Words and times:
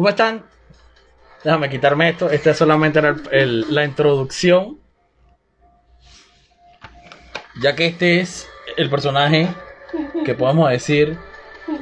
¿Cómo 0.00 0.08
están? 0.08 0.42
Déjame 1.44 1.68
quitarme 1.68 2.08
esto. 2.08 2.30
Esta 2.30 2.54
solamente 2.54 3.00
el- 3.00 3.22
el- 3.32 3.74
la 3.74 3.84
introducción. 3.84 4.78
Ya 7.60 7.76
que 7.76 7.84
este 7.88 8.20
es 8.20 8.48
el 8.78 8.88
personaje 8.88 9.48
que 10.24 10.34
podemos 10.34 10.70
decir 10.70 11.18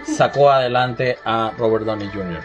sacó 0.04 0.50
adelante 0.50 1.16
a 1.24 1.52
Robert 1.56 1.84
Downey 1.84 2.08
Jr. 2.08 2.42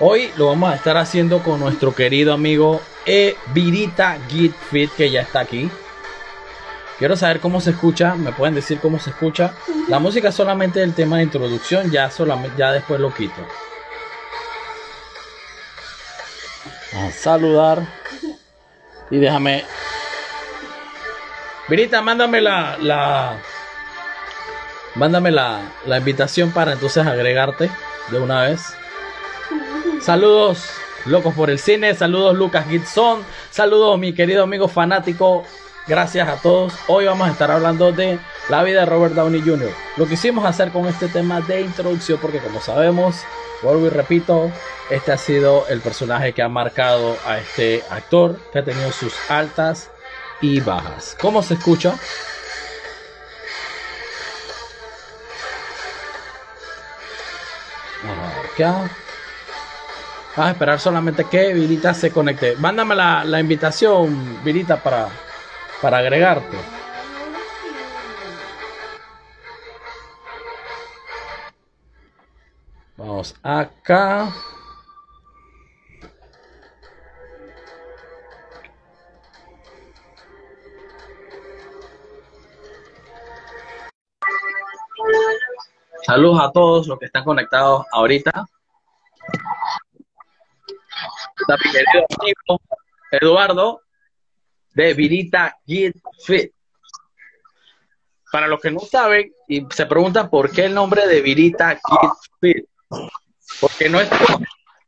Hoy 0.00 0.30
lo 0.36 0.48
vamos 0.48 0.70
a 0.70 0.74
estar 0.74 0.98
haciendo 0.98 1.42
con 1.42 1.60
nuestro 1.60 1.94
querido 1.94 2.34
amigo 2.34 2.82
E. 3.06 3.36
Virita 3.54 4.18
Git 4.28 4.52
Fit, 4.70 4.90
que 4.94 5.10
ya 5.10 5.22
está 5.22 5.40
aquí. 5.40 5.70
Quiero 6.98 7.16
saber 7.16 7.38
cómo 7.38 7.60
se 7.60 7.70
escucha, 7.70 8.16
me 8.16 8.32
pueden 8.32 8.56
decir 8.56 8.80
cómo 8.80 8.98
se 8.98 9.10
escucha. 9.10 9.54
La 9.88 10.00
música 10.00 10.30
es 10.30 10.34
solamente 10.34 10.82
el 10.82 10.94
tema 10.94 11.18
de 11.18 11.22
introducción, 11.22 11.92
ya 11.92 12.10
solamente 12.10 12.58
ya 12.58 12.72
después 12.72 13.00
lo 13.00 13.14
quito. 13.14 13.46
A 16.96 17.10
saludar. 17.12 17.86
Y 19.10 19.18
déjame. 19.18 19.64
Virita, 21.68 22.02
mándame 22.02 22.40
la. 22.40 22.76
la 22.80 23.38
mándame 24.96 25.30
la, 25.30 25.60
la 25.86 25.98
invitación 25.98 26.50
para 26.50 26.72
entonces 26.72 27.06
agregarte 27.06 27.70
de 28.10 28.18
una 28.18 28.42
vez. 28.42 28.74
Saludos, 30.00 30.68
locos 31.04 31.32
por 31.34 31.48
el 31.48 31.60
cine. 31.60 31.94
Saludos, 31.94 32.36
Lucas 32.36 32.66
Gibson. 32.68 33.22
Saludos, 33.50 33.98
mi 34.00 34.12
querido 34.12 34.42
amigo 34.42 34.66
fanático. 34.66 35.44
Gracias 35.88 36.28
a 36.28 36.36
todos. 36.36 36.74
Hoy 36.86 37.06
vamos 37.06 37.26
a 37.26 37.32
estar 37.32 37.50
hablando 37.50 37.92
de 37.92 38.18
la 38.50 38.62
vida 38.62 38.80
de 38.80 38.86
Robert 38.86 39.14
Downey 39.14 39.40
Jr. 39.40 39.72
Lo 39.96 40.06
quisimos 40.06 40.44
hacer 40.44 40.70
con 40.70 40.86
este 40.86 41.08
tema 41.08 41.40
de 41.40 41.62
introducción 41.62 42.18
porque 42.20 42.40
como 42.40 42.60
sabemos, 42.60 43.16
vuelvo 43.62 43.86
y 43.86 43.88
repito, 43.88 44.52
este 44.90 45.12
ha 45.12 45.16
sido 45.16 45.66
el 45.68 45.80
personaje 45.80 46.34
que 46.34 46.42
ha 46.42 46.48
marcado 46.48 47.16
a 47.26 47.38
este 47.38 47.82
actor, 47.88 48.38
que 48.52 48.58
ha 48.58 48.64
tenido 48.64 48.92
sus 48.92 49.14
altas 49.30 49.90
y 50.42 50.60
bajas. 50.60 51.16
¿Cómo 51.18 51.42
se 51.42 51.54
escucha? 51.54 51.94
Vamos 58.58 58.90
a 60.36 60.50
esperar 60.50 60.80
solamente 60.80 61.24
que 61.24 61.54
Virita 61.54 61.94
se 61.94 62.10
conecte. 62.10 62.56
Mándame 62.56 62.94
la, 62.94 63.24
la 63.24 63.40
invitación, 63.40 64.42
Virita, 64.44 64.82
para, 64.82 65.08
para 65.80 65.98
agregarte. 65.98 66.56
Vamos 72.96 73.34
acá. 73.42 74.32
Saludos 86.04 86.40
a 86.40 86.50
todos 86.50 86.88
los 86.88 86.98
que 86.98 87.04
están 87.04 87.22
conectados 87.22 87.84
ahorita. 87.92 88.46
Eduardo 93.10 93.82
de 94.74 94.94
Virita 94.94 95.56
Git 95.66 95.96
Fit. 96.24 96.52
Para 98.30 98.46
los 98.46 98.60
que 98.60 98.70
no 98.70 98.80
saben 98.80 99.32
y 99.48 99.66
se 99.70 99.86
preguntan 99.86 100.28
por 100.28 100.50
qué 100.50 100.66
el 100.66 100.74
nombre 100.74 101.06
de 101.06 101.22
Virita 101.22 101.70
Git 101.70 102.10
Fit, 102.40 102.66
porque 103.60 103.88
no 103.88 104.00
es 104.00 104.08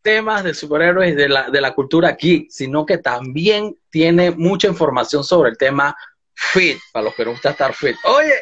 temas 0.02 0.44
de 0.44 0.54
superhéroes 0.54 1.16
de 1.16 1.28
la, 1.28 1.50
de 1.50 1.60
la 1.60 1.74
cultura 1.74 2.16
geek, 2.18 2.50
sino 2.50 2.86
que 2.86 2.98
también 2.98 3.76
tiene 3.90 4.30
mucha 4.30 4.68
información 4.68 5.24
sobre 5.24 5.50
el 5.50 5.58
tema 5.58 5.96
fit, 6.34 6.78
para 6.92 7.04
los 7.04 7.14
que 7.14 7.24
no 7.24 7.32
gusta 7.32 7.50
estar 7.50 7.74
fit. 7.74 7.96
Oye, 8.04 8.34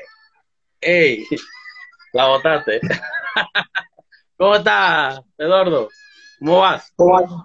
ey, 0.80 1.26
la 2.12 2.26
botaste. 2.26 2.80
¿Cómo 4.36 4.54
estás, 4.54 5.20
Eduardo? 5.36 5.88
¿Cómo 6.38 6.58
vas? 6.60 6.92
¿Cómo? 6.94 7.44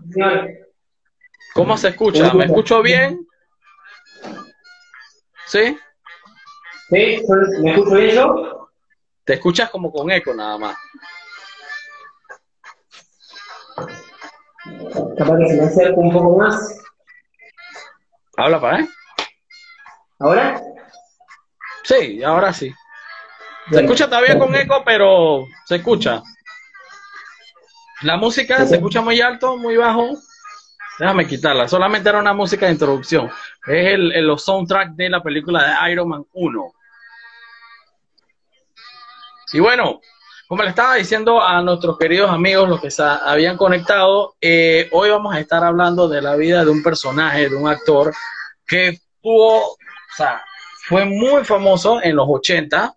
¿Cómo 1.54 1.78
se 1.78 1.90
escucha? 1.90 2.34
¿Me 2.34 2.46
escucho 2.46 2.82
bien? 2.82 3.26
¿Sí? 5.54 5.78
¿Sí? 6.90 7.22
¿Me 7.62 7.72
escucho 7.74 7.96
bien 7.96 8.16
yo? 8.16 8.70
Te 9.24 9.34
escuchas 9.36 9.70
como 9.70 9.92
con 9.92 10.10
eco 10.10 10.34
nada 10.34 10.58
más. 10.58 10.76
Capaz 15.16 15.38
que 15.38 15.48
se 15.50 15.54
me 15.58 15.64
acerco 15.68 16.02
un 16.02 16.12
poco 16.12 16.38
más. 16.40 16.82
Habla 18.36 18.60
para 18.60 18.78
ahí. 18.78 18.90
¿Ahora? 20.18 20.60
Sí, 21.84 22.24
ahora 22.24 22.52
sí. 22.52 22.70
Se 22.70 22.76
Bueno. 23.74 23.86
escucha 23.86 24.08
todavía 24.08 24.40
con 24.40 24.56
eco, 24.56 24.82
pero 24.84 25.46
se 25.66 25.76
escucha. 25.76 26.24
La 28.02 28.18
música 28.18 28.66
se 28.66 28.78
escucha 28.78 29.02
muy 29.02 29.22
alto, 29.22 29.56
muy 29.56 29.78
bajo. 29.78 30.18
Déjame 30.98 31.28
quitarla. 31.28 31.68
Solamente 31.68 32.10
era 32.10 32.18
una 32.20 32.34
música 32.34 32.66
de 32.66 32.72
introducción. 32.72 33.30
Es 33.66 33.94
el, 33.94 34.12
el- 34.12 34.38
soundtrack 34.40 34.92
de 34.96 35.10
la 35.10 35.22
película 35.24 35.64
de 35.86 35.92
Iron 35.92 36.10
Man 36.10 36.26
1. 36.34 36.74
Y 39.54 39.60
bueno, 39.60 40.02
como 40.48 40.64
le 40.64 40.70
estaba 40.70 40.96
diciendo 40.96 41.42
a 41.42 41.62
nuestros 41.62 41.98
queridos 41.98 42.30
amigos, 42.30 42.68
los 42.68 42.82
que 42.82 42.92
se 42.92 43.04
habían 43.04 43.56
conectado, 43.56 44.36
eh, 44.42 44.90
hoy 44.92 45.10
vamos 45.10 45.34
a 45.34 45.40
estar 45.40 45.64
hablando 45.64 46.08
de 46.10 46.22
la 46.22 46.36
vida 46.36 46.66
de 46.66 46.72
un 46.72 46.84
personaje, 46.84 47.50
de 47.50 47.56
un 47.56 47.68
actor 47.68 48.14
que 48.68 49.00
tuvo, 49.22 49.74
o 49.74 49.78
sea, 50.16 50.42
fue 50.88 51.06
muy 51.06 51.46
famoso 51.46 52.02
en 52.04 52.16
los 52.16 52.26
80, 52.28 52.96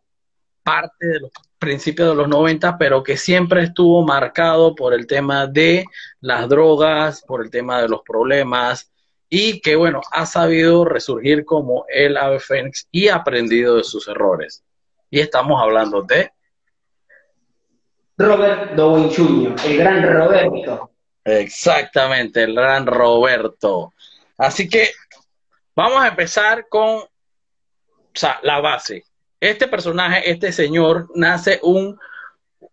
parte 0.62 1.06
de 1.06 1.20
los 1.20 1.30
principios 1.58 2.08
de 2.08 2.14
los 2.16 2.28
90, 2.28 2.76
pero 2.78 3.02
que 3.02 3.16
siempre 3.16 3.62
estuvo 3.62 4.04
marcado 4.04 4.74
por 4.74 4.92
el 4.94 5.06
tema 5.06 5.46
de 5.46 5.84
las 6.20 6.48
drogas, 6.48 7.22
por 7.26 7.44
el 7.44 7.50
tema 7.50 7.80
de 7.80 7.88
los 7.88 8.00
problemas 8.02 8.90
y 9.28 9.60
que, 9.60 9.76
bueno, 9.76 10.00
ha 10.12 10.26
sabido 10.26 10.84
resurgir 10.84 11.44
como 11.44 11.84
el 11.88 12.16
ave 12.16 12.38
fénix 12.38 12.86
y 12.90 13.08
ha 13.08 13.16
aprendido 13.16 13.76
de 13.76 13.84
sus 13.84 14.06
errores. 14.08 14.64
Y 15.10 15.20
estamos 15.20 15.60
hablando 15.60 16.02
de... 16.02 16.30
Robert 18.18 18.74
Downey 18.74 19.14
Jr., 19.14 19.54
el 19.66 19.76
gran 19.76 20.02
Roberto. 20.02 20.90
Exactamente, 21.24 22.44
el 22.44 22.54
gran 22.54 22.86
Roberto. 22.86 23.92
Así 24.38 24.68
que 24.68 24.90
vamos 25.74 26.02
a 26.02 26.08
empezar 26.08 26.66
con 26.68 27.02
o 28.16 28.18
sea, 28.18 28.40
la 28.42 28.60
base. 28.60 29.04
Este 29.38 29.68
personaje, 29.68 30.30
este 30.30 30.50
señor, 30.50 31.10
nace 31.14 31.60
un, 31.62 31.98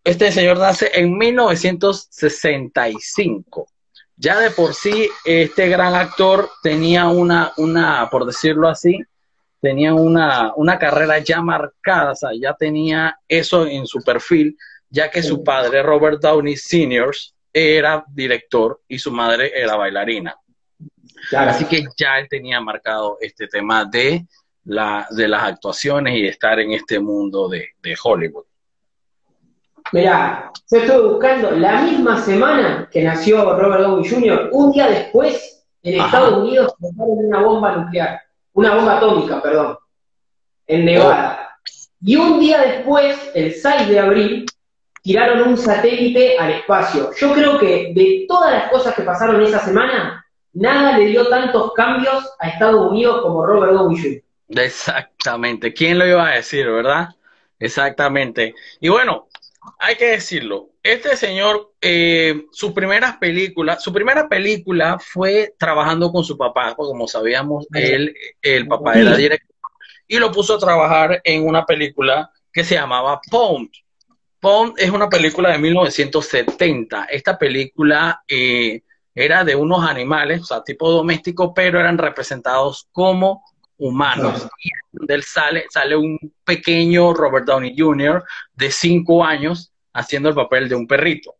este 0.04 0.32
señor 0.32 0.58
nace 0.58 0.90
en 0.94 1.16
1965. 1.18 3.68
Ya 4.16 4.40
de 4.40 4.52
por 4.52 4.74
sí, 4.74 5.10
este 5.26 5.68
gran 5.70 5.96
actor 5.96 6.50
tenía 6.62 7.08
una, 7.08 7.52
una, 7.58 8.08
por 8.10 8.26
decirlo 8.26 8.70
así, 8.70 9.00
tenía 9.60 9.94
una, 9.94 10.54
una 10.56 10.78
carrera 10.78 11.20
ya 11.20 11.42
marcada, 11.42 12.12
o 12.12 12.16
sea, 12.16 12.30
ya 12.40 12.54
tenía 12.54 13.18
eso 13.28 13.66
en 13.66 13.88
su 13.88 14.02
perfil, 14.04 14.58
ya 14.90 15.10
que 15.10 15.24
su 15.24 15.44
padre, 15.44 15.82
Robert 15.82 16.22
Downey 16.22 16.56
Sr., 16.56 17.12
era 17.52 18.04
director 18.10 18.82
y 18.88 18.98
su 18.98 19.12
madre 19.12 19.52
era 19.56 19.76
bailarina. 19.76 20.36
Así 21.36 21.66
que 21.66 21.86
ya 21.98 22.20
él 22.20 22.28
tenía 22.30 22.60
marcado 22.60 23.18
este 23.22 23.48
tema 23.48 23.86
de, 23.86 24.26
la, 24.66 25.08
de 25.12 25.28
las 25.28 25.44
actuaciones 25.44 26.16
y 26.16 26.24
de 26.24 26.30
estar 26.30 26.60
en 26.60 26.72
este 26.72 27.00
mundo 27.00 27.48
de, 27.48 27.70
de 27.82 27.96
Hollywood. 28.02 28.46
Mirá, 29.92 30.52
yo 30.72 30.78
estoy 30.78 31.10
buscando 31.10 31.52
la 31.52 31.82
misma 31.82 32.20
semana 32.22 32.90
que 32.92 33.04
nació 33.04 33.58
Robert 33.58 33.84
Downey 33.84 34.10
Jr., 34.10 34.50
un 34.52 34.72
día 34.72 34.88
después, 34.88 35.66
en 35.84 36.00
Ajá. 36.00 36.06
Estados 36.06 36.44
Unidos, 36.44 36.74
montaron 36.80 37.26
una 37.26 37.42
bomba 37.42 37.76
nuclear, 37.76 38.22
una 38.54 38.76
bomba 38.76 38.98
atómica, 38.98 39.42
perdón, 39.42 39.78
en 40.68 40.86
Nevada. 40.86 41.58
Y 42.02 42.16
un 42.16 42.40
día 42.40 42.62
después, 42.62 43.18
el 43.36 43.54
6 43.54 43.88
de 43.90 44.00
abril, 44.00 44.46
tiraron 45.02 45.48
un 45.50 45.58
satélite 45.58 46.38
al 46.38 46.52
espacio. 46.54 47.12
Yo 47.18 47.34
creo 47.34 47.60
que 47.60 47.94
de 47.94 48.26
todas 48.28 48.52
las 48.52 48.72
cosas 48.72 48.96
que 48.96 49.04
pasaron 49.04 49.42
esa 49.42 49.60
semana, 49.60 50.26
nada 50.54 50.98
le 50.98 51.06
dio 51.08 51.28
tantos 51.28 51.74
cambios 51.74 52.34
a 52.40 52.50
Estados 52.50 52.90
Unidos 52.90 53.22
como 53.22 53.46
Robert 53.46 53.74
Downey 53.74 54.02
Jr. 54.02 54.24
Exactamente. 54.50 55.74
¿Quién 55.74 56.00
lo 56.00 56.08
iba 56.08 56.28
a 56.28 56.36
decir, 56.36 56.66
verdad? 56.70 57.10
Exactamente. 57.60 58.56
Y 58.80 58.90
bueno, 58.90 59.28
hay 59.80 59.96
que 59.96 60.12
decirlo. 60.12 60.70
Este 60.82 61.16
señor, 61.16 61.74
eh, 61.82 62.46
sus 62.52 62.72
primeras 62.74 63.18
películas, 63.18 63.82
su 63.84 63.94
primera 63.94 64.28
película 64.28 65.00
fue 65.00 65.54
trabajando 65.58 66.12
con 66.12 66.24
su 66.24 66.38
papá, 66.38 66.74
porque 66.76 66.90
como 66.92 67.08
sabíamos, 67.08 67.68
él, 67.74 68.16
el 68.42 68.68
papá 68.68 68.94
era 68.94 69.16
director, 69.16 69.50
y 70.08 70.18
lo 70.18 70.32
puso 70.32 70.56
a 70.56 70.60
trabajar 70.60 71.22
en 71.24 71.48
una 71.48 71.66
película 71.66 72.30
que 72.52 72.64
se 72.64 72.76
llamaba 72.76 73.20
Pound. 73.32 73.70
Pound 74.40 74.74
es 74.78 74.90
una 74.90 75.10
película 75.10 75.52
de 75.52 75.58
1970. 75.58 77.06
Esta 77.06 77.38
película 77.38 78.22
eh, 78.28 78.82
era 79.16 79.44
de 79.44 79.56
unos 79.56 79.88
animales, 79.88 80.42
o 80.42 80.46
sea, 80.46 80.64
tipo 80.64 80.92
doméstico, 80.92 81.54
pero 81.54 81.80
eran 81.80 81.98
representados 81.98 82.88
como 82.92 83.44
humanos. 83.84 84.48
Y 84.64 84.70
donde 84.92 85.14
él 85.16 85.24
sale, 85.24 85.66
sale 85.70 85.96
un 85.96 86.18
pequeño 86.44 87.14
Robert 87.14 87.46
Downey 87.46 87.76
Jr. 87.78 88.24
de 88.54 88.72
cinco 88.72 89.24
años 89.24 89.72
haciendo 89.94 90.30
el 90.30 90.36
papel 90.36 90.70
de 90.70 90.76
un 90.76 90.88
perrito. 90.88 91.36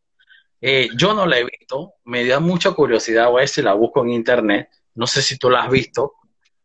Eh, 0.62 0.90
yo 0.96 1.14
no 1.14 1.26
la 1.26 1.40
he 1.40 1.44
visto, 1.44 1.94
me 2.06 2.26
da 2.26 2.40
mucha 2.40 2.72
curiosidad, 2.72 3.28
voy 3.28 3.40
a 3.40 3.42
ver 3.42 3.50
si 3.50 3.62
la 3.62 3.74
busco 3.74 4.02
en 4.04 4.12
internet. 4.12 4.70
No 4.96 5.08
sé 5.08 5.22
si 5.22 5.38
tú 5.38 5.50
la 5.50 5.64
has 5.64 5.70
visto. 5.70 6.14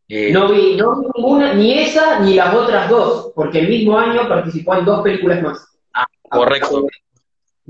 Eh, 0.09 0.33
No 0.33 0.49
vi, 0.51 0.77
no 0.77 1.03
ninguna, 1.15 1.55
ni 1.55 1.79
esa 1.79 2.21
ni 2.21 2.35
las 2.35 2.55
otras 2.55 2.89
dos, 2.89 3.33
porque 3.35 3.61
el 3.61 3.69
mismo 3.69 3.99
año 3.99 4.29
participó 4.29 4.75
en 4.77 4.85
dos 4.85 5.03
películas 5.03 5.43
más. 5.43 5.67
Correcto. 6.31 6.87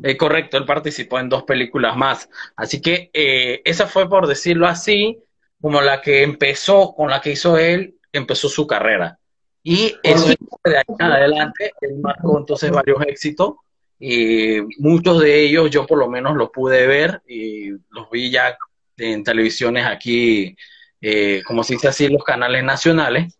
Eh, 0.03 0.17
correcto, 0.17 0.57
él 0.57 0.65
participó 0.65 1.19
en 1.19 1.29
dos 1.29 1.43
películas 1.43 1.97
más. 1.97 2.29
Así 2.57 2.81
que 2.81 3.11
eh, 3.13 3.63
esa 3.65 3.87
fue, 3.87 4.09
por 4.09 4.27
decirlo 4.27 4.67
así, 4.67 5.19
como 5.61 5.81
la 5.81 6.01
que 6.01 6.23
empezó, 6.23 6.95
con 6.95 7.11
la 7.11 7.21
que 7.21 7.33
hizo 7.33 7.59
él, 7.59 7.98
empezó 8.13 8.49
su 8.49 8.67
carrera. 8.67 9.19
Y 9.63 9.95
eso 10.03 10.29
de 10.29 10.77
ahí 10.77 10.85
en 10.89 11.07
adelante, 11.07 11.73
él 11.81 11.97
marcó 12.01 12.39
entonces 12.39 12.71
varios 12.71 13.03
éxitos. 13.07 13.55
Y 14.01 14.61
muchos 14.79 15.21
de 15.21 15.45
ellos 15.45 15.71
yo 15.71 15.85
por 15.87 15.99
lo 15.99 16.09
menos 16.09 16.37
los 16.37 16.51
pude 16.51 16.87
ver 16.87 17.21
y 17.27 17.71
los 17.91 18.09
vi 18.13 18.31
ya 18.31 18.57
en 18.97 19.25
televisiones 19.25 19.87
aquí, 19.87 20.57
eh, 21.01 21.43
como 21.45 21.65
se 21.65 21.75
dice 21.75 21.89
así, 21.89 22.09
los 22.09 22.23
canales 22.23 22.63
nacionales. 22.63 23.39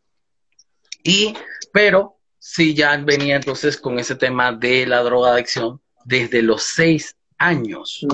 Y, 1.03 1.35
pero 1.73 2.17
sí 2.39 2.75
ya 2.75 2.97
venía 2.97 3.37
entonces 3.37 3.77
con 3.77 3.99
ese 3.99 4.17
tema 4.17 4.53
de 4.53 4.87
la 4.87 5.03
drogadicción 5.03 5.81
desde 6.05 6.43
los 6.43 6.63
seis 6.63 7.17
años. 7.39 8.05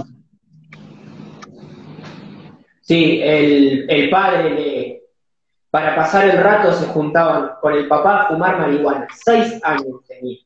Sí, 2.82 3.20
el, 3.22 3.86
el 3.88 4.10
padre 4.10 4.50
le, 4.50 5.03
para 5.74 5.96
pasar 5.96 6.28
el 6.28 6.38
rato 6.40 6.72
se 6.72 6.86
juntaban 6.86 7.50
con 7.60 7.72
el 7.74 7.88
papá 7.88 8.22
a 8.22 8.28
fumar 8.28 8.60
marihuana. 8.60 9.08
Seis 9.12 9.60
años 9.64 10.04
tenía. 10.06 10.38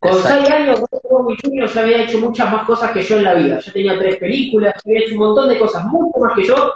Con 0.00 0.14
Exacto. 0.14 0.36
seis 0.36 0.50
años, 0.50 0.80
Robert 0.80 1.04
Downey 1.08 1.36
Jr. 1.40 1.68
ya 1.72 1.80
había 1.80 2.02
hecho 2.02 2.18
muchas 2.18 2.50
más 2.50 2.66
cosas 2.66 2.90
que 2.90 3.02
yo 3.04 3.18
en 3.18 3.22
la 3.22 3.34
vida. 3.34 3.60
Ya 3.60 3.72
tenía 3.72 3.96
tres 3.96 4.16
películas, 4.16 4.74
había 4.84 4.98
hecho 4.98 5.12
un 5.14 5.20
montón 5.20 5.48
de 5.48 5.60
cosas, 5.60 5.84
mucho 5.84 6.18
más 6.18 6.32
que 6.34 6.44
yo. 6.44 6.72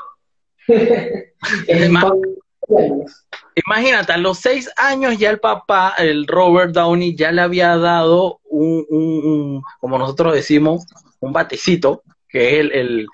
Imagínate, 3.66 4.12
a 4.12 4.18
los 4.18 4.38
seis 4.38 4.70
años 4.76 5.18
ya 5.18 5.30
el 5.30 5.40
papá, 5.40 5.94
el 5.98 6.24
Robert 6.24 6.70
Downey, 6.72 7.16
ya 7.16 7.32
le 7.32 7.40
había 7.42 7.76
dado 7.76 8.38
un, 8.44 8.86
un- 8.88 9.24
un- 9.24 9.62
como 9.80 9.98
nosotros 9.98 10.34
decimos, 10.34 10.86
un 11.18 11.32
batecito, 11.32 12.04
que 12.28 12.46
es 12.54 12.60
el, 12.60 12.70
el- 12.72 13.06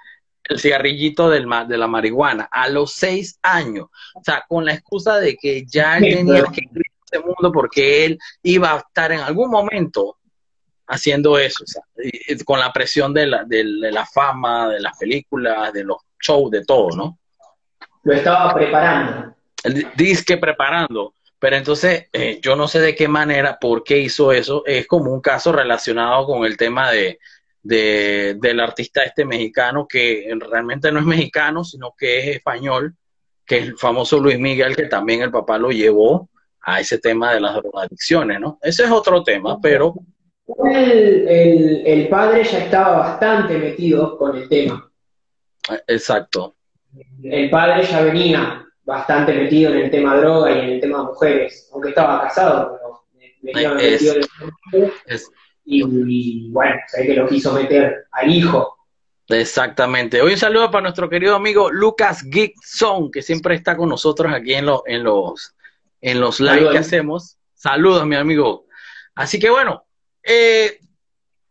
el 0.44 0.58
cigarrillito 0.60 1.30
del, 1.30 1.46
ma- 1.46 1.64
de 1.64 1.76
la 1.78 1.86
marihuana, 1.86 2.48
a 2.50 2.68
los 2.68 2.92
seis 2.92 3.38
años. 3.42 3.86
O 4.14 4.22
sea, 4.24 4.44
con 4.48 4.64
la 4.64 4.74
excusa 4.74 5.18
de 5.18 5.36
que 5.36 5.64
ya 5.66 5.98
él 5.98 6.04
tenía 6.16 6.42
que 6.52 6.60
ir 6.62 6.68
a 6.78 7.04
este 7.04 7.18
mundo 7.20 7.50
porque 7.52 8.04
él 8.04 8.18
iba 8.42 8.72
a 8.74 8.78
estar 8.78 9.12
en 9.12 9.20
algún 9.20 9.50
momento 9.50 10.18
haciendo 10.86 11.38
eso, 11.38 11.64
o 11.64 11.66
sea, 11.66 11.82
y- 12.02 12.32
y 12.34 12.44
con 12.44 12.60
la 12.60 12.72
presión 12.72 13.14
de 13.14 13.26
la, 13.26 13.44
de, 13.44 13.64
de 13.64 13.90
la 13.92 14.04
fama, 14.04 14.68
de 14.68 14.80
las 14.80 14.98
películas, 14.98 15.72
de 15.72 15.84
los 15.84 15.96
shows, 16.20 16.50
de 16.50 16.62
todo, 16.64 16.90
¿no? 16.94 17.18
Lo 18.02 18.12
estaba 18.14 18.52
preparando. 18.54 19.34
disque 19.96 20.36
preparando. 20.36 21.14
Pero 21.38 21.56
entonces, 21.56 22.06
eh, 22.12 22.38
yo 22.42 22.56
no 22.56 22.68
sé 22.68 22.80
de 22.80 22.94
qué 22.94 23.06
manera, 23.08 23.58
por 23.58 23.82
qué 23.84 23.98
hizo 23.98 24.32
eso. 24.32 24.62
Es 24.66 24.86
como 24.86 25.10
un 25.12 25.20
caso 25.20 25.52
relacionado 25.52 26.26
con 26.26 26.44
el 26.46 26.56
tema 26.56 26.90
de, 26.90 27.18
de- 27.64 28.36
del 28.40 28.60
artista 28.60 29.02
este 29.02 29.24
mexicano, 29.24 29.86
que 29.88 30.32
realmente 30.48 30.92
no 30.92 31.00
es 31.00 31.06
mexicano, 31.06 31.64
sino 31.64 31.94
que 31.98 32.18
es 32.20 32.36
español, 32.36 32.94
que 33.44 33.56
es 33.58 33.64
el 33.68 33.76
famoso 33.78 34.20
Luis 34.20 34.38
Miguel, 34.38 34.76
que 34.76 34.84
también 34.86 35.22
el 35.22 35.30
papá 35.32 35.58
lo 35.58 35.70
llevó 35.70 36.28
a 36.60 36.78
ese 36.80 36.98
tema 36.98 37.32
de 37.34 37.40
las 37.40 37.54
drogadicciones, 37.56 38.38
¿no? 38.38 38.58
Ese 38.62 38.84
es 38.84 38.90
otro 38.90 39.22
tema, 39.24 39.58
pero 39.60 39.94
El, 40.70 41.26
el- 41.28 41.86
el 41.86 42.08
padre 42.08 42.44
ya 42.44 42.58
estaba 42.64 42.98
bastante 42.98 43.56
metido 43.56 44.16
con 44.18 44.36
el 44.36 44.46
tema. 44.48 44.90
eh, 45.72 45.80
exacto. 45.88 46.54
El 47.22 47.48
padre 47.50 47.82
ya 47.84 48.02
venía 48.02 48.64
bastante 48.84 49.32
metido 49.32 49.72
en 49.72 49.78
el 49.78 49.90
tema 49.90 50.16
droga 50.18 50.50
y 50.52 50.58
en 50.60 50.68
el 50.74 50.80
tema 50.80 51.02
mujeres, 51.02 51.70
aunque 51.72 51.88
estaba 51.88 52.20
casado, 52.22 52.78
pero 52.78 53.00
venía 53.40 53.72
Es- 53.80 54.02
metido 54.02 54.14
en 54.14 54.20
el 54.20 54.28
tema 54.70 54.92
Y, 55.64 55.82
y, 55.82 56.50
bueno, 56.50 56.76
se 56.88 57.00
ve 57.00 57.06
que 57.06 57.14
lo 57.14 57.28
quiso 57.28 57.52
meter 57.52 58.06
al 58.12 58.30
hijo. 58.30 58.76
Exactamente. 59.28 60.20
Hoy 60.20 60.32
un 60.32 60.38
saludo 60.38 60.70
para 60.70 60.82
nuestro 60.82 61.08
querido 61.08 61.34
amigo 61.34 61.70
Lucas 61.70 62.22
Gibson, 62.30 63.10
que 63.10 63.22
siempre 63.22 63.54
está 63.54 63.76
con 63.76 63.88
nosotros 63.88 64.32
aquí 64.32 64.54
en, 64.54 64.66
los 64.66 64.82
en 64.86 65.02
los 65.02 65.54
en 66.02 66.20
los 66.20 66.40
live 66.40 66.52
Saludos. 66.52 66.72
que 66.72 66.78
hacemos. 66.78 67.38
Saludos, 67.54 68.06
mi 68.06 68.16
amigo. 68.16 68.66
Así 69.14 69.38
que 69.38 69.48
bueno, 69.48 69.86
eh, 70.22 70.78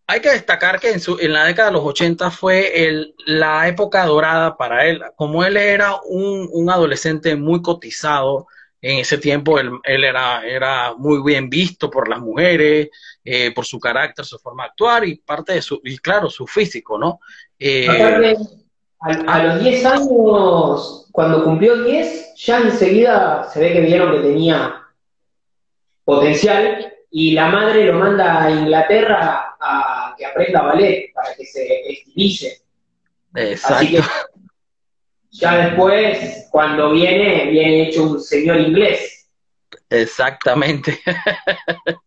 hay 0.06 0.20
que 0.22 0.30
destacar 0.30 0.80
que 0.80 0.92
en, 0.92 1.00
su, 1.00 1.18
en 1.20 1.34
la 1.34 1.46
década 1.46 1.70
de 1.70 1.74
los 1.74 1.86
80 1.86 2.30
fue 2.30 2.86
el, 2.86 3.16
la 3.26 3.68
época 3.68 4.06
dorada 4.06 4.56
para 4.56 4.86
él. 4.86 5.02
Como 5.16 5.44
él 5.44 5.58
era 5.58 6.00
un, 6.06 6.48
un 6.52 6.70
adolescente 6.70 7.36
muy 7.36 7.64
cotizado, 7.64 8.48
en 8.84 9.00
ese 9.00 9.18
tiempo 9.18 9.60
él, 9.60 9.72
él 9.84 10.04
era, 10.04 10.46
era 10.46 10.94
muy 10.96 11.24
bien 11.24 11.50
visto 11.50 11.90
por 11.90 12.10
las 12.10 12.20
mujeres, 12.20 12.90
eh, 13.24 13.52
por 13.54 13.66
su 13.66 13.80
carácter, 13.80 14.26
su 14.26 14.38
forma 14.38 14.64
de 14.64 14.70
actuar 14.70 15.08
y 15.08 15.16
parte 15.16 15.54
de 15.54 15.62
su, 15.62 15.80
y 15.84 15.98
claro, 15.98 16.30
su 16.30 16.46
físico, 16.46 16.98
¿no? 16.98 17.20
Eh, 17.58 17.88
Aparte, 17.90 18.36
a, 19.00 19.34
a 19.34 19.44
los 19.44 19.64
10 19.64 19.86
años, 19.86 21.08
cuando 21.12 21.44
cumplió 21.44 21.84
10, 21.84 22.36
ya 22.36 22.60
enseguida 22.60 23.50
se 23.52 23.60
ve 23.60 23.74
que 23.74 23.82
vieron 23.82 24.12
que 24.14 24.28
tenía 24.28 24.84
potencial 26.04 26.94
y 27.12 27.32
la 27.32 27.48
madre 27.48 27.86
lo 27.86 27.94
manda 28.00 28.44
a 28.44 28.52
Inglaterra 28.52 29.56
a 29.60 30.16
que 30.18 30.26
aprenda 30.26 30.62
ballet 30.62 31.14
para 31.14 31.36
que 31.36 31.46
se 31.46 31.92
estilice. 31.92 32.62
Así 33.34 33.92
que 33.92 33.98
exacto. 33.98 34.40
ya 35.32 35.58
después, 35.58 36.48
cuando 36.52 36.92
viene, 36.92 37.50
viene 37.50 37.90
hecho 37.90 38.04
un 38.04 38.20
señor 38.22 38.60
inglés. 38.60 39.30
Exactamente. 39.90 41.00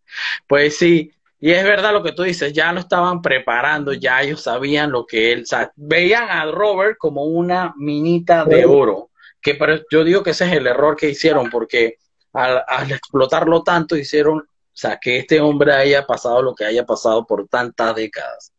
Pues 0.46 0.76
sí, 0.78 1.12
Y 1.38 1.52
es 1.52 1.64
verdad 1.64 1.92
lo 1.92 2.02
que 2.02 2.12
tú 2.12 2.23
dices, 2.23 2.52
ya 2.52 2.73
lo 2.73 2.80
estaban 2.80 3.20
preparando, 3.20 3.92
ya 3.92 4.23
ellos 4.23 4.42
sabían 4.42 4.90
lo 4.90 5.06
que 5.06 5.32
él, 5.32 5.42
o 5.42 5.46
sea, 5.46 5.70
veían 5.76 6.28
a 6.30 6.46
Robert 6.50 6.96
como 6.99 7.25
una 7.25 7.75
minita 7.76 8.44
de 8.44 8.64
oro, 8.64 9.11
que 9.42 9.54
pero 9.54 9.80
yo 9.90 10.02
digo 10.02 10.23
que 10.23 10.30
ese 10.30 10.46
es 10.46 10.52
el 10.52 10.66
error 10.66 10.96
que 10.96 11.11
hicieron, 11.11 11.50
porque 11.50 11.99
al, 12.32 12.62
al 12.66 12.90
explotarlo 12.90 13.62
tanto 13.62 13.96
hicieron, 13.96 14.38
o 14.40 14.46
sea, 14.73 14.99
que 14.99 15.18
este 15.18 15.40
hombre 15.40 15.73
haya 15.73 16.06
pasado 16.06 16.42
lo 16.42 16.54
que 16.54 16.64
haya 16.64 16.85
pasado 16.87 17.26
por 17.26 17.46
tantas 17.49 17.94
décadas. 17.94 18.52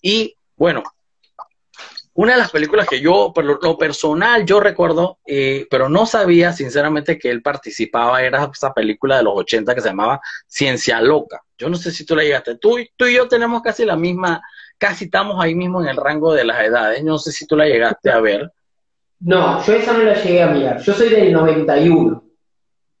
Y 0.00 0.36
bueno, 0.56 0.82
una 2.16 2.34
de 2.34 2.38
las 2.38 2.52
películas 2.52 2.88
que 2.88 3.00
yo, 3.00 3.32
por 3.34 3.44
lo, 3.44 3.76
personal, 3.76 4.46
yo 4.46 4.60
recuerdo, 4.60 5.18
eh, 5.26 5.66
pero 5.68 5.88
no 5.88 6.06
sabía 6.06 6.52
sinceramente 6.52 7.18
que 7.18 7.28
él 7.28 7.42
participaba, 7.42 8.22
era 8.22 8.48
esa 8.52 8.72
película 8.72 9.16
de 9.16 9.24
los 9.24 9.34
80 9.36 9.74
que 9.74 9.80
se 9.80 9.88
llamaba 9.88 10.20
Ciencia 10.46 11.00
Loca. 11.00 11.42
Yo 11.58 11.68
no 11.68 11.76
sé 11.76 11.90
si 11.90 12.06
tú 12.06 12.14
la 12.14 12.22
llegaste. 12.22 12.56
Tú, 12.56 12.76
tú 12.96 13.06
y 13.06 13.16
yo 13.16 13.26
tenemos 13.26 13.62
casi 13.62 13.84
la 13.84 13.96
misma, 13.96 14.40
casi 14.78 15.06
estamos 15.06 15.42
ahí 15.42 15.56
mismo 15.56 15.82
en 15.82 15.88
el 15.88 15.96
rango 15.96 16.32
de 16.32 16.44
las 16.44 16.64
edades. 16.64 17.02
No 17.02 17.18
sé 17.18 17.32
si 17.32 17.48
tú 17.48 17.56
la 17.56 17.66
llegaste 17.66 18.10
a 18.10 18.20
ver. 18.20 18.48
No, 19.18 19.64
yo 19.64 19.72
esa 19.72 19.92
no 19.92 20.04
la 20.04 20.14
llegué 20.14 20.42
a 20.42 20.46
mirar. 20.46 20.80
Yo 20.82 20.94
soy 20.94 21.08
del 21.08 21.32
91. 21.32 22.22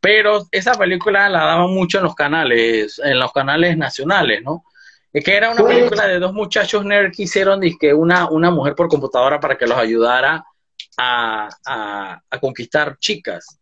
Pero 0.00 0.42
esa 0.50 0.74
película 0.74 1.28
la 1.28 1.44
daban 1.44 1.70
mucho 1.70 1.98
en 1.98 2.04
los 2.04 2.16
canales, 2.16 3.00
en 3.02 3.18
los 3.18 3.32
canales 3.32 3.76
nacionales, 3.76 4.42
¿no? 4.42 4.64
Es 5.14 5.24
que 5.24 5.36
era 5.36 5.50
una 5.50 5.60
Pues- 5.62 5.76
película 5.76 6.06
de 6.08 6.18
dos 6.18 6.34
muchachos 6.34 6.84
nerds 6.84 7.16
que 7.16 7.22
hicieron 7.22 7.60
dizque, 7.60 7.94
una, 7.94 8.28
una 8.28 8.50
mujer 8.50 8.74
por 8.74 8.88
computadora 8.88 9.38
para 9.40 9.56
que 9.56 9.66
los 9.66 9.78
ayudara 9.78 10.44
a, 10.98 11.48
a- 11.64 12.20
a 12.28 12.38
conquistar 12.40 12.98
chicas. 12.98 13.60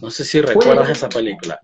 No 0.00 0.10
sé 0.10 0.24
si 0.24 0.40
recuerdas 0.40 0.88
esa 0.88 1.08
película. 1.08 1.58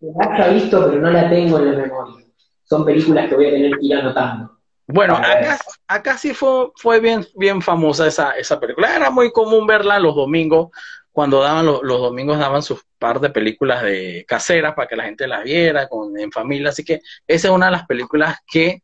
La 0.00 0.34
haya 0.34 0.48
visto, 0.48 0.86
pero 0.86 1.00
no 1.00 1.10
la 1.10 1.28
tengo 1.30 1.58
en 1.58 1.64
la 1.72 1.82
memoria. 1.86 2.26
Son 2.64 2.84
películas 2.84 3.28
que 3.28 3.34
voy 3.36 3.46
a 3.46 3.50
tener 3.50 3.70
que 3.78 3.86
ir 3.86 3.94
anotando. 3.96 4.52
Bueno, 4.88 5.16
acá, 5.16 5.58
acá 5.88 6.18
sí 6.18 6.32
fue, 6.34 6.68
fue 6.76 7.00
bien, 7.00 7.26
bien 7.34 7.60
famosa 7.62 8.06
esa, 8.06 8.32
esa 8.32 8.60
película. 8.60 8.94
Era 8.94 9.10
muy 9.10 9.32
común 9.32 9.66
verla 9.66 9.98
los 9.98 10.14
domingos, 10.14 10.68
cuando 11.16 11.40
daban 11.40 11.64
los, 11.64 11.82
los 11.82 11.98
domingos 11.98 12.38
daban 12.38 12.62
sus 12.62 12.84
par 12.98 13.20
de 13.20 13.30
películas 13.30 13.82
de 13.82 14.26
caseras 14.28 14.74
para 14.74 14.86
que 14.86 14.96
la 14.96 15.04
gente 15.04 15.26
las 15.26 15.44
viera 15.44 15.88
con, 15.88 16.18
en 16.18 16.30
familia. 16.30 16.68
Así 16.68 16.84
que 16.84 17.00
esa 17.26 17.48
es 17.48 17.54
una 17.54 17.66
de 17.66 17.72
las 17.72 17.86
películas 17.86 18.36
que 18.46 18.82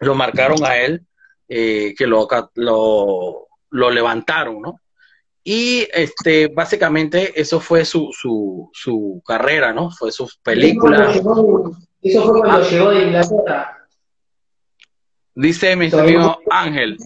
lo 0.00 0.16
marcaron 0.16 0.64
a 0.64 0.76
él, 0.78 1.06
eh, 1.48 1.94
que 1.96 2.08
lo, 2.08 2.26
lo, 2.56 3.46
lo 3.70 3.90
levantaron, 3.92 4.62
¿no? 4.62 4.80
Y 5.44 5.86
este, 5.92 6.48
básicamente 6.48 7.40
eso 7.40 7.60
fue 7.60 7.84
su, 7.84 8.10
su, 8.10 8.68
su 8.72 9.22
carrera, 9.24 9.72
¿no? 9.72 9.92
Fue 9.92 10.10
sus 10.10 10.36
películas. 10.38 11.16
Eso 12.02 12.24
fue 12.24 12.40
cuando 12.40 12.64
Ah. 12.64 12.68
llegó 12.68 12.90
de 12.90 13.02
Inglaterra. 13.04 13.86
Dice 15.36 15.76
mi 15.76 15.88
amigo 15.88 16.36
Ángel, 16.50 16.96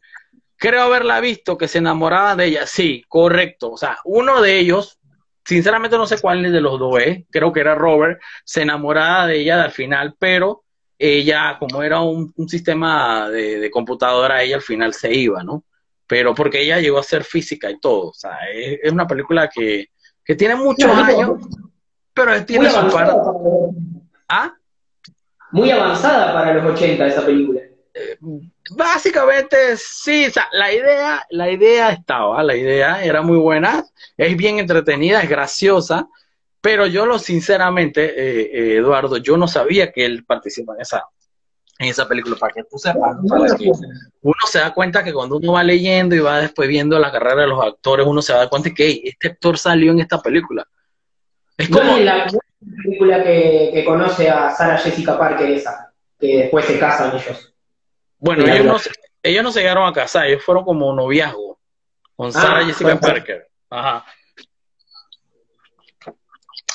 creo 0.59 0.83
haberla 0.83 1.21
visto 1.21 1.57
que 1.57 1.69
se 1.69 1.79
enamoraba 1.79 2.37
de 2.37 2.47
ella. 2.47 2.67
Sí, 2.67 3.05
correcto. 3.09 3.73
O 3.73 3.77
sea, 3.77 3.99
uno 4.05 4.43
de 4.43 4.59
ellos, 4.59 4.99
sinceramente 5.45 5.97
no 5.97 6.07
sé 6.07 6.21
cuál 6.21 6.43
de 6.43 6.61
los 6.61 6.79
dos 6.79 7.01
es, 7.01 7.25
creo 7.31 7.53
que 7.53 7.61
era 7.61 7.75
Robert, 7.75 8.21
se 8.45 8.63
enamoraba 8.63 9.27
de 9.29 9.41
ella 9.41 9.63
al 9.63 9.71
final, 9.71 10.15
pero 10.19 10.65
ella, 10.99 11.57
como 11.59 11.83
era 11.83 12.01
un, 12.01 12.33
un 12.37 12.49
sistema 12.49 13.31
de, 13.31 13.61
de 13.61 13.71
computadora, 13.71 14.43
ella 14.43 14.57
al 14.57 14.63
final 14.63 14.93
se 14.93 15.15
iba, 15.15 15.43
¿no? 15.43 15.65
Pero 16.07 16.35
porque 16.35 16.63
ella 16.63 16.81
llegó 16.81 16.99
a 16.99 17.03
ser 17.03 17.23
física 17.23 17.71
y 17.71 17.79
todo. 17.79 18.09
O 18.09 18.15
sea, 18.15 18.39
es, 18.53 18.81
es 18.83 18.93
una 18.93 19.07
película 19.07 19.49
que, 19.49 19.87
que 20.25 20.35
tiene 20.35 20.57
muchos 20.57 20.91
años, 20.91 21.41
pero 22.13 22.45
tiene 22.45 22.69
su 22.71 22.91
parte. 22.91 23.15
¿Ah? 24.29 24.53
muy 25.51 25.71
avanzada 25.71 26.33
para 26.33 26.55
los 26.55 26.75
80 26.75 27.07
esa 27.07 27.25
película. 27.25 27.61
Básicamente 28.71 29.77
sí, 29.77 30.27
o 30.27 30.31
sea, 30.31 30.49
la 30.53 30.73
idea, 30.73 31.27
la 31.31 31.51
idea 31.51 31.91
estaba, 31.91 32.43
la 32.43 32.55
idea 32.57 33.03
era 33.05 33.23
muy 33.23 33.39
buena, 33.39 33.85
es 34.17 34.37
bien 34.37 34.59
entretenida, 34.59 35.23
es 35.23 35.29
graciosa, 35.29 36.09
pero 36.61 36.87
yo 36.87 37.07
lo 37.07 37.19
sinceramente, 37.19 38.05
eh, 38.05 38.51
eh, 38.53 38.77
Eduardo, 38.77 39.17
yo 39.19 39.37
no 39.37 39.49
sabía 39.49 39.93
que 39.93 40.05
él 40.05 40.25
participa 40.25 40.75
en 40.75 40.83
esa, 40.83 41.05
en 41.79 41.89
esa 41.89 42.07
película, 42.09 42.37
para 42.37 42.53
que 42.53 42.65
tú 42.65 42.79
sepas, 42.79 43.17
para 43.29 43.57
que 43.57 43.71
uno 44.23 44.35
se 44.51 44.59
da 44.59 44.75
cuenta 44.75 45.05
que 45.05 45.13
cuando 45.13 45.37
uno 45.37 45.53
va 45.53 45.63
leyendo 45.63 46.15
y 46.15 46.19
va 46.21 46.41
después 46.41 46.69
viendo 46.69 46.99
la 46.99 47.13
carrera 47.13 47.43
de 47.43 47.49
los 47.49 47.65
actores, 47.65 48.07
uno 48.07 48.21
se 48.21 48.33
da 48.33 48.49
cuenta 48.49 48.75
que 48.75 48.87
"Ey, 48.87 49.03
este 49.05 49.29
actor 49.29 49.57
salió 49.57 49.93
en 49.93 50.01
esta 50.01 50.21
película. 50.21 50.67
Es 51.57 51.69
como, 51.69 51.97
la 51.99 52.27
película 52.85 53.23
que, 53.23 53.71
que 53.73 53.85
conoce 53.85 54.29
a 54.29 54.51
Sarah 54.51 54.79
Jessica 54.79 55.19
Parker 55.19 55.51
esa, 55.51 55.93
que 56.19 56.39
después 56.39 56.65
se 56.65 56.79
casan 56.79 57.17
ellos. 57.17 57.55
Bueno, 58.19 58.45
ellos 58.47 58.65
no, 58.67 58.79
se- 58.79 58.91
ellos 59.23 59.43
no 59.45 59.53
se 59.53 59.61
llegaron 59.61 59.87
a 59.89 59.93
casar, 59.93 60.27
ellos 60.27 60.43
fueron 60.45 60.65
como 60.65 60.93
noviazgo 60.93 61.59
con 62.17 62.29
Ah, 62.29 62.33
Sarah 62.33 62.65
Jessica 62.65 62.97
fue- 62.97 63.11
Parker. 63.13 63.49
Ajá. 63.71 64.05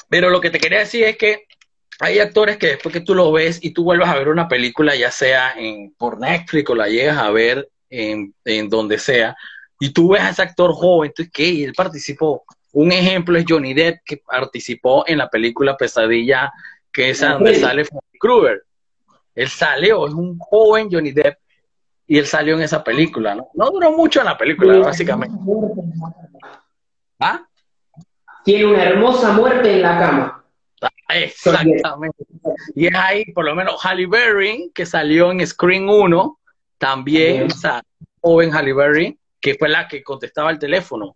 Pero 0.09 0.29
lo 0.29 0.39
que 0.41 0.49
te 0.49 0.59
quería 0.59 0.79
decir 0.79 1.03
es 1.05 1.17
que 1.17 1.45
hay 1.99 2.19
actores 2.19 2.57
que 2.57 2.67
después 2.67 2.93
que 2.93 3.01
tú 3.01 3.15
lo 3.15 3.31
ves 3.31 3.59
y 3.63 3.71
tú 3.71 3.83
vuelvas 3.83 4.09
a 4.09 4.15
ver 4.17 4.29
una 4.29 4.47
película, 4.47 4.95
ya 4.95 5.11
sea 5.11 5.53
en, 5.57 5.93
por 5.97 6.19
Netflix 6.19 6.69
o 6.69 6.75
la 6.75 6.87
llegas 6.87 7.17
a 7.17 7.29
ver 7.31 7.69
en, 7.89 8.33
en 8.45 8.69
donde 8.69 8.97
sea, 8.99 9.35
y 9.79 9.89
tú 9.91 10.09
ves 10.09 10.21
a 10.21 10.29
ese 10.29 10.41
actor 10.41 10.71
joven, 10.73 11.09
entonces, 11.09 11.31
¿qué? 11.33 11.63
Él 11.63 11.73
participó. 11.73 12.43
Un 12.71 12.91
ejemplo 12.91 13.37
es 13.37 13.45
Johnny 13.47 13.73
Depp, 13.73 13.99
que 14.05 14.17
participó 14.17 15.03
en 15.07 15.17
la 15.19 15.29
película 15.29 15.77
Pesadilla, 15.77 16.51
que 16.91 17.11
es 17.11 17.19
donde 17.21 17.55
sale 17.55 17.85
Freddy 17.85 18.19
Krueger. 18.19 18.63
Él 19.35 19.47
salió, 19.47 20.07
es 20.07 20.13
un 20.13 20.37
joven 20.39 20.89
Johnny 20.91 21.11
Depp, 21.11 21.37
y 22.07 22.17
él 22.17 22.25
salió 22.25 22.55
en 22.55 22.61
esa 22.61 22.83
película, 22.83 23.33
¿no? 23.35 23.49
No 23.53 23.71
duró 23.71 23.91
mucho 23.91 24.19
en 24.19 24.25
la 24.25 24.37
película, 24.37 24.77
básicamente. 24.79 25.35
¿Ah? 27.19 27.45
Tiene 28.43 28.65
una 28.65 28.83
hermosa 28.83 29.31
muerte 29.31 29.75
en 29.75 29.81
la 29.81 29.97
cama. 29.99 30.43
Exactamente. 31.09 32.25
Y 32.75 32.87
es 32.87 32.95
ahí, 32.95 33.25
por 33.31 33.45
lo 33.45 33.55
menos, 33.55 33.81
Halle 33.85 34.05
Berry, 34.05 34.71
que 34.75 34.85
salió 34.85 35.31
en 35.31 35.45
Screen 35.47 35.87
1, 35.87 36.39
también, 36.77 37.47
joven 38.19 38.53
Halle 38.53 38.73
Berry, 38.73 39.19
que 39.39 39.55
fue 39.55 39.69
la 39.69 39.87
que 39.87 40.03
contestaba 40.03 40.51
el 40.51 40.59
teléfono 40.59 41.15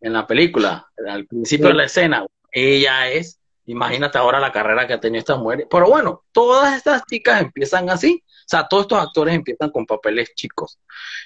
en 0.00 0.12
la 0.12 0.26
película, 0.26 0.86
al 1.08 1.26
principio 1.26 1.66
Sí. 1.66 1.72
de 1.72 1.76
la 1.76 1.84
escena. 1.84 2.26
Ella 2.52 3.08
es, 3.10 3.39
imagínate 3.70 4.18
ahora 4.18 4.40
la 4.40 4.52
carrera 4.52 4.86
que 4.86 4.94
ha 4.94 5.00
tenido 5.00 5.20
esta 5.20 5.36
mujer. 5.36 5.66
Pero 5.70 5.88
bueno, 5.88 6.24
todas 6.32 6.76
estas 6.76 7.02
chicas 7.06 7.40
empiezan 7.40 7.88
así. 7.90 8.22
O 8.26 8.48
sea, 8.50 8.66
todos 8.66 8.82
estos 8.84 8.98
actores 9.00 9.34
empiezan 9.34 9.70
con 9.70 9.86
papeles 9.86 10.34
chicos. 10.34 10.78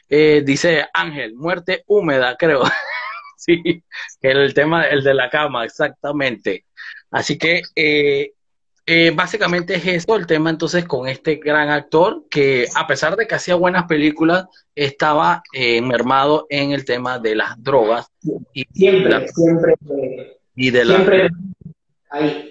Eh, 0.09 0.43
dice 0.45 0.87
Ángel, 0.93 1.35
muerte 1.35 1.83
húmeda, 1.87 2.37
creo. 2.39 2.63
sí, 3.37 3.83
el 4.21 4.53
tema, 4.55 4.85
el 4.85 5.03
de 5.03 5.15
la 5.15 5.31
cama, 5.31 5.65
exactamente. 5.65 6.67
Así 7.11 7.39
que 7.39 7.63
eh, 7.75 8.33
eh, 8.87 9.13
básicamente 9.15 9.75
es 9.77 9.87
eso 9.87 10.17
el 10.17 10.27
tema 10.27 10.51
entonces 10.51 10.85
con 10.85 11.09
este 11.09 11.37
gran 11.37 11.71
actor 11.71 12.25
que 12.31 12.67
a 12.75 12.87
pesar 12.87 13.17
de 13.17 13.27
que 13.27 13.37
hacía 13.37 13.55
buenas 13.55 13.85
películas, 13.85 14.45
estaba 14.75 15.43
mermado 15.83 16.47
en 16.51 16.73
el 16.73 16.85
tema 16.85 17.19
de 17.19 17.37
las 17.37 17.63
drogas 17.63 18.07
y, 18.53 18.65
Siempre, 18.75 19.11
la- 19.11 19.29
siempre, 19.29 19.75
y 20.57 20.71
de 20.71 20.85
la... 20.85 21.31
ahí. 22.15 22.51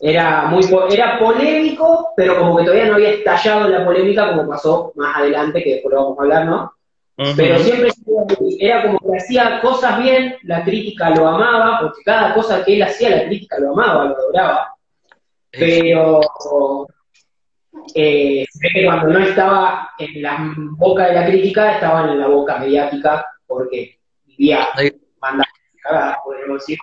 Era 0.00 0.46
muy 0.46 0.62
era 0.90 1.18
polémico, 1.18 2.12
pero 2.16 2.38
como 2.38 2.56
que 2.56 2.64
todavía 2.64 2.86
no 2.86 2.94
había 2.94 3.10
estallado 3.10 3.68
la 3.68 3.84
polémica 3.84 4.28
como 4.28 4.48
pasó 4.48 4.92
más 4.96 5.16
adelante, 5.16 5.62
que 5.62 5.74
después 5.74 5.94
lo 5.94 6.02
vamos 6.02 6.18
a 6.18 6.22
hablar, 6.22 6.46
¿no? 6.46 6.72
Ujú. 7.16 7.32
Pero 7.36 7.58
siempre 7.60 7.90
era 8.58 8.82
como 8.82 8.98
que 8.98 9.18
hacía 9.18 9.60
cosas 9.60 10.02
bien, 10.02 10.36
la 10.42 10.64
crítica 10.64 11.10
lo 11.10 11.28
amaba, 11.28 11.80
porque 11.80 12.02
cada 12.04 12.34
cosa 12.34 12.64
que 12.64 12.74
él 12.74 12.82
hacía, 12.82 13.10
la 13.10 13.26
crítica 13.26 13.58
lo 13.60 13.72
amaba, 13.72 14.06
lo 14.06 14.16
adoraba. 14.16 14.74
Pero 15.50 16.20
eh, 17.94 18.44
cuando 18.84 19.08
no 19.08 19.18
estaba 19.20 19.90
en 19.98 20.22
la 20.22 20.54
boca 20.56 21.06
de 21.06 21.14
la 21.14 21.26
crítica, 21.26 21.74
estaba 21.74 22.10
en 22.10 22.18
la 22.18 22.26
boca 22.26 22.58
mediática, 22.58 23.24
porque 23.46 24.00
vivía 24.24 24.68
mandando 25.20 25.52
cagadas, 25.82 26.18
podríamos 26.24 26.58
decir. 26.58 26.78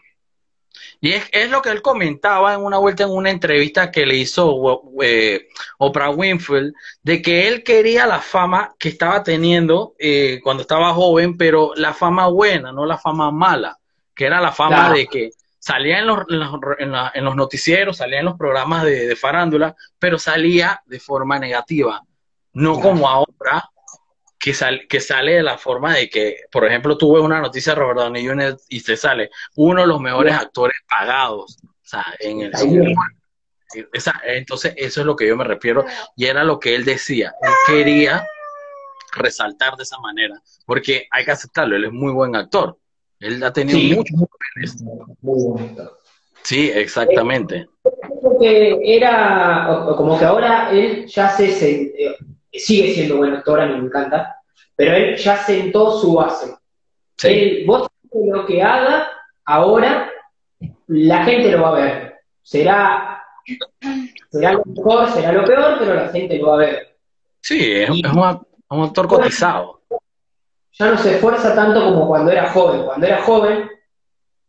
Y 1.03 1.13
es, 1.13 1.23
es 1.31 1.49
lo 1.49 1.63
que 1.63 1.69
él 1.69 1.81
comentaba 1.81 2.53
en 2.53 2.61
una 2.61 2.77
vuelta 2.77 3.03
en 3.03 3.09
una 3.09 3.31
entrevista 3.31 3.89
que 3.89 4.05
le 4.05 4.17
hizo 4.17 4.83
eh, 5.01 5.47
Oprah 5.79 6.11
Winfield, 6.11 6.73
de 7.01 7.21
que 7.23 7.47
él 7.47 7.63
quería 7.63 8.05
la 8.05 8.19
fama 8.19 8.75
que 8.77 8.89
estaba 8.89 9.23
teniendo 9.23 9.95
eh, 9.97 10.39
cuando 10.43 10.61
estaba 10.61 10.93
joven, 10.93 11.37
pero 11.37 11.71
la 11.75 11.93
fama 11.93 12.27
buena, 12.27 12.71
no 12.71 12.85
la 12.85 12.99
fama 12.99 13.31
mala, 13.31 13.79
que 14.13 14.25
era 14.25 14.39
la 14.39 14.51
fama 14.51 14.75
Claro. 14.77 14.93
de 14.93 15.07
que 15.07 15.29
salía 15.57 15.99
en 15.99 16.07
los, 16.07 16.19
en 16.29 16.39
los, 16.39 16.51
en 16.77 16.91
la- 16.91 17.11
en 17.15 17.25
los 17.25 17.35
noticieros, 17.35 17.97
salía 17.97 18.19
en 18.19 18.25
los 18.25 18.37
programas 18.37 18.83
de, 18.83 19.07
de 19.07 19.15
farándula, 19.15 19.75
pero 19.97 20.19
salía 20.19 20.81
de 20.85 20.99
forma 20.99 21.39
negativa, 21.39 22.01
no 22.53 22.73
Claro. 22.75 22.89
como 22.89 23.09
ahora, 23.09 23.69
que, 24.41 24.53
sal- 24.53 24.87
que 24.89 24.99
sale 24.99 25.33
de 25.33 25.43
la 25.43 25.57
forma 25.57 25.95
de 25.95 26.09
que, 26.09 26.37
por 26.51 26.65
ejemplo, 26.65 26.97
tú 26.97 27.13
ves 27.13 27.23
una 27.23 27.39
noticia 27.39 27.73
de 27.73 27.79
Robert 27.79 27.99
Downey 27.99 28.25
Jr. 28.27 28.57
y 28.69 28.81
te 28.81 28.97
sale 28.97 29.29
uno 29.55 29.81
de 29.81 29.87
los 29.87 30.01
mejores 30.01 30.33
actores 30.33 30.77
pagados, 30.89 31.59
o 31.63 31.69
sea, 31.83 32.03
en 32.19 32.41
el 32.41 32.51
entonces, 34.25 34.73
eso 34.75 34.99
es 34.99 35.05
lo 35.05 35.15
que 35.15 35.27
yo 35.27 35.37
me 35.37 35.45
refiero 35.45 35.85
y 36.17 36.25
era 36.25 36.43
lo 36.43 36.59
que 36.59 36.75
él 36.75 36.83
decía. 36.83 37.33
Él 37.41 37.51
quería 37.67 38.25
resaltar 39.13 39.75
de 39.77 39.83
esa 39.83 39.97
manera, 39.99 40.35
porque 40.65 41.07
hay 41.09 41.23
que 41.23 41.31
aceptarlo, 41.31 41.75
él 41.77 41.85
es 41.85 41.91
muy 41.93 42.11
buen 42.11 42.35
actor. 42.35 42.77
Él 43.19 43.41
ha 43.43 43.53
tenido 43.53 43.77
Sí. 43.77 43.93
muchos 43.95 44.19
papeles. 44.29 44.75
Sí, 46.43 46.69
exactamente. 46.73 47.67
que 48.39 48.79
era, 48.83 49.67
como 49.95 50.17
que 50.17 50.25
ahora 50.25 50.71
él 50.71 51.05
ya 51.05 51.29
se, 51.29 51.51
se- 51.51 51.93
sigue 52.53 52.93
siendo 52.93 53.17
buen 53.17 53.33
actor, 53.33 53.61
a 53.61 53.65
mí 53.65 53.75
me 53.75 53.85
encanta, 53.85 54.35
pero 54.75 54.95
él 54.95 55.15
ya 55.15 55.37
sentó 55.37 55.99
su 55.99 56.13
base. 56.13 56.55
Sí, 57.17 57.27
Él, 57.27 57.63
vos 57.65 57.87
lo 58.13 58.45
que 58.45 58.61
haga 58.61 59.07
ahora, 59.45 60.09
la 60.87 61.23
gente 61.23 61.51
lo 61.51 61.61
va 61.61 61.69
a 61.69 61.73
ver. 61.73 62.15
Será, 62.41 63.23
será 64.29 64.53
lo 64.53 64.63
mejor, 64.65 65.09
será 65.11 65.31
lo 65.31 65.45
peor, 65.45 65.77
pero 65.79 65.93
la 65.93 66.09
gente 66.09 66.37
lo 66.37 66.47
va 66.47 66.53
a 66.55 66.57
ver. 66.57 66.97
sí 67.39 67.73
es, 67.73 67.89
es 67.89 68.11
un, 68.11 68.45
un 68.69 68.83
actor 68.83 69.07
cotizado. 69.07 69.81
Ya 70.73 70.89
no 70.89 70.97
se 70.97 71.15
esfuerza 71.15 71.53
tanto 71.53 71.83
como 71.83 72.07
cuando 72.07 72.31
era 72.31 72.49
joven. 72.49 72.83
Cuando 72.85 73.05
era 73.05 73.21
joven, 73.21 73.69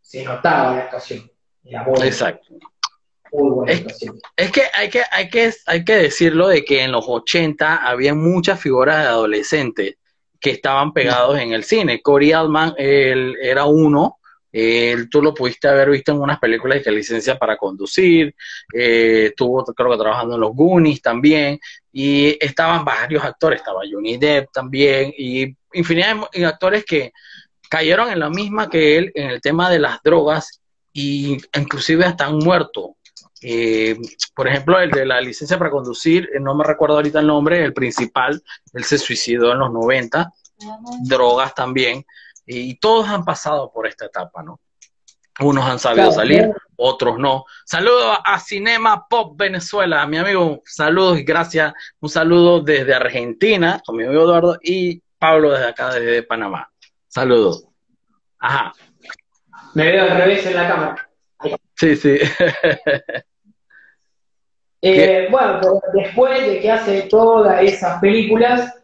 se 0.00 0.24
notaba 0.24 0.74
la 0.74 0.82
actuación. 0.82 1.30
Era 1.64 1.84
Exacto. 2.02 2.54
Muy 3.32 3.50
buena 3.50 3.72
Es- 3.72 3.84
que 4.52 4.62
hay 4.76 4.88
que, 4.90 5.02
hay 5.10 5.28
que, 5.30 5.52
hay 5.66 5.84
que 5.84 5.96
decirlo 5.96 6.48
de 6.48 6.64
que 6.64 6.82
en 6.82 6.92
los 6.92 7.04
80 7.06 7.76
había 7.76 8.14
muchas 8.14 8.60
figuras 8.60 9.02
de 9.02 9.08
adolescentes 9.08 9.96
que 10.40 10.50
estaban 10.50 10.92
pegados 10.92 11.38
en 11.38 11.52
el 11.52 11.64
cine. 11.64 12.02
Corey 12.02 12.32
Altman 12.32 12.74
él 12.76 13.36
era 13.40 13.64
uno, 13.64 14.18
él, 14.50 15.08
tú 15.08 15.22
lo 15.22 15.32
pudiste 15.32 15.68
haber 15.68 15.88
visto 15.88 16.12
en 16.12 16.20
unas 16.20 16.38
películas 16.38 16.84
de 16.84 16.92
licencia 16.92 17.38
para 17.38 17.56
conducir, 17.56 18.34
eh, 18.74 19.26
estuvo 19.30 19.64
creo 19.64 19.92
que 19.92 19.96
trabajando 19.96 20.34
en 20.34 20.40
los 20.42 20.52
Goonies 20.52 21.00
también, 21.00 21.58
y 21.90 22.36
estaban 22.44 22.84
varios 22.84 23.24
actores, 23.24 23.60
estaba 23.60 23.80
Johnny 23.90 24.18
Depp 24.18 24.50
también, 24.52 25.12
y 25.16 25.56
infinidad 25.72 26.16
de 26.32 26.44
actores 26.44 26.84
que 26.84 27.12
cayeron 27.70 28.10
en 28.10 28.18
la 28.18 28.28
misma 28.28 28.68
que 28.68 28.98
él 28.98 29.12
en 29.14 29.30
el 29.30 29.40
tema 29.40 29.70
de 29.70 29.78
las 29.78 30.02
drogas, 30.02 30.60
y 30.92 31.38
inclusive 31.56 32.04
hasta 32.04 32.26
han 32.26 32.36
muerto. 32.36 32.96
Eh, 33.42 33.96
por 34.34 34.46
ejemplo, 34.48 34.78
el 34.78 34.90
de 34.90 35.04
la 35.04 35.20
licencia 35.20 35.58
para 35.58 35.70
conducir, 35.70 36.28
eh, 36.34 36.40
no 36.40 36.54
me 36.54 36.64
recuerdo 36.64 36.96
ahorita 36.96 37.20
el 37.20 37.26
nombre, 37.26 37.64
el 37.64 37.72
principal, 37.72 38.40
él 38.72 38.84
se 38.84 38.98
suicidó 38.98 39.52
en 39.52 39.58
los 39.58 39.72
90, 39.72 40.32
drogas 41.02 41.54
también, 41.54 42.04
y 42.46 42.76
todos 42.76 43.08
han 43.08 43.24
pasado 43.24 43.72
por 43.72 43.86
esta 43.86 44.06
etapa, 44.06 44.42
¿no? 44.42 44.60
Unos 45.40 45.64
han 45.64 45.78
sabido 45.78 46.08
Claro, 46.08 46.12
salir, 46.20 46.50
otros 46.76 47.18
no. 47.18 47.44
Saludos 47.64 48.18
a 48.24 48.38
Cinema 48.38 49.06
Pop 49.08 49.36
Venezuela, 49.36 50.06
mi 50.06 50.18
amigo, 50.18 50.62
saludos 50.66 51.18
y 51.18 51.24
gracias. 51.24 51.72
Un 52.00 52.10
saludo 52.10 52.60
desde 52.60 52.94
Argentina, 52.94 53.80
con 53.84 53.96
mi 53.96 54.04
amigo 54.04 54.22
Eduardo, 54.22 54.58
y 54.62 55.02
Pablo 55.18 55.50
desde 55.52 55.66
acá, 55.68 55.94
desde 55.94 56.22
Panamá. 56.22 56.70
Saludos. 57.08 57.64
Ajá, 58.38 58.72
Me 59.74 59.90
veo 59.90 60.04
al 60.04 60.16
revés 60.18 60.44
en 60.46 60.54
la 60.54 60.68
cámara. 60.68 61.10
sí, 61.76 61.96
sí. 61.96 62.18
Eh, 64.84 65.28
bueno, 65.30 65.60
después 65.94 66.44
de 66.44 66.60
que 66.60 66.70
hace 66.70 67.02
todas 67.02 67.62
esas 67.62 68.00
películas, 68.00 68.74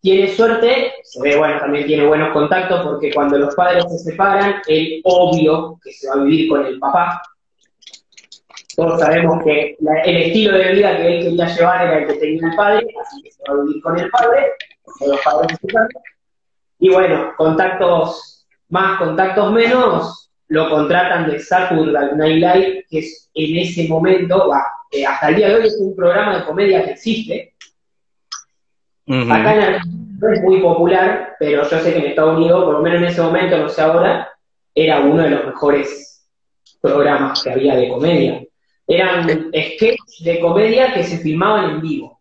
tiene 0.00 0.28
suerte, 0.28 0.92
se 1.02 1.20
ve, 1.22 1.36
bueno, 1.36 1.58
también 1.58 1.86
tiene 1.86 2.06
buenos 2.06 2.32
contactos 2.32 2.84
porque 2.84 3.12
cuando 3.12 3.38
los 3.38 3.54
padres 3.54 3.84
se 3.90 4.10
separan, 4.10 4.62
él 4.68 5.00
obvio 5.04 5.78
que 5.82 5.92
se 5.92 6.08
va 6.08 6.14
a 6.14 6.24
vivir 6.24 6.48
con 6.48 6.64
el 6.64 6.78
papá. 6.78 7.20
Todos 8.76 9.00
sabemos 9.00 9.42
que 9.42 9.76
la- 9.80 10.02
el 10.02 10.16
estilo 10.18 10.56
de 10.56 10.72
vida 10.72 10.96
que 10.96 11.18
él 11.18 11.24
quería 11.24 11.46
llevar 11.46 11.86
era 11.86 11.98
el 11.98 12.06
que 12.06 12.14
tenía 12.14 12.48
el 12.48 12.54
padre, 12.56 12.86
así 13.00 13.22
que 13.22 13.32
se 13.32 13.42
va 13.48 13.58
a 13.58 13.62
vivir 13.64 13.82
con 13.82 13.98
el 13.98 14.10
padre, 14.10 14.52
cuando 14.84 15.14
los 15.16 15.24
padres 15.24 15.50
se 15.50 15.66
separan. 15.66 15.88
Y 16.78 16.90
bueno, 16.90 17.32
contactos 17.36 18.46
más, 18.68 18.98
contactos 18.98 19.52
menos, 19.52 20.30
lo 20.46 20.70
contratan 20.70 21.28
de 21.28 21.40
Saturday 21.40 22.10
Night 22.14 22.36
Live, 22.36 22.84
que 22.88 22.98
es 23.00 23.30
en 23.34 23.56
ese 23.58 23.88
momento, 23.88 24.48
va, 24.48 24.64
eh, 24.90 25.06
hasta 25.06 25.28
el 25.28 25.36
día 25.36 25.48
de 25.48 25.54
hoy 25.54 25.66
es 25.66 25.76
un 25.78 25.94
programa 25.94 26.38
de 26.38 26.44
comedia 26.44 26.84
que 26.84 26.92
existe. 26.92 27.54
Acá 29.06 29.54
en 29.54 29.62
Argentina 29.62 30.08
no 30.20 30.32
es 30.32 30.42
muy 30.42 30.60
popular, 30.60 31.36
pero 31.38 31.62
yo 31.62 31.80
sé 31.80 31.92
que 31.92 31.98
en 31.98 32.06
Estados 32.06 32.36
Unidos, 32.36 32.64
por 32.64 32.74
lo 32.74 32.82
menos 32.82 33.00
en 33.00 33.08
ese 33.08 33.22
momento, 33.22 33.56
no 33.56 33.68
sé 33.68 33.80
ahora, 33.80 34.28
era 34.74 35.00
uno 35.00 35.22
de 35.22 35.30
los 35.30 35.46
mejores 35.46 36.26
programas 36.80 37.42
que 37.42 37.50
había 37.50 37.76
de 37.76 37.88
comedia. 37.88 38.42
Eran 38.86 39.28
sketches 39.28 39.98
de 40.20 40.40
comedia 40.40 40.92
que 40.94 41.04
se 41.04 41.18
filmaban 41.18 41.70
en 41.70 41.80
vivo. 41.80 42.20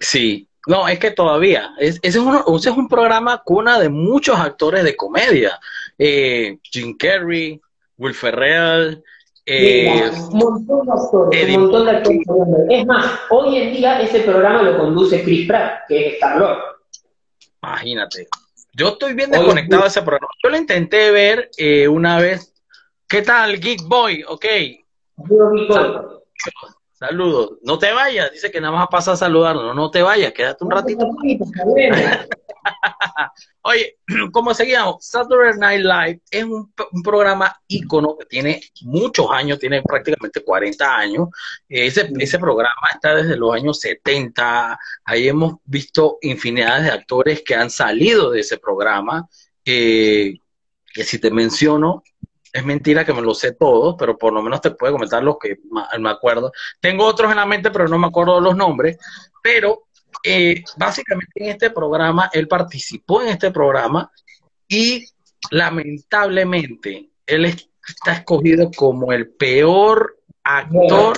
Sí, 0.00 0.48
no, 0.66 0.88
es 0.88 0.98
que 0.98 1.10
todavía, 1.10 1.70
es, 1.78 1.98
ese, 2.02 2.18
es 2.18 2.24
un, 2.24 2.56
ese 2.56 2.70
es 2.70 2.76
un 2.76 2.88
programa 2.88 3.42
cuna 3.44 3.78
de 3.78 3.88
muchos 3.88 4.38
actores 4.38 4.84
de 4.84 4.96
comedia. 4.96 5.58
Eh, 5.98 6.58
Jim 6.62 6.96
Carrey, 6.96 7.60
Will 7.98 8.14
Ferrell, 8.14 9.02
eh, 9.46 10.10
un 10.30 10.38
montón 10.38 10.86
de 10.86 10.92
actores, 10.92 11.56
un 11.56 11.62
montón 11.62 11.84
de 11.86 11.90
actores. 11.90 12.20
Es 12.68 12.86
más, 12.86 13.20
hoy 13.30 13.56
en 13.56 13.72
día 13.74 14.00
ese 14.00 14.20
programa 14.20 14.62
lo 14.62 14.78
conduce 14.78 15.22
Chris 15.22 15.46
Pratt, 15.46 15.82
que 15.88 16.08
es 16.08 16.14
Star-Lord. 16.14 16.58
imagínate. 17.62 18.28
Yo 18.72 18.88
estoy 18.88 19.14
bien 19.14 19.30
desconectado 19.30 19.82
de 19.82 19.88
ese 19.88 20.02
programa. 20.02 20.32
Yo 20.42 20.50
lo 20.50 20.56
intenté 20.56 21.10
ver 21.10 21.50
eh, 21.56 21.88
una 21.88 22.18
vez. 22.18 22.54
¿Qué 23.08 23.22
tal, 23.22 23.58
Geek 23.58 23.82
Boy? 23.82 24.24
Ok, 24.28 24.46
Yo. 25.28 26.20
Saludos. 27.00 27.58
No 27.62 27.78
te 27.78 27.92
vayas, 27.92 28.30
dice 28.30 28.50
que 28.50 28.60
nada 28.60 28.76
más 28.76 28.88
pasa 28.90 29.12
a 29.12 29.16
saludarnos. 29.16 29.74
No 29.74 29.90
te 29.90 30.02
vayas, 30.02 30.32
quédate 30.32 30.64
un 30.64 30.70
ratito. 30.70 31.04
Oye, 33.62 33.96
como 34.32 34.54
seguíamos, 34.54 35.04
Saturday 35.04 35.58
Night 35.58 35.82
Live 35.82 36.20
es 36.30 36.44
un, 36.44 36.72
un 36.92 37.02
programa 37.02 37.54
ícono 37.66 38.16
que 38.18 38.26
tiene 38.26 38.60
muchos 38.82 39.26
años, 39.30 39.58
tiene 39.58 39.82
prácticamente 39.82 40.44
40 40.44 40.96
años. 40.96 41.28
Ese, 41.68 42.10
ese 42.18 42.38
programa 42.38 42.88
está 42.92 43.14
desde 43.14 43.36
los 43.36 43.54
años 43.54 43.80
70. 43.80 44.78
Ahí 45.04 45.28
hemos 45.28 45.54
visto 45.64 46.18
infinidad 46.20 46.82
de 46.82 46.90
actores 46.90 47.42
que 47.42 47.54
han 47.54 47.70
salido 47.70 48.30
de 48.30 48.40
ese 48.40 48.58
programa. 48.58 49.26
eh, 49.64 50.34
que 50.92 51.04
si 51.04 51.18
te 51.18 51.30
menciono, 51.30 52.02
es 52.52 52.64
mentira 52.64 53.04
que 53.04 53.12
me 53.12 53.22
lo 53.22 53.34
sé 53.34 53.52
todos, 53.52 53.94
pero 53.98 54.18
por 54.18 54.32
lo 54.32 54.42
menos 54.42 54.60
te 54.60 54.70
puedo 54.72 54.92
comentar 54.94 55.22
los 55.22 55.36
que 55.38 55.58
me 55.98 56.10
acuerdo. 56.10 56.52
Tengo 56.80 57.04
otros 57.04 57.30
en 57.30 57.36
la 57.36 57.46
mente, 57.46 57.70
pero 57.70 57.86
no 57.88 57.98
me 57.98 58.06
acuerdo 58.08 58.40
los 58.40 58.56
nombres. 58.56 58.98
Pero 59.42 59.84
eh, 60.24 60.62
básicamente 60.76 61.32
en 61.44 61.50
este 61.50 61.70
programa, 61.70 62.28
él 62.32 62.48
participó 62.48 63.22
en 63.22 63.28
este 63.28 63.50
programa 63.50 64.10
y 64.68 65.04
lamentablemente 65.50 67.10
él 67.26 67.44
es- 67.46 67.68
está 67.86 68.12
escogido 68.14 68.70
como 68.76 69.12
el 69.12 69.28
peor 69.30 70.18
actor 70.44 71.16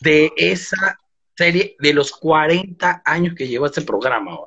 de 0.00 0.32
esa 0.36 0.98
serie 1.36 1.76
de 1.78 1.92
los 1.94 2.10
40 2.12 3.02
años 3.04 3.34
que 3.34 3.46
lleva 3.48 3.68
ese 3.68 3.82
programa. 3.82 4.38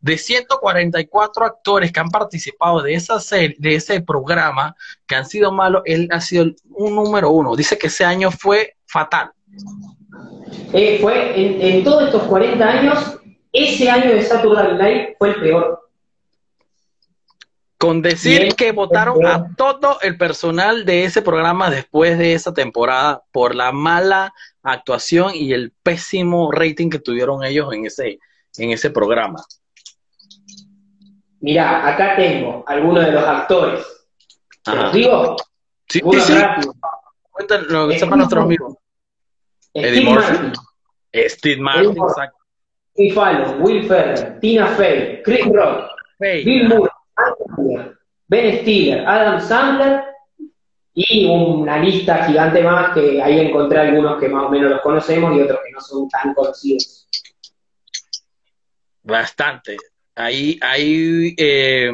De 0.00 0.16
144 0.16 1.44
actores 1.44 1.92
que 1.92 2.00
han 2.00 2.10
participado 2.10 2.82
de 2.82 2.94
esa 2.94 3.20
serie, 3.20 3.56
de 3.58 3.74
ese 3.74 4.00
programa, 4.00 4.74
que 5.06 5.14
han 5.14 5.26
sido 5.26 5.52
malos, 5.52 5.82
él 5.84 6.08
ha 6.10 6.20
sido 6.20 6.46
un 6.70 6.94
número 6.94 7.30
uno. 7.30 7.54
Dice 7.54 7.76
que 7.76 7.88
ese 7.88 8.04
año 8.04 8.30
fue 8.30 8.76
fatal. 8.86 9.32
Eh, 10.72 10.98
fue 11.00 11.40
en, 11.40 11.60
en 11.60 11.84
todos 11.84 12.04
estos 12.04 12.22
40 12.24 12.64
años, 12.64 13.18
ese 13.52 13.90
año 13.90 14.14
de 14.14 14.22
Saturday 14.22 14.76
Night 14.76 15.16
fue 15.18 15.30
el 15.30 15.40
peor. 15.40 15.90
Con 17.78 18.02
decir 18.02 18.54
que 18.56 18.72
votaron 18.72 19.24
a 19.24 19.54
todo 19.56 19.98
el 20.02 20.18
personal 20.18 20.84
de 20.84 21.04
ese 21.04 21.22
programa 21.22 21.70
después 21.70 22.18
de 22.18 22.34
esa 22.34 22.52
temporada 22.52 23.22
por 23.32 23.54
la 23.54 23.72
mala 23.72 24.34
actuación 24.62 25.32
y 25.34 25.54
el 25.54 25.72
pésimo 25.82 26.52
rating 26.52 26.90
que 26.90 26.98
tuvieron 26.98 27.42
ellos 27.42 27.72
en 27.72 27.86
ese, 27.86 28.18
en 28.58 28.70
ese 28.70 28.90
programa. 28.90 29.42
Mirá, 31.40 31.88
acá 31.88 32.16
tengo 32.16 32.64
algunos 32.66 33.04
de 33.04 33.12
los 33.12 33.24
actores. 33.24 33.86
¿Te 34.62 34.70
Ajá. 34.70 34.82
los 34.84 34.92
digo? 34.92 35.36
Sí, 35.88 36.00
sí, 36.12 36.20
sí. 36.20 36.34
rápido. 36.34 36.74
Cuéntanos 37.30 37.66
lo 37.68 37.88
que 37.88 37.98
sepan 37.98 38.18
nuestros 38.18 38.44
amigos. 38.44 38.74
Eddie 39.72 40.00
Steve 40.02 40.10
Murphy. 40.10 40.32
Martin, 40.32 40.52
Steve 41.28 41.60
Martin, 41.60 41.90
exacto. 41.96 42.38
Steve 42.92 43.14
Fallon, 43.14 43.62
Will 43.62 43.88
Ferrell, 43.88 44.38
Tina 44.40 44.66
Fey, 44.68 45.22
Chris 45.22 45.46
Rock, 45.46 45.90
Bill 46.18 46.68
Murray, 46.68 47.92
Ben 48.28 48.60
Stiller, 48.62 49.06
Adam 49.08 49.40
Sandler 49.40 50.04
y 50.92 51.26
una 51.26 51.78
lista 51.78 52.24
gigante 52.26 52.62
más 52.62 52.92
que 52.92 53.22
ahí 53.22 53.40
encontré 53.40 53.78
algunos 53.78 54.20
que 54.20 54.28
más 54.28 54.44
o 54.44 54.48
menos 54.50 54.70
los 54.70 54.80
conocemos 54.82 55.34
y 55.36 55.40
otros 55.40 55.60
que 55.64 55.72
no 55.72 55.80
son 55.80 56.08
tan 56.08 56.34
conocidos. 56.34 57.08
Bastante. 59.02 59.76
Ahí, 60.20 60.58
ahí, 60.60 61.34
eh, 61.38 61.90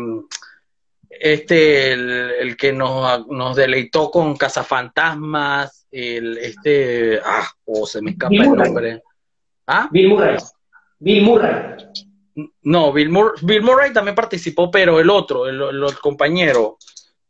este, 1.09 1.93
el, 1.93 2.57
que 2.57 2.73
nos, 2.73 3.27
nos, 3.29 3.57
deleitó 3.57 4.11
con 4.11 4.37
Cazafantasmas, 4.37 5.87
el, 5.91 6.39
este, 6.39 7.21
ah, 7.25 7.49
oh, 7.65 7.87
se 7.87 8.03
me 8.03 8.11
escapa 8.13 8.35
el 8.35 8.53
nombre. 8.53 9.03
¿Ah? 9.67 9.89
Bill 9.91 10.09
Murray. 10.09 10.37
Bill 10.99 11.23
Murray. 11.23 11.77
No, 12.63 12.93
Bill, 12.93 13.09
Murray 13.09 13.93
también 13.93 14.15
participó, 14.15 14.71
pero 14.71 15.01
el 15.01 15.09
otro, 15.09 15.47
el, 15.47 15.61
el, 15.63 15.99
compañero, 16.01 16.77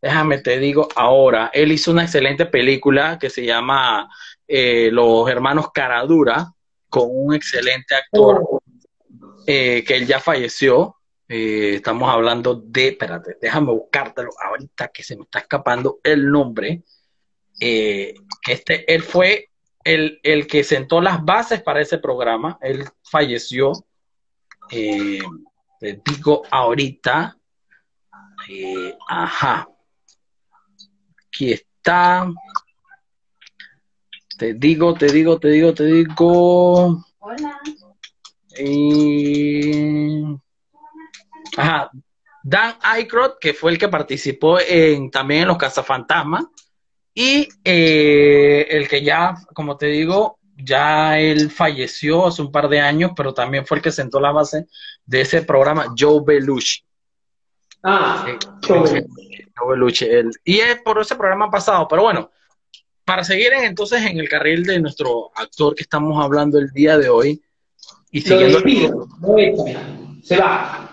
déjame 0.03 0.39
te 0.39 0.59
digo 0.59 0.89
ahora, 0.97 1.51
él 1.55 1.71
hizo 1.71 1.93
una 1.93 2.03
excelente 2.03 2.47
película 2.47 3.19
que 3.19 3.31
se 3.31 3.45
llama 3.45 4.09
eh, 4.49 4.91
Los 4.91 5.29
Hermanos 5.29 5.71
Caradura, 5.73 6.53
con 6.89 7.09
un 7.09 7.35
excelente 7.35 7.95
actor 7.95 8.43
oh. 8.43 8.61
Eh, 9.47 9.85
que 9.85 9.97
él 9.97 10.07
ya 10.07 10.21
falleció. 10.21 10.97
Eh, 11.29 11.75
estamos 11.77 12.09
hablando 12.09 12.55
de, 12.55 12.89
espérate, 12.89 13.37
déjame 13.41 13.73
buscártelo 13.73 14.31
ahorita 14.45 14.89
que 14.89 15.03
se 15.03 15.17
me 15.17 15.23
está 15.23 15.41
escapando 15.41 16.01
el 16.05 16.31
nombre. 16.31 16.83
que 17.59 18.15
este, 18.47 18.93
él 18.93 19.03
fue 19.03 19.51
el, 19.83 20.21
el, 20.23 20.47
que 20.47 20.63
sentó 20.63 21.01
las 21.01 21.25
bases 21.25 21.63
para 21.63 21.81
ese 21.81 21.99
programa. 21.99 22.59
Él 22.61 22.85
falleció 23.03 23.73
eh, 24.71 25.21
te 25.79 26.03
digo 26.05 26.43
ahorita, 26.51 27.37
eh, 28.49 28.97
ajá, 29.09 29.69
aquí 31.27 31.53
está, 31.53 32.33
te 34.39 34.55
digo, 34.55 34.95
te 34.95 35.07
digo, 35.07 35.39
te 35.39 35.49
digo, 35.49 35.75
te 35.75 35.85
digo. 35.85 37.05
Hola. 37.19 37.61
Ajá, 41.57 41.91
Dan 42.43 42.77
Aykroyd, 42.81 43.33
que 43.41 43.55
fue 43.55 43.73
el 43.73 43.79
que 43.79 43.89
participó 43.89 44.59
en, 44.61 45.11
también 45.11 45.43
en 45.43 45.49
Los 45.49 45.59
Cazafantasmas, 45.59 46.45
y 47.13 47.49
eh, 47.65 48.67
el 48.71 48.89
que 48.89 49.03
ya, 49.03 49.35
como 49.53 49.77
te 49.77 49.87
digo, 49.87 50.39
ya 50.57 51.19
él 51.19 51.51
falleció 51.51 52.27
hace 52.27 52.43
un 52.43 52.53
par 52.53 52.69
de 52.69 52.81
años, 52.81 53.13
pero 53.17 53.35
también 53.35 53.67
fue 53.67 53.79
el 53.79 53.83
que 53.83 53.91
sentó 53.91 54.21
la 54.21 54.33
base 54.33 54.67
de 55.05 55.23
ese 55.23 55.43
programa, 55.43 55.95
Joe 55.99 56.23
Belushi. 56.25 56.85
Ah, 57.83 58.27
Joe 58.67 59.03
Belushi. 59.69 60.07
y 60.45 60.59
es 60.59 60.81
por 60.83 61.01
ese 61.01 61.17
programa 61.17 61.51
pasado, 61.51 61.89
pero 61.89 62.03
bueno, 62.03 62.31
para 63.05 63.25
seguir 63.25 63.53
entonces 63.55 64.03
en 64.05 64.19
el 64.19 64.29
carril 64.29 64.65
de 64.65 64.81
nuestro 64.81 65.31
actor 65.35 65.75
que 65.75 65.83
estamos 65.83 66.23
hablando 66.23 66.59
el 66.59 66.71
día 66.71 66.99
de 66.99 67.09
hoy, 67.09 67.43
y 68.17 68.21
siguiendo... 68.23 68.61
se 70.23 70.37
va. 70.39 70.91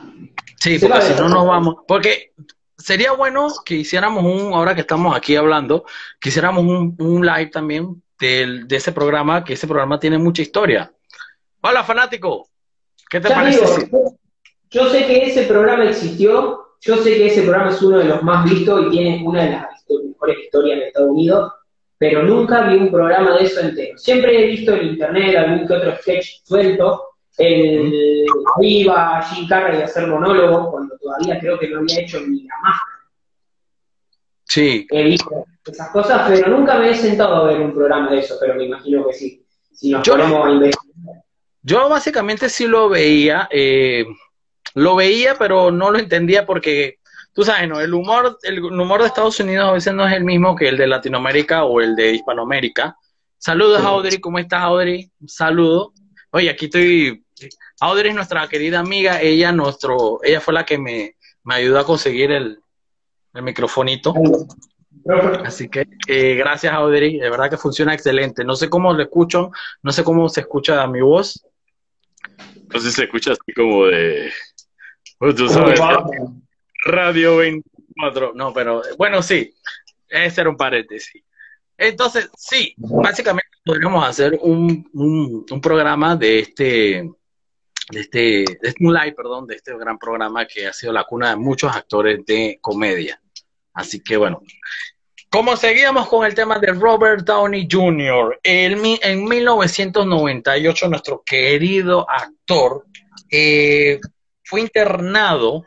Sí, 0.59 0.77
porque 0.79 1.01
si 1.01 1.13
no 1.13 1.29
nos 1.29 1.47
vamos, 1.47 1.75
porque 1.87 2.33
sería 2.77 3.13
bueno 3.13 3.47
que 3.65 3.75
hiciéramos 3.75 4.25
un, 4.25 4.53
ahora 4.53 4.75
que 4.75 4.81
estamos 4.81 5.15
aquí 5.15 5.37
hablando, 5.37 5.85
que 6.19 6.29
hiciéramos 6.29 6.65
un, 6.65 6.95
un 6.99 7.25
live 7.25 7.47
también 7.47 8.01
de 8.19 8.65
ese 8.69 8.91
programa, 8.91 9.43
que 9.43 9.53
ese 9.53 9.67
programa 9.67 9.99
tiene 9.99 10.17
mucha 10.17 10.41
historia. 10.41 10.91
Hola, 11.61 11.83
fanático. 11.83 12.49
¿Qué 13.09 13.21
te 13.21 13.29
parece? 13.29 13.89
yo 14.69 14.89
sé 14.89 15.05
que 15.05 15.25
ese 15.27 15.43
programa 15.43 15.85
existió, 15.85 16.75
yo 16.81 16.97
sé 16.97 17.15
que 17.15 17.27
ese 17.27 17.43
programa 17.43 17.69
es 17.69 17.81
uno 17.81 17.99
de 17.99 18.05
los 18.05 18.23
más 18.23 18.49
vistos 18.49 18.85
y 18.85 18.89
tiene 18.89 19.23
una 19.25 19.43
de 19.43 19.51
las 19.51 19.85
mejores 19.87 20.39
historias 20.43 20.79
de 20.79 20.87
Estados 20.87 21.09
Unidos, 21.11 21.53
pero 21.97 22.23
nunca 22.23 22.67
vi 22.67 22.75
un 22.75 22.91
programa 22.91 23.37
de 23.37 23.45
eso 23.45 23.61
entero. 23.61 23.97
Siempre 23.97 24.43
he 24.43 24.47
visto 24.47 24.73
en 24.73 24.87
internet 24.87 25.37
algún 25.37 25.67
que 25.67 25.73
otro 25.73 25.95
sketch 25.97 26.43
suelto, 26.43 27.12
el 27.37 28.25
iba 28.61 29.21
Jim 29.23 29.47
Carrey 29.47 29.81
a 29.81 29.85
hacer 29.85 30.07
monólogo 30.07 30.71
cuando 30.71 30.97
todavía 30.97 31.39
creo 31.39 31.59
que 31.59 31.69
no 31.69 31.79
había 31.79 32.01
hecho 32.01 32.19
ni 32.21 32.43
la 32.43 32.55
máscara. 32.61 32.93
Sí. 34.45 34.85
He 34.91 35.03
visto 35.03 35.45
esas 35.65 35.89
cosas, 35.89 36.29
pero 36.29 36.49
nunca 36.49 36.77
me 36.77 36.91
he 36.91 36.95
sentado 36.95 37.35
a 37.35 37.43
ver 37.45 37.61
un 37.61 37.73
programa 37.73 38.11
de 38.11 38.19
eso, 38.19 38.35
pero 38.39 38.55
me 38.55 38.65
imagino 38.65 39.07
que 39.07 39.13
sí. 39.13 39.45
Si 39.71 39.89
nos 39.89 40.03
yo, 40.03 40.13
ponemos 40.13 40.45
a 40.45 40.51
investigar. 40.51 41.23
Yo 41.63 41.89
básicamente 41.89 42.49
sí 42.49 42.67
lo 42.67 42.89
veía, 42.89 43.47
eh, 43.49 44.05
lo 44.75 44.95
veía, 44.95 45.35
pero 45.39 45.71
no 45.71 45.91
lo 45.91 45.97
entendía 45.97 46.45
porque, 46.45 46.99
tú 47.33 47.43
sabes, 47.43 47.69
¿no? 47.69 47.79
El 47.79 47.93
humor, 47.93 48.37
el 48.43 48.63
humor 48.63 49.01
de 49.01 49.07
Estados 49.07 49.39
Unidos 49.39 49.69
a 49.69 49.71
veces 49.71 49.93
no 49.93 50.05
es 50.05 50.13
el 50.13 50.25
mismo 50.25 50.55
que 50.55 50.67
el 50.67 50.77
de 50.77 50.87
Latinoamérica 50.87 51.63
o 51.63 51.79
el 51.79 51.95
de 51.95 52.11
Hispanoamérica. 52.11 52.97
Saludos, 53.37 53.83
Audrey, 53.83 54.19
¿cómo 54.19 54.39
estás, 54.39 54.61
Audrey? 54.61 55.09
Un 55.19 55.29
saludo. 55.29 55.93
Oye, 56.35 56.49
aquí 56.49 56.65
estoy. 56.65 57.23
Audrey 57.79 58.09
es 58.09 58.15
nuestra 58.15 58.47
querida 58.47 58.79
amiga, 58.79 59.21
ella 59.21 59.51
nuestro, 59.51 60.19
ella 60.23 60.41
fue 60.41 60.53
la 60.53 60.65
que 60.65 60.79
me, 60.79 61.15
me 61.43 61.55
ayudó 61.55 61.79
a 61.79 61.85
conseguir 61.85 62.31
el, 62.31 62.59
el 63.33 63.43
microfonito. 63.43 64.13
Así 65.45 65.69
que 65.69 65.85
eh, 66.07 66.35
gracias, 66.35 66.73
Audrey. 66.73 67.19
De 67.19 67.29
verdad 67.29 67.51
que 67.51 67.57
funciona 67.57 67.93
excelente. 67.93 68.43
No 68.43 68.55
sé 68.55 68.67
cómo 68.67 68.93
lo 68.93 69.03
escucho, 69.03 69.51
no 69.83 69.91
sé 69.91 70.03
cómo 70.03 70.27
se 70.27 70.41
escucha 70.41 70.85
mi 70.87 71.01
voz. 71.01 71.45
Entonces 72.55 72.95
se 72.95 73.03
escucha 73.03 73.33
así 73.33 73.53
como 73.55 73.85
de. 73.85 74.31
Pues, 75.19 75.35
tú 75.35 75.47
sabes, 75.49 75.79
Radio 76.85 77.37
24. 77.37 78.33
No, 78.33 78.51
pero 78.53 78.81
bueno, 78.97 79.21
sí. 79.21 79.53
Ese 80.09 80.41
era 80.41 80.49
un 80.49 80.57
paréntesis. 80.57 81.23
Entonces, 81.77 82.29
sí, 82.35 82.73
básicamente 82.77 83.52
podríamos 83.63 84.07
hacer 84.07 84.37
un, 84.41 84.89
un, 84.93 85.61
programa 85.61 86.15
de 86.15 86.39
este, 86.39 87.09
de 87.89 87.99
este, 87.99 88.19
de 88.19 88.57
este, 88.61 88.85
un 88.85 88.93
live, 88.93 89.13
perdón, 89.13 89.47
de 89.47 89.55
este 89.55 89.77
gran 89.77 89.97
programa 89.97 90.45
que 90.45 90.67
ha 90.67 90.73
sido 90.73 90.91
la 90.93 91.03
cuna 91.05 91.31
de 91.31 91.35
muchos 91.37 91.75
actores 91.75 92.25
de 92.25 92.57
comedia. 92.61 93.21
Así 93.73 94.01
que 94.01 94.17
bueno, 94.17 94.41
como 95.29 95.57
seguíamos 95.57 96.07
con 96.09 96.25
el 96.25 96.35
tema 96.35 96.59
de 96.59 96.73
Robert 96.73 97.25
Downey 97.25 97.67
Jr., 97.69 98.39
en 98.43 98.81
1998 99.27 100.89
nuestro 100.89 101.23
querido 101.25 102.05
actor 102.07 102.85
eh, 103.31 103.99
fue 104.43 104.61
internado 104.61 105.65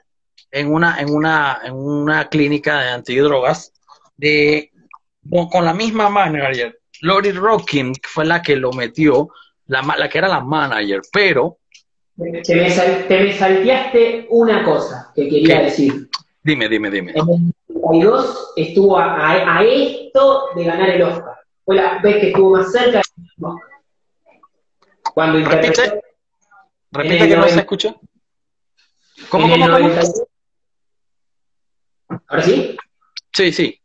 en 0.53 0.73
una, 0.73 1.01
en, 1.01 1.11
una, 1.11 1.61
en 1.65 1.75
una 1.75 2.29
clínica 2.29 2.81
de 2.81 2.91
antidrogas 2.91 3.73
de, 4.17 4.71
con 5.51 5.65
la 5.65 5.75
misma 5.75 6.09
manager, 6.09 6.79
Lori 7.03 7.33
Rockin, 7.33 7.93
fue 8.03 8.25
la 8.25 8.43
que 8.43 8.57
lo 8.57 8.73
metió, 8.73 9.29
la, 9.67 9.83
la 9.83 10.09
que 10.09 10.19
era 10.19 10.29
la 10.29 10.41
manager, 10.41 11.01
pero... 11.13 11.59
Te 12.17 12.55
me, 12.55 12.71
salteaste 12.71 14.27
una 14.31 14.65
cosa 14.65 15.13
que 15.15 15.29
quería 15.29 15.61
decir. 15.61 16.09
Dime, 16.43 16.69
dime, 16.69 16.91
dime 16.91 17.13
estuvo 18.57 18.99
a, 18.99 19.63
esto 19.65 20.49
de 20.55 20.65
ganar 20.65 20.91
el 20.91 21.03
Oscar. 21.03 21.37
Fue 21.65 21.77
la 21.77 21.99
vez 21.99 22.17
que 22.17 22.29
estuvo 22.29 22.57
más 22.57 22.71
cerca 22.73 23.03
del 23.17 23.45
Oscar. 23.45 23.71
Cuando 25.15 25.49
Repite, 25.49 26.01
repite 26.93 27.29
que 27.29 27.37
no 27.37 27.49
se 27.49 27.59
escucha. 27.59 27.95
¿Cómo, 29.29 29.49
cómo, 29.49 29.67
cómo? 29.67 29.91
¿Ahora 32.29 32.43
sí? 32.43 32.77
Sí, 33.33 33.53
sí. 33.53 33.81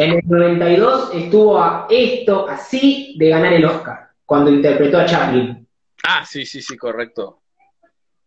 En 0.00 0.12
el 0.12 0.22
92 0.24 1.10
estuvo 1.14 1.62
a 1.62 1.86
esto, 1.90 2.48
así, 2.48 3.14
de 3.18 3.28
ganar 3.28 3.52
el 3.52 3.66
Oscar, 3.66 4.08
cuando 4.24 4.50
interpretó 4.50 4.98
a 4.98 5.04
Chaplin. 5.04 5.68
Ah, 6.04 6.24
sí, 6.24 6.46
sí, 6.46 6.62
sí, 6.62 6.74
correcto. 6.74 7.42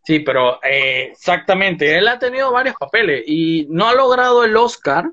Sí, 0.04 0.20
pero 0.20 0.60
eh, 0.64 1.10
exactamente, 1.14 1.98
él 1.98 2.08
ha 2.08 2.20
tenido 2.20 2.52
varios 2.52 2.76
papeles 2.76 3.24
y 3.26 3.66
no 3.72 3.88
ha 3.88 3.96
logrado 3.96 4.44
el 4.44 4.56
Oscar, 4.56 5.12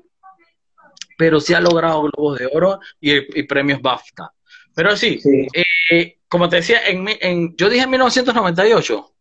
pero 1.17 1.39
sí 1.39 1.55
ha 1.55 1.61
logrado 1.61 2.03
Globos 2.03 2.37
de 2.37 2.47
Oro 2.53 2.79
y, 2.99 3.41
premios 3.43 3.81
BAFTA. 3.81 4.31
Pero 4.75 4.95
sí, 4.95 5.19
eh, 5.89 6.17
como 6.29 6.47
te 6.47 6.57
decía, 6.57 6.81
en, 6.85 7.07
en, 7.21 7.55
yo 7.55 7.69
dije 7.69 7.87
1998. 7.87 9.11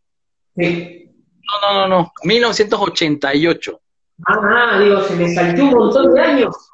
Sí. 0.56 1.10
No, 1.42 1.72
no, 1.72 1.80
no, 1.80 1.88
no, 1.88 2.12
1988. 2.22 3.80
Ah, 4.26 4.78
digo, 4.78 5.00
se 5.04 5.16
me 5.16 5.34
saltó 5.34 5.62
un 5.62 5.70
montón 5.70 6.12
de 6.12 6.20
años. 6.20 6.69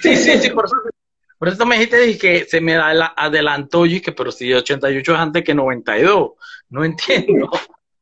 Sí, 0.00 0.16
sí, 0.16 0.38
sí, 0.38 0.50
por 0.50 0.66
eso, 0.66 0.76
por 1.38 1.48
eso 1.48 1.64
me 1.64 1.76
dijiste 1.76 2.18
que 2.18 2.44
se 2.44 2.60
me 2.60 2.74
adelantó 2.74 3.86
y 3.86 4.00
que, 4.00 4.12
pero 4.12 4.32
si 4.32 4.52
88 4.52 5.12
es 5.12 5.18
antes 5.18 5.44
que 5.44 5.54
92. 5.54 6.32
No 6.70 6.84
entiendo. 6.84 7.50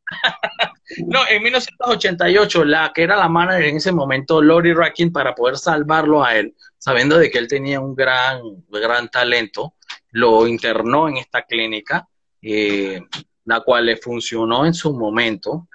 no, 1.07 1.21
en 1.29 1.43
1988, 1.43 2.65
la 2.65 2.93
que 2.95 3.03
era 3.03 3.17
la 3.17 3.29
manager 3.29 3.65
en 3.65 3.77
ese 3.77 3.93
momento, 3.93 4.41
Lori 4.41 4.73
Rackin, 4.73 5.13
para 5.13 5.35
poder 5.35 5.59
salvarlo 5.59 6.25
a 6.25 6.37
él, 6.37 6.55
sabiendo 6.79 7.19
de 7.19 7.31
que 7.31 7.39
él 7.39 7.49
tenía 7.49 7.81
un 7.81 7.95
gran, 7.95 8.41
gran 8.69 9.09
talento, 9.11 9.75
lo 10.13 10.47
internó 10.47 11.09
en 11.09 11.19
esta 11.19 11.43
clínica, 11.43 12.09
eh, 12.41 13.03
la 13.45 13.61
cual 13.61 13.87
le 13.87 13.97
funcionó 13.97 14.65
en 14.65 14.73
su 14.75 14.93
momento, 14.95 15.69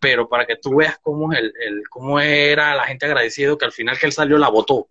pero 0.00 0.28
para 0.28 0.46
que 0.46 0.56
tú 0.56 0.76
veas 0.76 0.98
cómo, 1.02 1.32
el, 1.32 1.52
el, 1.60 1.88
cómo 1.88 2.20
era 2.20 2.74
la 2.74 2.84
gente 2.84 3.06
agradecido, 3.06 3.58
que 3.58 3.64
al 3.64 3.72
final 3.72 3.98
que 3.98 4.06
él 4.06 4.12
salió 4.12 4.38
la 4.38 4.48
votó. 4.48 4.88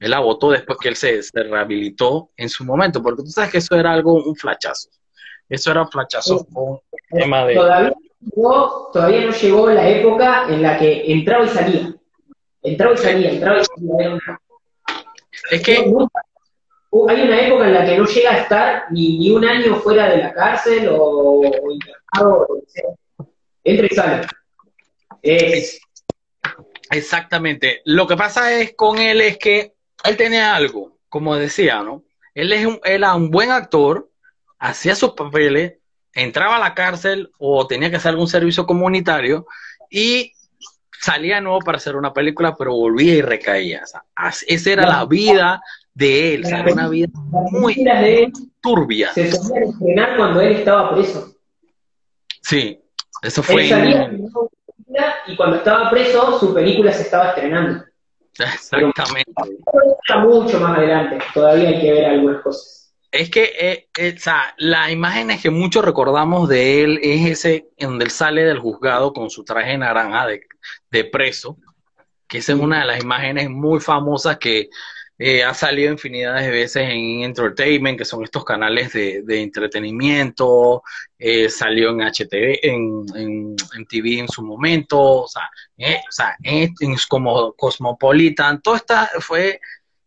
Él 0.00 0.10
la 0.10 0.20
votó 0.20 0.50
después 0.50 0.78
que 0.78 0.88
él 0.88 0.96
se, 0.96 1.22
se 1.22 1.42
rehabilitó 1.42 2.30
en 2.36 2.48
su 2.48 2.64
momento, 2.64 3.02
porque 3.02 3.22
tú 3.22 3.28
sabes 3.30 3.50
que 3.50 3.58
eso 3.58 3.74
era 3.76 3.92
algo, 3.92 4.14
un 4.14 4.36
flachazo. 4.36 4.90
Eso 5.48 5.70
era 5.70 5.82
un 5.82 5.90
flachazo 5.90 6.46
con 6.52 6.80
tema 7.10 7.46
de... 7.46 7.54
Todavía 7.54 7.92
no, 8.34 8.88
todavía 8.92 9.26
no 9.26 9.32
llegó 9.32 9.70
la 9.70 9.88
época 9.88 10.46
en 10.48 10.62
la 10.62 10.78
que 10.78 11.12
entraba 11.12 11.44
y 11.44 11.48
salía. 11.48 11.94
Entraba 12.62 12.94
y 12.94 12.98
salía, 12.98 13.30
entraba 13.30 13.60
y 13.60 13.64
salía. 13.64 14.18
Es 15.50 15.62
que, 15.62 15.76
hay 17.08 17.22
una 17.22 17.46
época 17.46 17.66
en 17.66 17.74
la 17.74 17.84
que 17.84 17.98
no 17.98 18.06
llega 18.06 18.32
a 18.32 18.38
estar 18.38 18.84
ni, 18.90 19.18
ni 19.18 19.30
un 19.30 19.44
año 19.44 19.76
fuera 19.76 20.08
de 20.08 20.18
la 20.18 20.32
cárcel 20.32 20.88
o, 20.88 21.40
o 21.40 21.72
internado 21.72 22.46
o 22.48 22.62
sea. 22.66 22.84
Entra 23.62 23.86
y 23.90 23.94
sale. 23.94 24.26
Es, 25.22 25.80
exactamente. 26.90 27.82
Lo 27.84 28.06
que 28.06 28.16
pasa 28.16 28.52
es 28.60 28.74
con 28.74 28.98
él 28.98 29.20
es 29.20 29.38
que 29.38 29.75
él 30.08 30.16
tenía 30.16 30.54
algo, 30.54 30.98
como 31.08 31.36
decía, 31.36 31.82
¿no? 31.82 32.02
Él 32.34 32.52
es 32.52 32.66
un, 32.66 32.80
era 32.84 33.14
un 33.14 33.30
buen 33.30 33.50
actor, 33.50 34.08
hacía 34.58 34.94
sus 34.94 35.12
papeles, 35.12 35.74
entraba 36.14 36.56
a 36.56 36.60
la 36.60 36.74
cárcel 36.74 37.30
o 37.38 37.66
tenía 37.66 37.90
que 37.90 37.96
hacer 37.96 38.10
algún 38.10 38.28
servicio 38.28 38.66
comunitario 38.66 39.46
y 39.90 40.32
salía 41.00 41.36
de 41.36 41.40
nuevo 41.42 41.58
para 41.60 41.76
hacer 41.78 41.94
una 41.96 42.12
película, 42.12 42.54
pero 42.56 42.74
volvía 42.74 43.14
y 43.14 43.22
recaía. 43.22 43.82
O 43.84 43.86
sea, 43.86 44.04
as- 44.14 44.44
esa 44.48 44.70
era 44.72 44.86
la 44.86 45.04
vida 45.04 45.60
de 45.94 46.34
él, 46.34 46.44
o 46.44 46.48
sea, 46.48 46.60
era 46.60 46.72
una 46.72 46.88
vida 46.88 47.08
muy 47.50 47.74
turbia. 48.60 49.12
se 49.12 49.30
solían 49.32 49.62
estrenar 49.64 50.16
cuando 50.16 50.40
él 50.40 50.52
estaba 50.56 50.94
preso. 50.94 51.34
Sí, 52.42 52.80
eso 53.22 53.42
fue 53.42 53.62
Él 53.62 53.68
salía 53.68 54.04
en- 54.04 54.28
y 55.26 55.36
cuando 55.36 55.56
estaba 55.56 55.90
preso, 55.90 56.38
su 56.38 56.54
película 56.54 56.92
se 56.92 57.02
estaba 57.02 57.30
estrenando. 57.30 57.84
Exactamente. 58.44 59.32
Está 60.02 60.18
mucho 60.20 60.60
más 60.60 60.78
adelante, 60.78 61.18
todavía 61.32 61.68
hay 61.68 61.80
que 61.80 61.92
ver 61.92 62.04
algunas 62.06 62.42
cosas. 62.42 62.94
Es 63.10 63.30
que 63.30 63.52
eh, 63.58 63.88
eh, 63.98 64.14
o 64.16 64.20
sea, 64.20 64.54
la 64.58 64.90
imagen 64.90 65.30
que 65.40 65.50
muchos 65.50 65.84
recordamos 65.84 66.48
de 66.48 66.82
él 66.82 67.00
es 67.02 67.30
ese 67.30 67.68
en 67.76 67.90
donde 67.90 68.04
él 68.04 68.10
sale 68.10 68.44
del 68.44 68.58
juzgado 68.58 69.12
con 69.12 69.30
su 69.30 69.44
traje 69.44 69.78
naranja 69.78 70.26
de, 70.26 70.42
de 70.90 71.04
preso, 71.04 71.56
que 72.28 72.38
esa 72.38 72.52
es 72.52 72.58
una 72.58 72.80
de 72.80 72.86
las 72.86 73.02
imágenes 73.02 73.48
muy 73.48 73.80
famosas 73.80 74.38
que 74.38 74.68
eh, 75.18 75.42
ha 75.44 75.54
salido 75.54 75.92
infinidad 75.92 76.40
de 76.40 76.50
veces 76.50 76.82
en 76.88 77.22
Entertainment, 77.22 77.98
que 77.98 78.04
son 78.04 78.22
estos 78.22 78.44
canales 78.44 78.92
de, 78.92 79.22
de 79.22 79.42
entretenimiento, 79.42 80.82
eh, 81.18 81.48
salió 81.48 81.90
en 81.90 82.02
HTV, 82.02 82.58
en, 82.62 83.04
en, 83.14 83.56
en 83.76 83.86
TV 83.86 84.18
en 84.18 84.28
su 84.28 84.44
momento, 84.44 85.00
o 85.00 85.28
sea, 85.28 85.48
eh, 85.78 86.00
o 86.06 86.12
sea 86.12 86.36
como 87.08 87.52
Cosmopolitan, 87.54 88.60
todo 88.60 88.76
esta 88.76 89.10
fue 89.20 89.60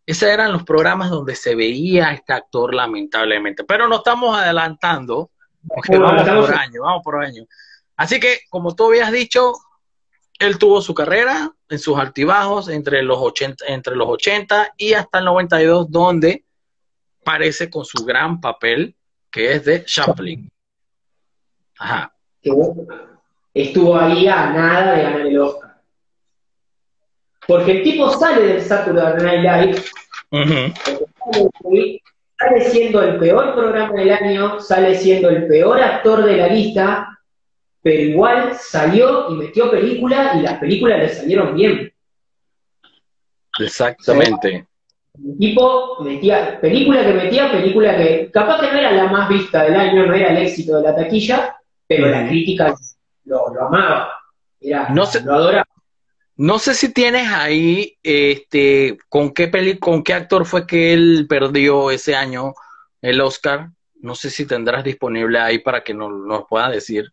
esos 0.05 0.27
eran 0.27 0.51
los 0.51 0.63
programas 0.63 1.11
donde 1.11 1.35
se 1.35 1.53
veía 1.53 2.07
a 2.07 2.13
este 2.13 2.33
actor, 2.33 2.73
lamentablemente. 2.73 3.63
Pero 3.63 3.87
no 3.87 3.97
estamos 3.97 4.35
adelantando, 4.35 5.29
porque 5.67 5.99
Bueno, 5.99 6.23
vamos 6.25 6.47
por 6.47 6.55
año, 6.55 6.81
vamos 6.81 7.01
por 7.03 7.23
año. 7.23 7.45
Así 7.95 8.19
que, 8.19 8.39
como 8.49 8.75
tú 8.75 8.87
habías 8.87 9.11
dicho, 9.11 9.53
él 10.39 10.57
tuvo 10.57 10.81
su 10.81 10.95
carrera 10.95 11.51
en 11.69 11.79
sus 11.79 11.97
altibajos 11.97 12.67
entre 12.69 13.03
los 13.03 13.17
80, 13.19 13.65
entre 13.67 13.95
los 13.95 14.07
80 14.07 14.73
y 14.77 14.93
hasta 14.93 15.19
el 15.19 15.25
92, 15.25 15.89
donde 15.89 16.43
parece 17.23 17.69
con 17.69 17.85
su 17.85 18.03
gran 18.03 18.41
papel, 18.41 18.95
que 19.31 19.53
es 19.53 19.65
de 19.65 19.85
Chaplin. 19.85 20.49
Ajá. 21.77 22.13
estuvo 23.53 23.97
ahí 23.97 24.27
a 24.27 24.49
nada 24.49 24.95
de 24.95 25.03
ganar 25.03 25.21
el 25.21 25.39
Oscar. 25.39 25.81
Porque 27.47 27.71
el 27.71 27.83
tipo 27.83 28.09
sale 28.11 28.43
del 28.43 28.61
Saturday 28.61 29.41
Night 29.41 29.41
Live, 29.41 29.83
sale 32.37 32.69
siendo 32.69 33.01
el 33.01 33.17
peor 33.17 33.53
programa 33.53 33.93
del 33.93 34.11
año, 34.11 34.59
sale 34.59 34.95
siendo 34.97 35.29
el 35.29 35.47
peor 35.47 35.81
actor 35.81 36.23
de 36.25 36.37
la 36.37 36.47
lista, 36.47 37.08
pero 37.89 38.01
igual 38.03 38.55
salió 38.55 39.31
y 39.31 39.33
metió 39.33 39.71
película 39.71 40.33
y 40.35 40.43
las 40.43 40.59
películas 40.59 40.99
le 40.99 41.09
salieron 41.09 41.55
bien. 41.55 41.91
Exactamente. 43.57 44.67
El 45.17 45.37
tipo 45.39 45.97
metía, 46.03 46.61
película 46.61 47.03
que 47.03 47.13
metía, 47.13 47.51
película 47.51 47.97
que 47.97 48.29
capaz 48.31 48.61
que 48.61 48.71
no 48.71 48.77
era 48.77 48.91
la 48.91 49.07
más 49.07 49.27
vista 49.27 49.63
del 49.63 49.75
año, 49.75 50.05
no 50.05 50.13
era 50.13 50.29
el 50.29 50.37
éxito 50.45 50.77
de 50.77 50.83
la 50.83 50.95
taquilla, 50.95 51.57
pero 51.87 52.07
la 52.09 52.27
crítica 52.27 52.75
lo, 53.25 53.51
lo 53.55 53.65
amaba. 53.67 54.13
Era, 54.61 54.89
No 54.89 55.07
sé- 55.07 55.21
lo 55.23 55.33
adoraba. 55.33 55.65
No 56.37 56.59
sé 56.59 56.75
si 56.75 56.93
tienes 56.93 57.27
ahí, 57.27 57.97
este, 58.03 58.99
con 59.09 59.33
qué 59.33 59.47
peli, 59.47 59.79
con 59.79 60.03
qué 60.03 60.13
actor 60.13 60.45
fue 60.45 60.67
que 60.67 60.93
él 60.93 61.25
perdió 61.27 61.89
ese 61.89 62.15
año 62.15 62.53
el 63.01 63.19
Oscar. 63.19 63.69
No 63.99 64.13
sé 64.13 64.29
si 64.29 64.45
tendrás 64.45 64.83
disponible 64.83 65.39
ahí 65.39 65.57
para 65.57 65.83
que 65.83 65.95
nos, 65.95 66.11
nos 66.11 66.43
pueda 66.47 66.69
decir. 66.69 67.11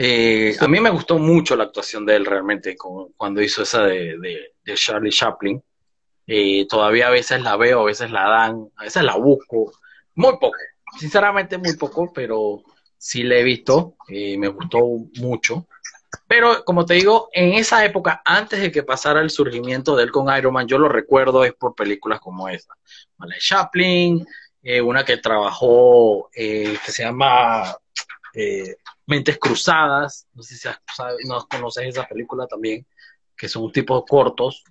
Eh, 0.00 0.54
A 0.60 0.68
mí 0.68 0.78
me 0.80 0.90
gustó 0.90 1.18
mucho 1.18 1.56
la 1.56 1.64
actuación 1.64 2.06
de 2.06 2.14
él 2.16 2.24
realmente 2.24 2.76
con- 2.76 3.12
cuando 3.16 3.42
hizo 3.42 3.62
esa 3.62 3.82
de, 3.84 4.16
de- 4.18 4.54
de 4.64 4.74
Charlie 4.74 5.10
Chaplin. 5.10 5.60
Eh, 6.26 6.66
todavía 6.68 7.08
a 7.08 7.10
veces 7.10 7.42
la 7.42 7.56
veo, 7.56 7.80
a 7.82 7.84
veces 7.86 8.10
la 8.10 8.28
dan, 8.28 8.68
a 8.76 8.84
veces 8.84 9.02
la 9.02 9.16
busco. 9.16 9.72
Muy 10.14 10.32
poco, 10.34 10.56
sinceramente 10.98 11.58
muy 11.58 11.76
poco, 11.76 12.12
pero 12.12 12.62
sí 12.96 13.22
la 13.24 13.36
he 13.36 13.42
visto. 13.44 13.96
eh, 14.08 14.38
me 14.38 14.48
gustó 14.48 14.80
mucho. 15.16 15.66
Pero 16.26 16.64
como 16.64 16.86
te 16.86 16.94
digo, 16.94 17.28
en 17.32 17.54
esa 17.54 17.84
época, 17.84 18.22
antes 18.24 18.60
de 18.60 18.72
que 18.72 18.82
pasara 18.84 19.20
el 19.22 19.30
surgimiento 19.30 19.96
de 19.96 20.04
él 20.04 20.12
con 20.12 20.34
Iron 20.36 20.54
Man, 20.54 20.68
yo 20.68 20.78
lo 20.78 20.88
recuerdo 20.88 21.44
es 21.44 21.54
por 21.54 21.74
películas 21.74 22.20
como 22.20 22.48
esta. 22.48 22.74
La 23.18 23.26
de 23.26 23.40
Chaplin, 23.40 24.26
eh, 24.62 24.80
una 24.80 25.04
que 25.04 25.16
trabajó 25.18 26.30
eh, 26.34 26.78
que 26.84 26.92
se 26.92 27.04
llama 27.04 27.76
Mentes 29.08 29.38
Cruzadas, 29.38 30.28
no 30.34 30.42
sé 30.42 30.54
si 30.54 30.68
sabes- 30.94 31.16
no 31.26 31.46
conoces 31.50 31.86
esa 31.86 32.06
película 32.06 32.46
también, 32.46 32.86
que 33.34 33.48
son 33.48 33.72
tipos 33.72 34.04
cortos. 34.06 34.62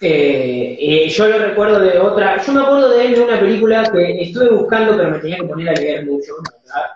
Eh, 0.00 0.76
eh, 0.80 1.08
yo 1.10 1.28
lo 1.28 1.38
recuerdo 1.38 1.80
de 1.80 1.98
otra, 1.98 2.42
yo 2.42 2.52
me 2.52 2.62
acuerdo 2.62 2.90
de 2.90 3.06
él 3.06 3.14
de 3.14 3.20
una 3.20 3.38
película 3.38 3.90
que 3.92 4.22
estuve 4.22 4.48
buscando, 4.48 4.96
pero 4.96 5.10
me 5.10 5.18
tenía 5.18 5.36
que 5.36 5.44
poner 5.44 5.68
a 5.68 5.72
leer 5.72 6.06
mucho, 6.06 6.32
verdad, 6.42 6.90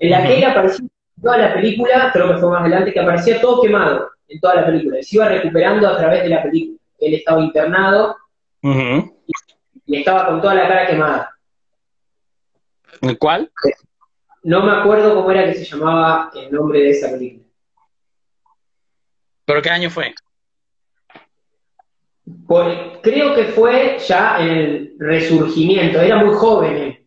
en 0.00 0.10
la 0.10 0.26
que 0.26 0.38
él 0.38 0.44
aparecía 0.44 0.84
en 0.86 1.22
toda 1.22 1.38
la 1.38 1.54
película, 1.54 2.10
creo 2.12 2.32
que 2.34 2.38
fue 2.40 2.50
más 2.50 2.60
adelante, 2.62 2.92
que 2.92 3.00
aparecía 3.00 3.40
todo 3.40 3.62
quemado 3.62 4.10
en 4.26 4.40
toda 4.40 4.56
la 4.56 4.66
película, 4.66 4.98
y 4.98 5.04
se 5.04 5.16
iba 5.16 5.28
recuperando 5.28 5.88
a 5.88 5.96
través 5.96 6.24
de 6.24 6.28
la 6.30 6.42
película. 6.42 6.78
Él 6.98 7.14
estaba 7.14 7.40
internado 7.40 8.16
y 9.86 9.98
estaba 9.98 10.26
con 10.26 10.40
toda 10.40 10.54
la 10.54 10.66
cara 10.66 10.86
quemada. 10.88 11.30
¿El 13.02 13.18
cuál? 13.18 13.52
No 14.46 14.62
me 14.64 14.70
acuerdo 14.70 15.12
cómo 15.16 15.28
era 15.32 15.44
que 15.46 15.54
se 15.54 15.64
llamaba 15.64 16.30
el 16.32 16.52
nombre 16.52 16.78
de 16.80 16.90
esa 16.90 17.10
película. 17.10 17.44
¿Pero 19.44 19.60
qué 19.60 19.70
año 19.70 19.90
fue? 19.90 20.14
Por- 22.46 23.00
creo 23.02 23.34
que 23.34 23.46
fue 23.46 23.98
ya 24.06 24.38
en 24.40 24.48
el 24.50 24.94
resurgimiento, 25.00 26.00
era 26.00 26.18
muy 26.24 26.32
joven 26.36 26.76
él. 26.76 27.06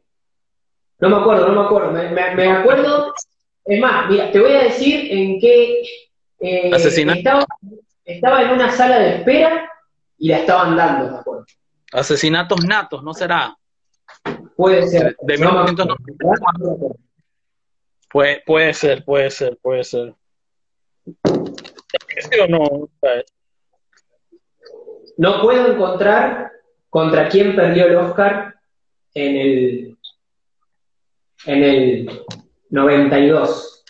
No 0.99 1.09
me 1.09 1.15
acuerdo, 1.15 1.47
no 1.47 1.61
me 1.61 1.65
acuerdo. 1.65 1.91
Me, 1.93 2.09
me- 2.09 2.35
me 2.35 2.47
acuerdo, 2.51 3.13
es 3.63 3.79
más, 3.79 4.09
mira, 4.09 4.29
te 4.33 4.39
voy 4.41 4.51
a 4.51 4.63
decir 4.63 5.07
en 5.09 5.39
qué 5.39 5.81
eh, 6.41 6.71
estaba, 6.73 7.45
estaba 8.03 8.41
en 8.43 8.49
una 8.51 8.69
sala 8.69 8.99
de 8.99 9.15
espera 9.15 9.71
y 10.17 10.27
la 10.27 10.39
estaban 10.39 10.75
dando, 10.75 11.09
me 11.09 11.17
acuerdo. 11.19 11.45
Asesinatos 11.93 12.65
natos, 12.65 13.01
¿no 13.01 13.13
será? 13.13 13.55
Puede 14.57 14.85
ser. 14.89 15.15
De 15.21 15.37
No 15.37 15.51
me 15.53 15.71
1994. 15.71 16.45
acuerdo. 16.67 16.95
Puede, 18.09 18.41
puede 18.45 18.73
ser, 18.73 19.05
puede 19.05 19.29
ser, 19.29 19.57
puede 19.61 19.83
ser. 19.83 20.15
¿Sí 21.05 22.39
o 22.41 22.47
no? 22.47 22.89
No 25.17 25.41
puedo 25.41 25.73
encontrar 25.73 26.51
contra 26.89 27.29
quién 27.29 27.55
perdió 27.55 27.85
el 27.85 27.95
Oscar 27.97 28.55
en 29.13 29.35
el 29.35 29.97
en 31.45 31.63
el 31.63 32.25
92. 32.69 33.83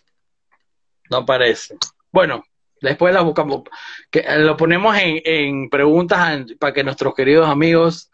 No 1.10 1.17
aparece. 1.17 1.77
Bueno, 2.12 2.43
después 2.82 3.13
la 3.13 3.21
buscamos. 3.21 3.63
Que, 4.12 4.19
eh, 4.19 4.39
lo 4.39 4.55
ponemos 4.55 4.95
en, 4.97 5.21
en 5.23 5.69
preguntas 5.69 6.45
para 6.60 6.73
que 6.73 6.84
nuestros 6.84 7.13
queridos 7.15 7.49
amigos 7.49 8.12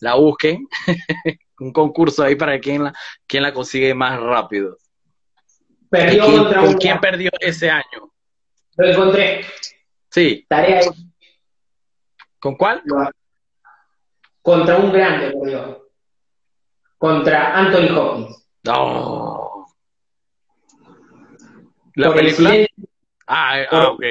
la 0.00 0.14
busquen. 0.14 0.66
Un 1.58 1.72
concurso 1.72 2.22
ahí 2.22 2.36
para 2.36 2.58
quien 2.58 2.84
la, 2.84 2.94
quien 3.26 3.42
la 3.42 3.52
consigue 3.52 3.92
más 3.94 4.18
rápido. 4.18 4.78
Perdió 5.90 6.24
¿Quién- 6.24 6.38
contra 6.38 6.60
¿Con 6.60 6.68
un 6.68 6.74
quién 6.78 7.00
perdió 7.00 7.30
ese 7.40 7.68
año? 7.70 8.12
Lo 8.76 8.86
encontré. 8.86 9.44
Sí, 10.10 10.46
Tarea. 10.48 10.80
¿con 12.38 12.56
cuál? 12.56 12.82
Contra 14.42 14.76
un 14.78 14.92
grande, 14.92 15.32
perdió. 15.32 15.88
Contra 16.96 17.56
Anthony 17.58 17.94
Hopkins. 17.96 18.46
No. 18.64 19.66
¿La 21.96 22.06
Por 22.08 22.18
el 22.18 22.24
película? 22.34 22.50
Ah, 23.26 23.60
eh, 23.60 23.66
ah, 23.70 23.88
ok. 23.90 24.02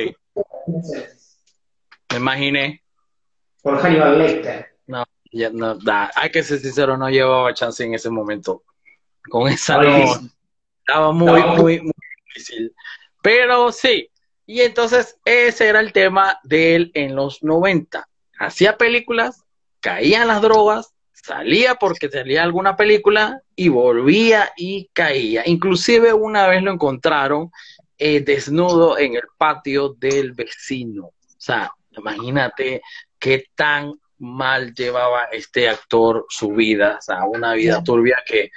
Me 2.12 2.18
imaginé. 2.18 2.84
Por 3.62 3.78
Hannibal 3.80 4.20
Lecter. 4.20 4.68
Ya, 5.32 5.52
no, 5.52 5.76
da, 5.76 6.10
hay 6.16 6.32
que 6.32 6.42
ser 6.42 6.58
sincero, 6.60 6.98
no 6.98 7.08
llevaba 7.08 7.54
chance 7.54 7.84
en 7.84 7.94
ese 7.94 8.10
momento. 8.10 8.64
Con 9.30 9.48
esa 9.48 9.78
no. 9.78 10.30
Estaba 10.90 11.12
muy, 11.12 11.40
Estaba 11.40 11.56
muy, 11.56 11.82
muy 11.82 11.94
difícil. 12.26 12.74
Pero 13.22 13.72
sí, 13.72 14.10
Y 14.46 14.62
entonces 14.62 15.20
ese 15.26 15.68
era 15.68 15.80
el 15.80 15.94
tema 15.94 16.40
de 16.44 16.76
él 16.76 16.92
en 16.96 17.16
los 17.16 17.44
90. 17.44 18.08
Hacía 18.40 18.78
películas, 18.78 19.44
caían 19.80 20.28
las 20.28 20.42
drogas, 20.42 20.94
salía 21.14 21.76
porque 21.76 22.10
salía 22.10 22.42
alguna 22.42 22.76
película 22.76 23.42
y 23.56 23.70
volvía 23.70 24.52
y 24.58 24.90
caía. 24.94 25.44
Inclusive 25.46 26.14
una 26.14 26.48
vez 26.48 26.64
lo 26.64 26.72
encontraron 26.72 27.52
eh, 27.98 28.22
desnudo 28.22 28.98
en 28.98 29.16
el 29.16 29.28
patio 29.38 29.90
del 29.90 30.32
vecino. 30.34 31.06
O 31.06 31.42
sea, 31.42 31.72
imagínate 31.92 32.82
qué 33.20 33.46
tan 33.54 33.94
mal 34.18 34.74
llevaba 34.74 35.26
este 35.26 35.70
actor 35.70 36.26
su 36.30 36.50
vida, 36.50 36.98
o 36.98 37.02
sea, 37.02 37.24
una 37.26 37.54
vida 37.54 37.84
turbia 37.84 38.18
que 38.26 38.52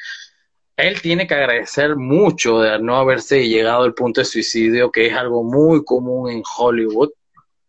él 0.77 1.01
tiene 1.01 1.27
que 1.27 1.35
agradecer 1.35 1.97
mucho 1.97 2.61
de 2.61 2.79
no 2.79 2.97
haberse 2.97 3.47
llegado 3.47 3.83
al 3.83 3.95
punto 3.95 4.21
de 4.21 4.25
suicidio, 4.25 4.91
que 4.91 5.07
es 5.07 5.15
algo 5.15 5.43
muy 5.43 5.85
común 5.85 6.31
en 6.31 6.43
Hollywood. 6.59 7.11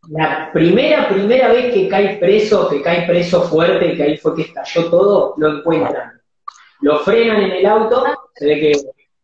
La 0.09 0.51
primera, 0.51 1.07
primera 1.07 1.49
vez 1.49 1.73
que 1.73 1.87
cae 1.87 2.17
preso, 2.17 2.69
que 2.69 2.81
cae 2.81 3.07
preso 3.07 3.43
fuerte, 3.43 3.95
que 3.95 4.03
ahí 4.03 4.17
fue 4.17 4.35
que 4.35 4.41
estalló 4.43 4.89
todo, 4.89 5.33
lo 5.37 5.59
encuentran. 5.59 6.21
Lo 6.81 6.99
frenan 6.99 7.41
en 7.41 7.51
el 7.51 7.65
auto, 7.65 8.03
se 8.35 8.45
ve 8.45 8.59
que 8.59 8.73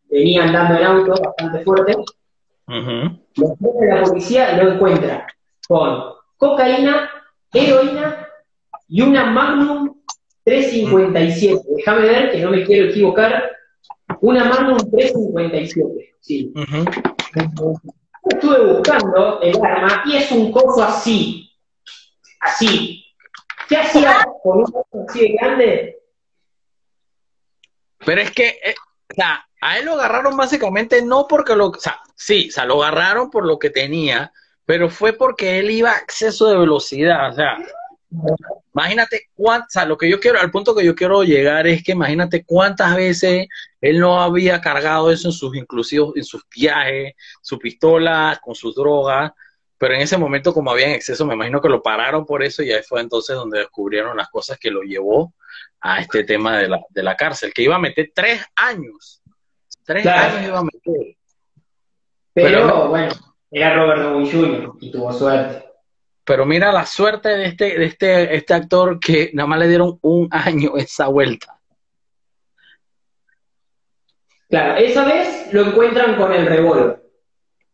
venía 0.09 0.43
andando 0.43 0.79
en 0.79 0.85
auto 0.85 1.21
bastante 1.21 1.63
fuerte. 1.63 1.95
Lo 2.67 3.55
frena 3.55 3.95
la 3.95 4.03
policía 4.03 4.53
y 4.53 4.63
lo 4.63 4.73
encuentra 4.73 5.27
con 5.67 6.13
cocaína, 6.37 7.09
heroína 7.53 8.27
y 8.87 9.01
una 9.01 9.25
Magnum 9.25 9.95
357. 10.43 11.61
Déjame 11.75 12.01
ver 12.01 12.31
que 12.31 12.41
no 12.41 12.51
me 12.51 12.63
quiero 12.63 12.89
equivocar. 12.89 13.58
Una 14.21 14.45
Magnum 14.45 14.77
357, 14.77 16.15
sí. 16.19 16.53
Estuve 18.29 18.73
buscando 18.73 19.41
el 19.41 19.55
arma 19.63 20.03
y 20.05 20.17
es 20.17 20.31
un 20.31 20.51
coso 20.51 20.83
así. 20.83 21.51
Así. 22.41 23.05
¿Qué 23.67 23.77
hacía 23.77 24.25
con 24.43 24.59
un 24.59 24.65
coso 24.65 25.05
así 25.07 25.19
de 25.21 25.37
grande? 25.39 25.99
Pero 28.05 28.21
es 28.21 28.31
que, 28.31 28.47
eh, 28.47 28.75
o 29.11 29.13
sea, 29.13 29.47
a 29.61 29.77
él 29.77 29.85
lo 29.85 29.93
agarraron 29.93 30.37
básicamente 30.37 31.01
no 31.01 31.27
porque 31.27 31.55
lo, 31.55 31.67
o 31.67 31.73
sea, 31.75 32.01
sí, 32.15 32.47
o 32.49 32.51
sea, 32.51 32.65
lo 32.65 32.83
agarraron 32.83 33.29
por 33.29 33.45
lo 33.45 33.59
que 33.59 33.69
tenía, 33.69 34.31
pero 34.65 34.89
fue 34.89 35.13
porque 35.13 35.59
él 35.59 35.69
iba 35.69 35.91
a 35.91 35.97
exceso 35.97 36.47
de 36.47 36.57
velocidad, 36.57 37.31
o 37.31 37.33
sea, 37.33 37.57
Imagínate 38.73 39.29
cuántas, 39.35 39.67
o 39.67 39.71
sea, 39.71 39.85
lo 39.85 39.97
que 39.97 40.09
yo 40.09 40.19
quiero, 40.19 40.39
al 40.39 40.51
punto 40.51 40.75
que 40.75 40.85
yo 40.85 40.95
quiero 40.95 41.23
llegar 41.23 41.67
es 41.67 41.83
que 41.83 41.91
imagínate 41.91 42.43
cuántas 42.43 42.95
veces 42.95 43.47
él 43.81 43.99
no 43.99 44.21
había 44.21 44.61
cargado 44.61 45.11
eso 45.11 45.27
en 45.27 45.31
sus, 45.31 45.55
inclusive 45.55 46.05
en 46.15 46.23
sus 46.23 46.43
viajes, 46.49 47.13
su 47.41 47.59
pistola, 47.59 48.39
con 48.43 48.55
sus 48.55 48.75
drogas, 48.75 49.31
pero 49.77 49.93
en 49.93 50.01
ese 50.01 50.17
momento 50.17 50.53
como 50.53 50.71
había 50.71 50.87
en 50.87 50.93
exceso, 50.93 51.25
me 51.25 51.35
imagino 51.35 51.61
que 51.61 51.69
lo 51.69 51.81
pararon 51.81 52.25
por 52.25 52.43
eso 52.43 52.63
y 52.63 52.71
ahí 52.71 52.81
fue 52.83 53.01
entonces 53.01 53.35
donde 53.35 53.59
descubrieron 53.59 54.17
las 54.17 54.29
cosas 54.29 54.57
que 54.57 54.71
lo 54.71 54.81
llevó 54.81 55.33
a 55.81 56.01
este 56.01 56.23
tema 56.23 56.57
de 56.57 56.67
la, 56.67 56.81
de 56.89 57.03
la 57.03 57.15
cárcel, 57.15 57.53
que 57.53 57.63
iba 57.63 57.75
a 57.75 57.79
meter 57.79 58.11
tres 58.13 58.43
años. 58.55 59.21
Tres 59.85 60.05
años 60.05 60.47
iba 60.47 60.59
a 60.59 60.63
meter. 60.63 61.15
Pero, 62.33 62.89
bueno, 62.89 63.13
era 63.51 63.75
Robert 63.75 64.01
Downey 64.01 64.31
Jr. 64.31 64.73
y 64.79 64.91
tuvo 64.91 65.11
suerte. 65.13 65.68
Pero 66.29 66.45
mira 66.45 66.71
la 66.71 66.85
suerte 66.85 67.29
de 67.29 67.45
este, 67.47 67.79
de 67.79 67.85
este, 67.85 68.35
este 68.35 68.53
actor 68.53 68.99
que 68.99 69.31
nada 69.33 69.47
más 69.47 69.57
le 69.57 69.67
dieron 69.67 69.97
un 70.03 70.29
año 70.31 70.77
esa 70.77 71.07
vuelta. 71.07 71.59
Claro, 74.47 74.75
esa 74.75 75.05
vez 75.05 75.51
lo 75.51 75.65
encuentran 75.65 76.17
con 76.17 76.31
el 76.31 76.45
revólver, 76.45 77.01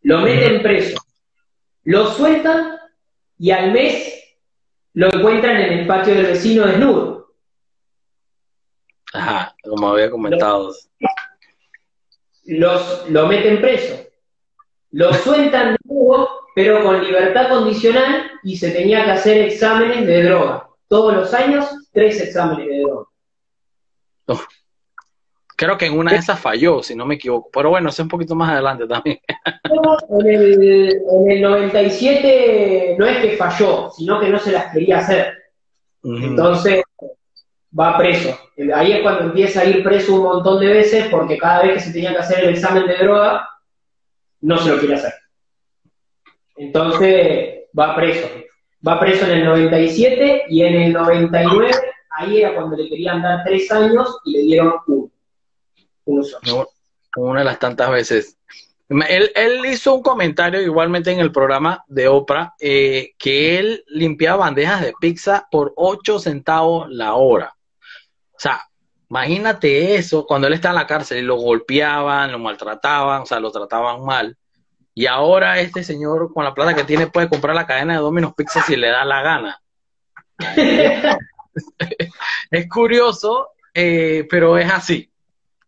lo 0.00 0.20
meten 0.20 0.62
preso, 0.62 0.98
lo 1.84 2.06
sueltan 2.06 2.78
y 3.36 3.50
al 3.50 3.72
mes 3.72 4.24
lo 4.94 5.08
encuentran 5.08 5.56
en 5.56 5.72
el 5.80 5.86
patio 5.86 6.14
del 6.14 6.24
vecino 6.24 6.66
desnudo. 6.66 7.34
Ajá, 9.12 9.54
como 9.62 9.90
había 9.90 10.10
comentado. 10.10 10.72
Los, 12.46 13.10
lo 13.10 13.26
meten 13.26 13.60
preso, 13.60 14.02
lo 14.92 15.12
sueltan 15.12 15.72
de 15.72 15.78
nuevo 15.84 16.35
pero 16.56 16.82
con 16.82 17.04
libertad 17.04 17.50
condicional 17.50 18.30
y 18.42 18.56
se 18.56 18.70
tenía 18.70 19.04
que 19.04 19.10
hacer 19.10 19.42
exámenes 19.42 20.06
de 20.06 20.22
droga. 20.22 20.66
Todos 20.88 21.14
los 21.14 21.34
años, 21.34 21.66
tres 21.92 22.18
exámenes 22.18 22.66
de 22.66 22.80
droga. 22.80 23.04
Creo 25.54 25.76
que 25.76 25.84
en 25.84 25.98
una 25.98 26.12
de 26.12 26.16
esas 26.16 26.40
falló, 26.40 26.82
si 26.82 26.94
no 26.94 27.04
me 27.04 27.16
equivoco. 27.16 27.50
Pero 27.52 27.68
bueno, 27.68 27.90
es 27.90 27.98
un 27.98 28.08
poquito 28.08 28.34
más 28.34 28.52
adelante 28.52 28.86
también. 28.86 29.18
en, 30.08 30.26
el, 30.26 30.98
en 31.12 31.30
el 31.30 31.42
97 31.42 32.96
no 32.98 33.04
es 33.04 33.18
que 33.18 33.36
falló, 33.36 33.90
sino 33.90 34.18
que 34.18 34.30
no 34.30 34.38
se 34.38 34.52
las 34.52 34.72
quería 34.72 35.00
hacer. 35.00 35.34
Entonces 36.02 36.84
va 37.78 37.98
preso. 37.98 38.34
Ahí 38.74 38.92
es 38.92 39.02
cuando 39.02 39.24
empieza 39.24 39.60
a 39.60 39.66
ir 39.66 39.84
preso 39.84 40.14
un 40.14 40.22
montón 40.22 40.58
de 40.60 40.68
veces 40.68 41.08
porque 41.10 41.36
cada 41.36 41.64
vez 41.64 41.74
que 41.74 41.80
se 41.80 41.92
tenía 41.92 42.12
que 42.12 42.20
hacer 42.20 42.44
el 42.44 42.54
examen 42.54 42.86
de 42.86 42.96
droga, 42.96 43.46
no 44.40 44.56
se 44.56 44.70
lo 44.70 44.78
quiere 44.78 44.94
hacer. 44.94 45.12
Entonces 46.56 47.64
va 47.78 47.94
preso. 47.94 48.28
Va 48.86 49.00
preso 49.00 49.26
en 49.26 49.38
el 49.38 49.44
97 49.44 50.44
y 50.48 50.62
en 50.62 50.74
el 50.74 50.92
99, 50.92 51.70
ahí 52.10 52.40
era 52.40 52.54
cuando 52.54 52.76
le 52.76 52.88
querían 52.88 53.22
dar 53.22 53.42
tres 53.44 53.70
años 53.72 54.18
y 54.24 54.32
le 54.32 54.42
dieron 54.42 54.74
uno. 54.86 55.10
Uno. 56.04 56.66
Una 57.16 57.40
de 57.40 57.44
las 57.44 57.58
tantas 57.58 57.90
veces. 57.90 58.36
Él, 58.88 59.32
él, 59.34 59.66
hizo 59.66 59.94
un 59.94 60.02
comentario 60.02 60.60
igualmente 60.60 61.10
en 61.10 61.18
el 61.18 61.32
programa 61.32 61.84
de 61.88 62.06
Oprah 62.06 62.54
eh, 62.60 63.14
que 63.18 63.58
él 63.58 63.82
limpiaba 63.88 64.44
bandejas 64.44 64.80
de 64.82 64.92
pizza 65.00 65.48
por 65.50 65.72
8 65.74 66.20
centavos 66.20 66.88
la 66.90 67.14
hora. 67.14 67.56
O 68.30 68.38
sea, 68.38 68.60
imagínate 69.10 69.96
eso 69.96 70.24
cuando 70.24 70.46
él 70.46 70.52
está 70.52 70.68
en 70.68 70.76
la 70.76 70.86
cárcel 70.86 71.18
y 71.18 71.22
lo 71.22 71.36
golpeaban, 71.36 72.30
lo 72.30 72.38
maltrataban, 72.38 73.22
o 73.22 73.26
sea, 73.26 73.40
lo 73.40 73.50
trataban 73.50 74.04
mal. 74.04 74.36
Y 74.98 75.04
ahora 75.04 75.60
este 75.60 75.84
señor 75.84 76.32
con 76.32 76.42
la 76.42 76.54
plata 76.54 76.74
que 76.74 76.84
tiene 76.84 77.08
puede 77.08 77.28
comprar 77.28 77.54
la 77.54 77.66
cadena 77.66 77.92
de 77.92 78.00
Domino's 78.00 78.32
Pizza 78.34 78.62
si 78.62 78.76
le 78.76 78.88
da 78.88 79.04
la 79.04 79.20
gana. 79.20 79.62
es 82.50 82.68
curioso, 82.70 83.50
eh, 83.74 84.26
pero 84.30 84.56
es 84.56 84.72
así. 84.72 85.12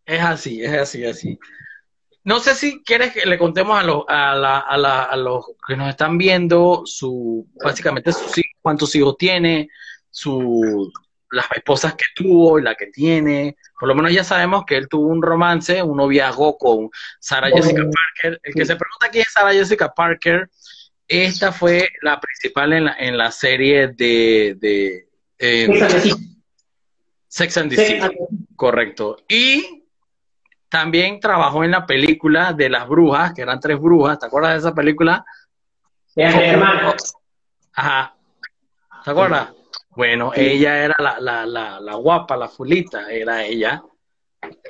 Es 0.03 0.19
así, 0.19 0.63
es 0.63 0.73
así, 0.73 1.05
así. 1.05 1.39
No 2.23 2.39
sé 2.39 2.55
si 2.55 2.83
quieres 2.83 3.13
que 3.13 3.27
le 3.27 3.37
contemos 3.37 3.79
a 3.79 3.83
los, 3.83 4.03
a, 4.07 4.33
la, 4.33 4.57
a, 4.61 4.77
la, 4.77 5.03
a 5.03 5.15
los 5.15 5.45
que 5.67 5.77
nos 5.77 5.89
están 5.89 6.17
viendo 6.17 6.81
su, 6.85 7.47
básicamente 7.63 8.11
sus 8.11 8.31
cuántos 8.63 8.95
hijos 8.95 9.15
tiene, 9.15 9.69
su, 10.09 10.91
las 11.31 11.45
esposas 11.55 11.93
que 11.95 12.05
tuvo 12.15 12.59
y 12.59 12.63
la 12.63 12.75
que 12.75 12.87
tiene. 12.87 13.57
Por 13.79 13.87
lo 13.87 13.95
menos 13.95 14.11
ya 14.11 14.23
sabemos 14.23 14.65
que 14.65 14.77
él 14.77 14.87
tuvo 14.87 15.07
un 15.07 15.21
romance, 15.21 15.81
un 15.81 15.97
noviazgo 15.97 16.57
con 16.57 16.89
Sarah 17.19 17.49
Jessica 17.49 17.83
Parker. 17.83 18.39
El 18.43 18.53
que 18.53 18.65
se 18.65 18.75
pregunta 18.75 19.09
quién 19.11 19.23
es 19.23 19.33
Sarah 19.33 19.53
Jessica 19.53 19.93
Parker, 19.93 20.49
esta 21.07 21.51
fue 21.51 21.89
la 22.01 22.19
principal 22.19 22.73
en 22.73 22.85
la, 22.85 22.95
en 22.99 23.17
la 23.17 23.31
serie 23.31 23.87
de, 23.87 24.57
de 24.59 25.07
Sex 27.27 27.57
and 27.57 27.69
the 27.71 27.85
City. 27.85 28.17
Correcto. 28.55 29.17
Y 29.27 29.85
también 30.69 31.19
trabajó 31.19 31.63
en 31.63 31.71
la 31.71 31.85
película 31.85 32.53
de 32.53 32.69
las 32.69 32.87
brujas, 32.87 33.33
que 33.33 33.41
eran 33.41 33.59
tres 33.59 33.79
brujas. 33.79 34.19
¿Te 34.19 34.27
acuerdas 34.27 34.53
de 34.53 34.59
esa 34.59 34.75
película? 34.75 35.25
hermanos. 36.15 37.13
Ajá. 37.73 38.15
¿Te 39.03 39.11
acuerdas? 39.11 39.49
Bueno, 39.99 40.31
ella 40.33 40.85
era 40.85 40.95
la, 40.97 41.19
la, 41.19 41.45
la, 41.45 41.81
la, 41.81 41.95
guapa, 41.95 42.37
la 42.37 42.47
fulita, 42.47 43.11
era 43.11 43.43
ella. 43.43 43.83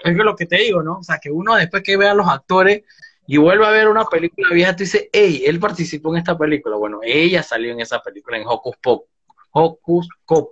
Es 0.03 0.15
lo 0.15 0.35
que 0.35 0.47
te 0.47 0.55
digo, 0.57 0.81
¿no? 0.81 0.97
O 0.97 1.03
sea, 1.03 1.19
que 1.19 1.29
uno 1.29 1.55
después 1.55 1.83
que 1.83 1.97
ve 1.97 2.07
a 2.07 2.15
los 2.15 2.27
actores 2.27 2.81
y 3.27 3.37
vuelve 3.37 3.63
a 3.63 3.69
ver 3.69 3.89
una 3.89 4.05
película 4.05 4.49
vieja, 4.51 4.75
tú 4.75 4.85
dices, 4.85 5.07
hey, 5.13 5.43
él 5.45 5.59
participó 5.59 6.09
en 6.09 6.17
esta 6.17 6.35
película. 6.35 6.77
Bueno, 6.77 7.01
ella 7.03 7.43
salió 7.43 7.71
en 7.71 7.79
esa 7.79 8.01
película, 8.01 8.37
en 8.37 8.47
Hocus 8.47 8.75
Pocus. 8.81 9.07
Hocus 9.51 10.09
Pocus. 10.25 10.51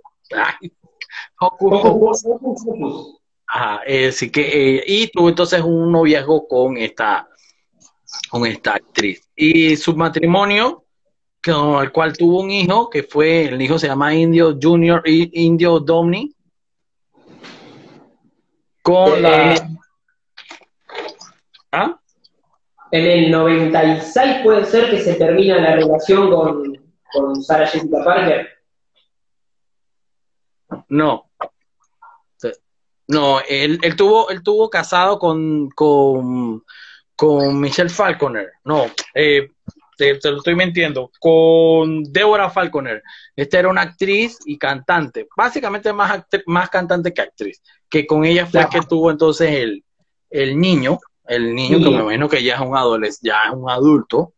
Hocus 1.40 2.22
Pocus. 2.22 3.20
Ajá, 3.48 3.80
así 4.08 4.30
que, 4.30 4.76
eh, 4.76 4.84
y 4.86 5.08
tuvo 5.08 5.28
entonces 5.28 5.60
un 5.60 5.90
noviazgo 5.90 6.46
con 6.46 6.76
esta, 6.76 7.28
con 8.30 8.46
esta 8.46 8.74
actriz. 8.74 9.28
Y 9.34 9.74
su 9.76 9.96
matrimonio 9.96 10.84
con 11.42 11.82
el 11.82 11.92
cual 11.92 12.16
tuvo 12.16 12.40
un 12.40 12.50
hijo, 12.50 12.90
que 12.90 13.02
fue, 13.02 13.46
el 13.46 13.60
hijo 13.60 13.78
se 13.78 13.86
llama 13.86 14.14
Indio 14.14 14.58
Junior, 14.60 15.02
Indio 15.06 15.80
Domni, 15.80 16.34
con 18.82 19.22
la... 19.22 19.68
¿Ah? 21.72 22.00
En 22.90 23.06
el 23.06 23.30
96 23.30 24.36
puede 24.42 24.64
ser 24.64 24.90
que 24.90 25.00
se 25.00 25.14
termina 25.14 25.58
la 25.58 25.76
relación 25.76 26.30
con, 26.30 26.78
con 27.12 27.42
Sarah 27.42 27.66
Jessica 27.66 28.02
Parker. 28.02 28.48
No. 30.88 31.28
No, 33.08 33.40
él, 33.48 33.78
él, 33.82 33.96
tuvo, 33.96 34.28
él 34.28 34.42
tuvo 34.42 34.68
casado 34.68 35.18
con, 35.18 35.70
con, 35.70 36.62
con 37.16 37.58
Michelle 37.58 37.88
Falconer. 37.88 38.52
No, 38.64 38.86
eh, 39.14 39.50
te, 39.98 40.14
te 40.14 40.30
lo 40.30 40.38
estoy 40.38 40.54
mintiendo, 40.54 41.10
con 41.20 42.04
Deborah 42.04 42.48
Falconer. 42.48 43.02
Esta 43.36 43.58
era 43.58 43.68
una 43.68 43.82
actriz 43.82 44.38
y 44.46 44.56
cantante, 44.56 45.26
básicamente 45.36 45.92
más, 45.92 46.22
más 46.46 46.70
cantante 46.70 47.12
que 47.12 47.20
actriz, 47.20 47.60
que 47.90 48.06
con 48.06 48.24
ella 48.24 48.46
fue 48.46 48.66
que 48.70 48.80
tuvo 48.80 49.10
entonces 49.10 49.50
el, 49.52 49.84
el 50.30 50.58
niño, 50.58 50.98
el 51.26 51.54
niño 51.54 51.78
que 51.78 51.84
Niño. 51.84 51.98
me 51.98 52.02
imagino 52.04 52.28
que 52.28 52.42
ya 52.42 52.54
es 52.54 52.60
un 52.60 52.76
adolescente, 52.76 53.28
ya 53.28 53.48
es 53.48 53.54
un 53.54 53.68
adulto, 53.68 54.32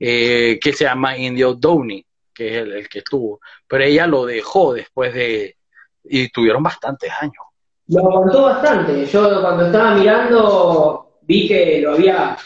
eh, 0.00 0.58
que 0.60 0.72
se 0.72 0.84
llama 0.84 1.16
Indio 1.16 1.54
Downey, 1.54 2.04
que 2.34 2.48
es 2.48 2.62
el, 2.62 2.72
el 2.72 2.88
que 2.88 2.98
estuvo, 3.00 3.40
pero 3.68 3.84
ella 3.84 4.06
lo 4.06 4.24
dejó 4.24 4.72
después 4.72 5.14
de, 5.14 5.56
y 6.02 6.28
tuvieron 6.30 6.62
bastantes 6.62 7.12
años. 7.20 7.44
Lo 7.88 8.00
aguantó 8.00 8.44
bastante. 8.44 9.04
Yo 9.04 9.40
cuando 9.42 9.66
estaba 9.66 9.94
mirando 9.94 11.18
vi 11.20 11.46
que 11.46 11.80
lo 11.82 11.92
había. 11.92 12.36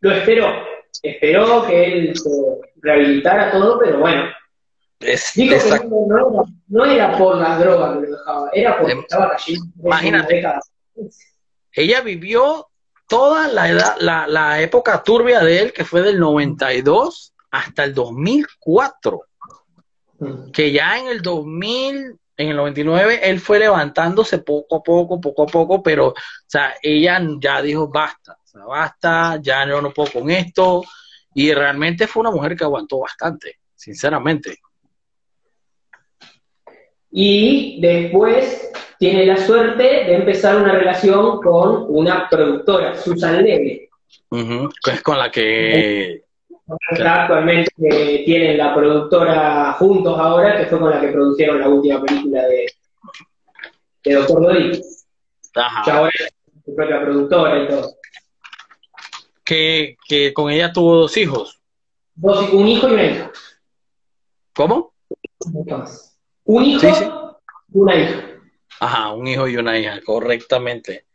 Lo 0.00 0.12
esperó. 0.12 0.46
Esperó 1.02 1.66
que 1.66 1.84
él 1.84 2.16
se 2.16 2.30
rehabilitara 2.82 3.50
todo, 3.52 3.78
pero 3.78 3.98
bueno. 4.00 4.24
Es, 5.00 5.32
Dijo 5.34 5.54
que 5.54 5.60
exact- 5.60 5.88
no, 5.88 6.16
era, 6.16 6.50
no 6.68 6.84
era 6.86 7.18
por 7.18 7.36
las 7.36 7.58
drogas 7.60 7.98
que 7.98 8.06
lo 8.06 8.16
dejaba, 8.16 8.50
era 8.52 8.78
porque 8.78 8.92
Em, 8.92 9.00
estaba 9.00 9.30
cayendo. 9.32 9.64
en 9.78 9.86
imagínate. 9.86 10.34
década. 10.36 10.60
ella 11.72 12.00
vivió 12.00 12.68
toda 13.08 13.48
la 13.48 13.68
edad, 13.68 13.96
la, 14.00 14.26
la 14.26 14.60
época 14.62 15.02
turbia 15.02 15.40
de 15.40 15.60
él, 15.60 15.72
que 15.72 15.84
fue 15.84 16.00
del 16.02 16.18
92 16.18 17.34
hasta 17.50 17.84
el 17.84 17.94
2004, 17.94 19.20
Mm. 20.18 20.50
que 20.50 20.72
ya 20.72 20.98
en 20.98 21.08
el 21.08 21.20
2000, 21.20 22.16
en 22.38 22.48
el 22.48 22.56
99, 22.56 23.20
él 23.22 23.38
fue 23.38 23.58
levantándose 23.58 24.38
poco 24.38 24.76
a 24.76 24.82
poco, 24.82 25.20
poco 25.20 25.42
a 25.42 25.46
poco, 25.46 25.82
pero, 25.82 26.08
o 26.08 26.14
sea, 26.46 26.74
ella 26.82 27.20
ya 27.38 27.60
dijo, 27.60 27.88
basta, 27.88 28.38
basta, 28.64 29.38
ya 29.42 29.66
yo 29.66 29.80
no 29.80 29.90
puedo 29.90 30.12
con 30.12 30.30
esto, 30.30 30.82
y 31.34 31.52
realmente 31.52 32.06
fue 32.06 32.22
una 32.22 32.30
mujer 32.30 32.56
que 32.56 32.64
aguantó 32.64 33.00
bastante, 33.00 33.58
sinceramente. 33.74 34.58
Y 37.10 37.80
después 37.80 38.70
tiene 38.98 39.26
la 39.26 39.36
suerte 39.36 39.82
de 39.82 40.14
empezar 40.14 40.56
una 40.56 40.72
relación 40.72 41.40
con 41.42 41.86
una 41.88 42.28
productora, 42.28 42.96
Susan 42.96 43.42
Levy. 43.42 43.88
Que 44.30 44.90
es 44.90 45.02
con 45.02 45.18
la 45.18 45.30
que... 45.30 46.22
Actualmente 46.98 47.70
que 47.78 48.22
tienen 48.24 48.58
la 48.58 48.74
productora 48.74 49.72
juntos 49.74 50.18
ahora, 50.18 50.56
que 50.56 50.66
fue 50.66 50.80
con 50.80 50.90
la 50.90 51.00
que 51.00 51.08
produjeron 51.08 51.60
la 51.60 51.68
última 51.68 52.02
película 52.02 52.42
de, 52.48 52.66
de 54.04 54.14
Doctor 54.14 54.42
Dolittle. 54.42 54.82
ahora 55.54 56.10
es 56.12 56.34
su 56.64 56.74
propia 56.74 57.00
productora 57.02 57.62
y 57.62 57.68
todo. 57.68 57.94
Que, 59.46 59.96
que 60.06 60.34
con 60.34 60.50
ella 60.50 60.72
tuvo 60.72 60.96
dos 60.96 61.16
hijos. 61.16 61.62
Dos, 62.14 62.50
un 62.52 62.66
hijo 62.68 62.88
y 62.88 62.92
una 62.92 63.04
hija. 63.04 63.32
¿Cómo? 64.54 64.92
Un 66.44 66.64
hijo 66.64 66.80
Sí, 66.80 66.86
sí. 66.94 67.04
y 67.72 67.78
una 67.78 67.94
hija. 67.96 68.30
Ajá, 68.80 69.12
un 69.12 69.26
hijo 69.26 69.48
y 69.48 69.56
una 69.56 69.78
hija, 69.78 70.00
correctamente. 70.04 71.06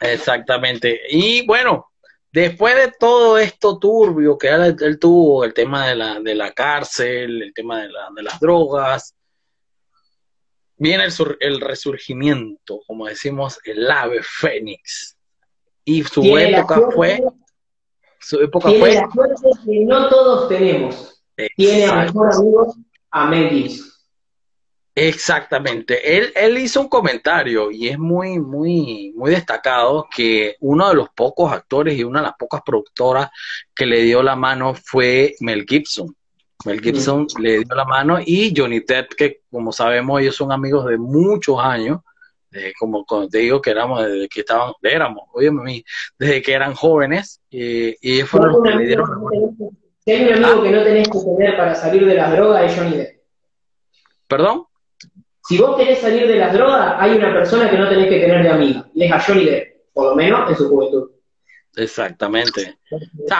Exactamente. 0.00 1.00
Y 1.10 1.46
bueno, 1.46 1.90
después 2.32 2.74
de 2.76 2.92
todo 2.98 3.38
esto 3.38 3.78
turbio 3.78 4.38
que 4.38 4.48
él, 4.48 4.76
él 4.80 4.98
tuvo, 4.98 5.44
el 5.44 5.52
tema 5.52 5.86
de 5.88 5.94
la, 5.94 6.20
de 6.20 6.34
la 6.34 6.52
cárcel, 6.52 7.42
el 7.42 7.52
tema 7.54 7.82
de, 7.82 7.88
la, 7.90 8.08
de 8.14 8.22
las 8.22 8.40
drogas, 8.40 9.14
viene 10.76 11.04
el, 11.04 11.12
sur- 11.12 11.38
el 11.40 11.60
resurgimiento, 11.60 12.80
como 12.86 13.06
decimos, 13.06 13.58
el 13.64 13.90
ave 13.90 14.20
fénix. 14.22 15.15
Y 15.86 16.02
su 16.02 16.20
Tiene 16.20 16.58
época 16.58 16.80
fue, 16.92 17.22
su 18.18 18.40
época 18.40 18.68
Tiene 18.68 18.80
fue, 18.80 18.94
la 18.94 19.10
suerte 19.10 19.50
que 19.64 19.84
no 19.84 20.08
todos 20.08 20.48
tenemos. 20.48 21.22
Tiene 21.56 21.86
a 21.86 22.02
mejor 22.02 22.34
amigo 22.34 22.74
a 23.12 23.26
Mel 23.26 23.48
Gibson. 23.48 23.86
Exactamente. 24.98 26.16
Él, 26.16 26.32
él 26.34 26.58
hizo 26.58 26.80
un 26.80 26.88
comentario 26.88 27.70
y 27.70 27.88
es 27.88 27.98
muy, 27.98 28.40
muy, 28.40 29.12
muy 29.14 29.30
destacado 29.30 30.08
que 30.10 30.56
uno 30.60 30.88
de 30.88 30.94
los 30.96 31.10
pocos 31.10 31.52
actores 31.52 31.96
y 31.96 32.02
una 32.02 32.20
de 32.20 32.26
las 32.26 32.36
pocas 32.36 32.62
productoras 32.64 33.28
que 33.74 33.86
le 33.86 34.00
dio 34.00 34.22
la 34.22 34.34
mano 34.34 34.74
fue 34.74 35.36
Mel 35.40 35.64
Gibson. 35.68 36.16
Mel 36.64 36.80
Gibson 36.80 37.28
le 37.38 37.58
dio 37.58 37.74
la 37.76 37.84
mano 37.84 38.18
y 38.24 38.52
Johnny 38.56 38.80
Depp, 38.80 39.12
que 39.14 39.42
como 39.50 39.70
sabemos 39.70 40.20
ellos 40.20 40.34
son 40.34 40.50
amigos 40.50 40.86
de 40.86 40.98
muchos 40.98 41.60
años, 41.60 42.00
como, 42.78 43.04
como 43.04 43.28
te 43.28 43.38
digo 43.38 43.60
que 43.60 43.70
éramos 43.70 44.04
desde 44.04 44.28
que 44.28 44.40
estaban, 44.40 44.72
éramos, 44.82 45.24
óyeme 45.32 45.60
a 45.60 45.64
mí, 45.64 45.84
desde 46.18 46.42
que 46.42 46.52
eran 46.52 46.74
jóvenes 46.74 47.40
eh, 47.50 47.96
y 48.00 48.16
ellos 48.16 48.28
fueron 48.28 48.52
los 48.52 48.62
que 48.62 48.70
le 48.70 48.86
dieron. 48.86 49.06
Si 50.04 50.12
hay 50.12 50.28
un 50.28 50.44
amigo 50.44 50.62
que 50.62 50.70
no 50.70 50.84
tenés 50.84 51.08
que 51.08 51.18
tener 51.18 51.56
para 51.56 51.74
salir 51.74 52.06
de 52.06 52.14
las 52.14 52.30
drogas, 52.32 52.70
es 52.70 52.78
Johnny 52.78 52.96
Depp. 52.96 53.20
¿Perdón? 54.28 54.64
Si 55.48 55.58
vos 55.58 55.76
querés 55.76 56.00
salir 56.00 56.26
de 56.26 56.36
las 56.36 56.52
drogas, 56.52 56.96
hay 56.98 57.16
una 57.16 57.32
persona 57.32 57.70
que 57.70 57.78
no 57.78 57.88
tenés 57.88 58.08
que 58.08 58.20
tener 58.20 58.42
de 58.42 58.50
amiga. 58.50 58.88
Y 58.94 59.04
es 59.04 59.12
a 59.12 59.20
Johnny 59.20 59.44
Depp, 59.44 59.92
por 59.92 60.10
lo 60.10 60.16
menos 60.16 60.50
en 60.50 60.56
su 60.56 60.68
juventud. 60.68 61.10
Exactamente. 61.76 62.78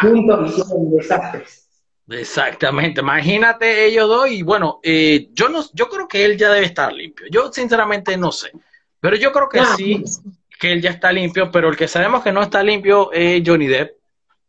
Juntos 0.02 0.50
hicieron 0.50 0.96
desastres. 0.96 1.66
Exactamente, 2.08 3.00
imagínate 3.00 3.86
ellos 3.86 4.08
dos 4.08 4.30
y 4.30 4.42
bueno, 4.42 4.78
eh, 4.84 5.28
yo 5.32 5.48
no, 5.48 5.64
yo 5.72 5.88
creo 5.88 6.06
que 6.06 6.24
él 6.24 6.38
ya 6.38 6.52
debe 6.52 6.66
estar 6.66 6.92
limpio. 6.92 7.26
Yo 7.30 7.52
sinceramente 7.52 8.16
no 8.16 8.30
sé, 8.30 8.52
pero 9.00 9.16
yo 9.16 9.32
creo 9.32 9.48
que 9.48 9.58
sí, 9.76 10.02
que 10.58 10.72
él 10.72 10.82
ya 10.82 10.90
está 10.90 11.12
limpio, 11.12 11.50
pero 11.50 11.68
el 11.68 11.76
que 11.76 11.88
sabemos 11.88 12.22
que 12.22 12.32
no 12.32 12.42
está 12.42 12.62
limpio 12.62 13.12
es 13.12 13.42
Johnny 13.44 13.66
Depp, 13.66 13.96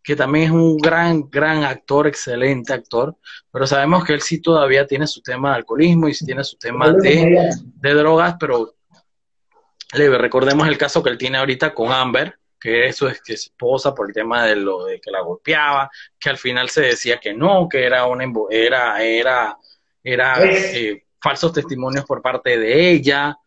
que 0.03 0.15
también 0.15 0.45
es 0.45 0.51
un 0.51 0.77
gran, 0.77 1.29
gran 1.29 1.63
actor, 1.65 2.07
excelente 2.07 2.71
actor, 2.73 3.15
pero 3.51 3.67
sabemos 3.67 4.05
que 4.05 4.13
él 4.13 4.21
sí 4.21 4.41
todavía 4.41 4.87
tiene 4.87 5.05
su 5.05 5.21
tema 5.21 5.49
de 5.51 5.55
alcoholismo 5.57 6.07
y 6.07 6.13
sí 6.13 6.25
tiene 6.25 6.43
su 6.45 6.57
tema 6.57 6.85
de, 7.01 7.49
de 7.75 7.93
drogas, 7.93 8.35
pero 8.39 8.73
leve, 9.93 10.17
recordemos 10.17 10.67
el 10.67 10.77
caso 10.77 11.03
que 11.03 11.09
él 11.09 11.17
tiene 11.17 11.37
ahorita 11.37 11.73
con 11.73 11.91
Amber, 11.91 12.37
que 12.59 12.87
eso 12.87 13.07
es 13.07 13.21
que 13.21 13.33
es 13.33 13.43
esposa 13.43 13.93
por 13.93 14.07
el 14.07 14.13
tema 14.13 14.43
de 14.45 14.55
lo 14.55 14.85
de 14.85 14.99
que 14.99 15.11
la 15.11 15.21
golpeaba, 15.21 15.89
que 16.19 16.29
al 16.29 16.37
final 16.37 16.69
se 16.69 16.81
decía 16.81 17.19
que 17.19 17.33
no, 17.33 17.67
que 17.69 17.85
era 17.85 18.05
una 18.05 18.25
era 18.49 19.03
era 19.03 19.57
era 20.03 20.43
Es- 20.43 20.73
eh, 20.73 21.05
falsos 21.21 21.53
testimonios 21.53 22.05
por 22.05 22.21
parte 22.21 22.57
de 22.57 22.91
ella 22.91 23.37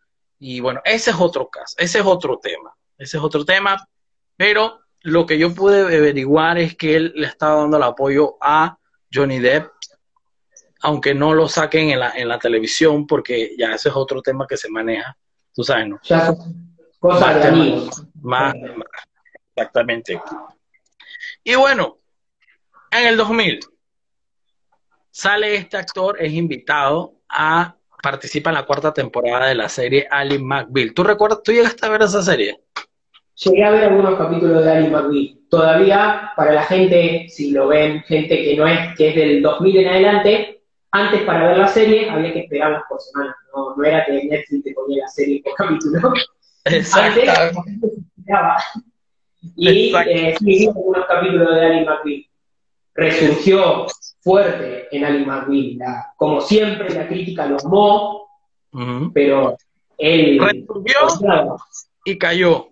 y 0.41 0.59
bueno, 0.59 0.81
ese 0.83 1.11
es 1.11 1.17
otro 1.19 1.47
caso, 1.49 1.75
ese 1.77 1.99
es 1.99 2.05
otro 2.05 2.39
tema, 2.39 2.73
ese 2.97 3.17
es 3.17 3.23
otro 3.23 3.45
tema, 3.45 3.87
pero 4.35 4.79
lo 5.03 5.25
que 5.27 5.37
yo 5.37 5.53
pude 5.53 5.81
averiguar 5.81 6.57
es 6.57 6.75
que 6.75 6.95
él 6.95 7.13
le 7.15 7.27
estaba 7.27 7.61
dando 7.61 7.77
el 7.77 7.83
apoyo 7.83 8.37
a 8.41 8.75
Johnny 9.13 9.39
Depp 9.39 9.71
aunque 10.83 11.13
no 11.13 11.35
lo 11.35 11.47
saquen 11.47 11.91
en 11.91 11.99
la, 11.99 12.11
en 12.15 12.27
la 12.27 12.39
televisión, 12.39 13.05
porque 13.05 13.55
ya 13.55 13.73
ese 13.75 13.89
es 13.89 13.95
otro 13.95 14.19
tema 14.19 14.47
que 14.47 14.57
se 14.57 14.67
maneja, 14.67 15.15
tú 15.53 15.63
sabes, 15.63 15.87
¿no? 15.87 15.99
Ya 16.03 16.31
de 16.31 17.89
más, 18.21 18.55
exactamente. 19.55 20.19
Y 21.43 21.53
bueno, 21.53 21.99
en 22.89 23.07
el 23.07 23.15
2000 23.15 23.59
sale 25.11 25.55
este 25.55 25.77
actor, 25.77 26.17
es 26.19 26.33
invitado 26.33 27.21
a 27.29 27.75
participar 28.01 28.53
en 28.53 28.59
la 28.59 28.65
cuarta 28.65 28.93
temporada 28.93 29.47
de 29.47 29.55
la 29.55 29.69
serie 29.69 30.07
Ali 30.09 30.39
McBeal. 30.39 30.93
¿Tú 30.93 31.03
recuerdas, 31.03 31.41
tú 31.43 31.51
llegaste 31.51 31.85
a 31.85 31.89
ver 31.89 32.01
esa 32.01 32.21
serie? 32.21 32.59
Llegué 33.35 33.63
a 33.63 33.71
ver 33.71 33.83
algunos 33.85 34.17
capítulos 34.17 34.63
de 34.63 34.71
Ali 34.71 34.89
McBeal. 34.89 35.37
Todavía, 35.49 36.31
para 36.35 36.53
la 36.53 36.63
gente, 36.63 37.27
si 37.29 37.51
lo 37.51 37.67
ven, 37.67 38.01
gente 38.03 38.43
que 38.43 38.55
no 38.55 38.67
es, 38.67 38.95
que 38.97 39.09
es 39.09 39.15
del 39.15 39.41
2000 39.41 39.77
en 39.77 39.87
adelante, 39.87 40.61
antes 40.91 41.21
para 41.23 41.47
ver 41.47 41.57
la 41.57 41.67
serie 41.67 42.09
había 42.09 42.33
que 42.33 42.39
esperarlas 42.39 42.83
por 42.89 42.99
semana. 43.01 43.35
No, 43.55 43.75
no 43.75 43.83
era 43.83 44.05
que 44.05 44.23
Netflix 44.23 44.63
te 44.63 44.73
ponía 44.73 45.03
la 45.03 45.07
serie 45.07 45.41
por 45.43 45.53
capítulo. 45.55 46.13
Exacto. 46.65 47.21
Antes. 47.65 47.91
Y 49.55 49.93
eh, 49.95 50.35
sí, 50.39 50.67
algunos 50.67 51.05
capítulos 51.07 51.55
de 51.55 51.65
Ali 51.65 51.85
McBeal. 51.85 52.25
Resurgió 52.93 53.87
fuerte 54.21 54.87
en 54.95 55.03
Ali 55.05 55.25
McBeal. 55.25 55.77
La- 55.77 56.13
como 56.15 56.39
siempre, 56.41 56.89
la 56.93 57.07
crítica 57.07 57.45
lo 57.47 57.57
amó, 57.63 58.27
Ujú. 58.71 59.11
pero 59.13 59.57
él 59.97 60.39
Resurgió 60.39 60.95
odiaba, 61.07 61.55
y 62.05 62.17
cayó. 62.17 62.69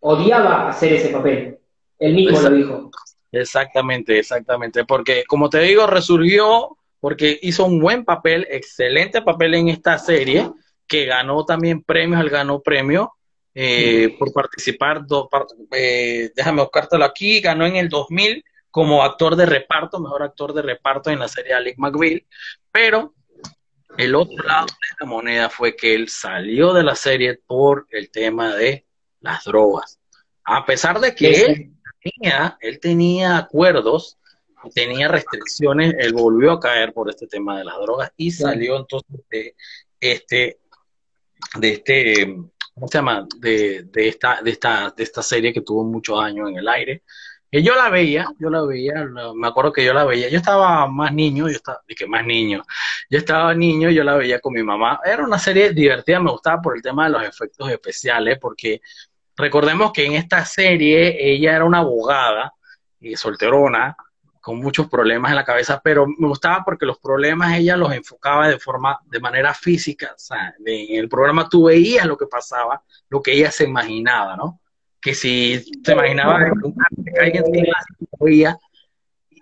odiaba 0.00 0.68
hacer 0.68 0.92
ese 0.94 1.08
papel. 1.08 1.58
Él 1.98 2.14
mismo 2.14 2.30
Exacto. 2.36 2.50
lo 2.50 2.56
dijo. 2.56 2.90
Exactamente, 3.32 4.18
exactamente. 4.18 4.84
Porque, 4.84 5.24
como 5.26 5.48
te 5.48 5.60
digo, 5.60 5.86
resurgió 5.86 6.76
porque 7.00 7.38
hizo 7.42 7.66
un 7.66 7.80
buen 7.80 8.04
papel, 8.04 8.46
excelente 8.50 9.20
papel 9.22 9.54
en 9.54 9.68
esta 9.68 9.98
serie, 9.98 10.50
que 10.86 11.04
ganó 11.06 11.44
también 11.44 11.82
premios, 11.82 12.20
él 12.20 12.30
ganó 12.30 12.60
premio 12.60 13.12
eh, 13.54 14.16
por 14.18 14.32
participar, 14.32 15.06
do- 15.06 15.28
eh, 15.72 16.30
déjame 16.34 16.62
buscártelo 16.62 17.04
aquí, 17.04 17.40
ganó 17.40 17.66
en 17.66 17.76
el 17.76 17.88
2000 17.88 18.42
como 18.74 19.04
actor 19.04 19.36
de 19.36 19.46
reparto, 19.46 20.00
mejor 20.00 20.24
actor 20.24 20.52
de 20.52 20.60
reparto 20.60 21.08
en 21.08 21.20
la 21.20 21.28
serie 21.28 21.54
Alec 21.54 21.78
McBeal, 21.78 22.26
pero 22.72 23.14
el 23.96 24.16
otro 24.16 24.42
lado 24.42 24.66
de 24.66 24.96
la 24.98 25.06
moneda 25.06 25.48
fue 25.48 25.76
que 25.76 25.94
él 25.94 26.08
salió 26.08 26.72
de 26.72 26.82
la 26.82 26.96
serie 26.96 27.38
por 27.46 27.86
el 27.90 28.10
tema 28.10 28.52
de 28.56 28.84
las 29.20 29.44
drogas. 29.44 30.00
A 30.42 30.66
pesar 30.66 30.98
de 30.98 31.14
que 31.14 31.44
él 31.44 31.72
tenía, 32.02 32.58
él 32.60 32.80
tenía 32.80 33.38
acuerdos, 33.38 34.18
tenía 34.74 35.06
restricciones, 35.06 35.94
él 36.00 36.12
volvió 36.12 36.50
a 36.50 36.58
caer 36.60 36.92
por 36.92 37.08
este 37.08 37.28
tema 37.28 37.56
de 37.56 37.66
las 37.66 37.76
drogas 37.76 38.10
y 38.16 38.32
salió 38.32 38.76
entonces 38.76 39.20
de 39.30 39.54
este, 40.00 40.58
de 41.60 41.68
este, 41.74 42.26
¿cómo 42.74 42.88
se 42.88 42.98
llama? 42.98 43.24
De, 43.38 43.84
de, 43.84 44.08
esta, 44.08 44.42
de, 44.42 44.50
esta, 44.50 44.92
de 44.96 45.04
esta 45.04 45.22
serie 45.22 45.52
que 45.52 45.60
tuvo 45.60 45.84
muchos 45.84 46.20
años 46.20 46.50
en 46.50 46.56
el 46.56 46.66
aire. 46.66 47.04
Y 47.56 47.62
yo 47.62 47.76
la 47.76 47.88
veía, 47.88 48.26
yo 48.40 48.50
la 48.50 48.62
veía, 48.64 49.06
me 49.36 49.46
acuerdo 49.46 49.72
que 49.72 49.84
yo 49.84 49.94
la 49.94 50.02
veía, 50.04 50.28
yo 50.28 50.38
estaba 50.38 50.88
más 50.88 51.14
niño, 51.14 51.48
yo 51.48 51.54
estaba, 51.54 51.82
que 51.86 52.04
más 52.04 52.26
niño, 52.26 52.64
yo 53.08 53.16
estaba 53.16 53.54
niño, 53.54 53.90
yo 53.90 54.02
la 54.02 54.16
veía 54.16 54.40
con 54.40 54.54
mi 54.54 54.64
mamá. 54.64 54.98
Era 55.04 55.22
una 55.22 55.38
serie 55.38 55.70
divertida, 55.72 56.18
me 56.18 56.32
gustaba 56.32 56.60
por 56.60 56.74
el 56.74 56.82
tema 56.82 57.04
de 57.04 57.10
los 57.10 57.22
efectos 57.22 57.70
especiales, 57.70 58.40
porque 58.40 58.80
recordemos 59.36 59.92
que 59.92 60.04
en 60.04 60.14
esta 60.14 60.44
serie 60.44 61.16
ella 61.32 61.54
era 61.54 61.64
una 61.64 61.78
abogada 61.78 62.54
y 62.98 63.14
solterona, 63.14 63.96
con 64.40 64.58
muchos 64.58 64.88
problemas 64.88 65.30
en 65.30 65.36
la 65.36 65.44
cabeza, 65.44 65.80
pero 65.80 66.08
me 66.08 66.26
gustaba 66.26 66.64
porque 66.64 66.86
los 66.86 66.98
problemas 66.98 67.56
ella 67.56 67.76
los 67.76 67.92
enfocaba 67.92 68.48
de 68.48 68.58
forma, 68.58 68.98
de 69.04 69.20
manera 69.20 69.54
física. 69.54 70.12
O 70.12 70.18
sea, 70.18 70.56
en 70.58 70.98
el 70.98 71.08
programa 71.08 71.48
tú 71.48 71.66
veías 71.66 72.04
lo 72.04 72.16
que 72.16 72.26
pasaba, 72.26 72.82
lo 73.10 73.22
que 73.22 73.32
ella 73.32 73.52
se 73.52 73.62
imaginaba, 73.62 74.34
¿no? 74.34 74.60
Que 75.04 75.14
si 75.14 75.58
se 75.84 75.92
imaginaba 75.92 76.38
que 76.38 77.20
alguien 77.20 77.44
se 77.44 78.06
veía. 78.18 78.58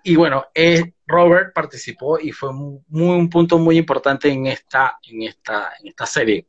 Y 0.03 0.17
bueno, 0.17 0.43
eh, 0.53 0.91
Robert 1.07 1.53
participó 1.53 2.19
y 2.19 2.33
fue 2.33 2.51
muy, 2.51 2.81
un 2.89 3.29
punto 3.29 3.57
muy 3.57 3.77
importante 3.77 4.27
en 4.27 4.47
esta, 4.47 4.99
en 5.09 5.23
esta, 5.23 5.71
en 5.79 5.87
esta 5.87 6.05
serie. 6.05 6.45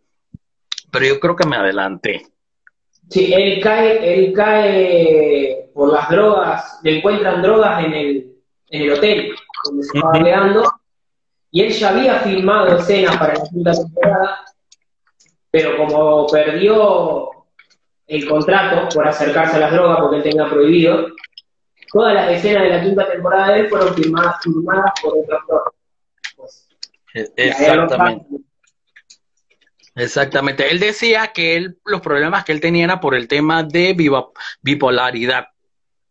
Pero 0.91 1.07
yo 1.07 1.21
creo 1.21 1.37
que 1.37 1.47
me 1.47 1.55
adelanté. 1.55 2.27
Sí, 3.09 3.33
él 3.33 3.61
cae, 3.63 4.15
él 4.15 4.33
cae 4.33 5.71
por 5.73 5.93
las 5.93 6.09
drogas, 6.09 6.81
le 6.83 6.99
encuentran 6.99 7.41
drogas 7.41 7.85
en 7.85 7.93
el, 7.93 8.37
en 8.71 8.83
el 8.83 8.93
hotel 8.95 9.35
donde 9.65 9.85
se 9.85 9.97
estaba 9.97 10.25
quedando, 10.25 10.73
y 11.53 11.63
él 11.63 11.71
ya 11.71 11.91
había 11.91 12.19
filmado 12.21 12.79
escenas 12.79 13.17
para 13.17 13.35
la 13.35 13.45
quinta 13.45 13.73
temporada, 13.73 14.41
pero 15.51 15.77
como 15.77 16.27
perdió 16.27 17.34
el 18.07 18.29
contrato 18.29 18.89
por 18.95 19.07
acercarse 19.09 19.57
a 19.57 19.61
las 19.61 19.73
drogas 19.73 19.99
porque 20.01 20.17
él 20.17 20.23
tenía 20.23 20.49
prohibido, 20.49 21.09
todas 21.93 22.15
las 22.15 22.31
escenas 22.31 22.65
de 22.65 22.69
la 22.71 22.83
quinta 22.83 23.11
temporada 23.11 23.55
de 23.55 23.61
él 23.61 23.69
fueron 23.69 23.95
filmadas, 23.95 24.37
filmadas 24.43 24.93
por 25.03 25.19
otro 25.19 25.37
actor. 25.39 25.75
Pues, 26.37 26.69
Exactamente. 27.37 28.27
Exactamente. 29.97 30.71
Él 30.71 30.81
decía 30.81 31.29
que 31.29 31.57
él, 31.57 31.79
los 31.85 32.01
problemas 32.01 32.45
que 32.45 32.51
él 32.51 32.61
tenía 32.61 32.85
era 32.85 33.01
por 33.01 33.15
el 33.15 33.29
tema 33.29 33.63
de 33.63 33.97
bipolaridad. 34.61 35.47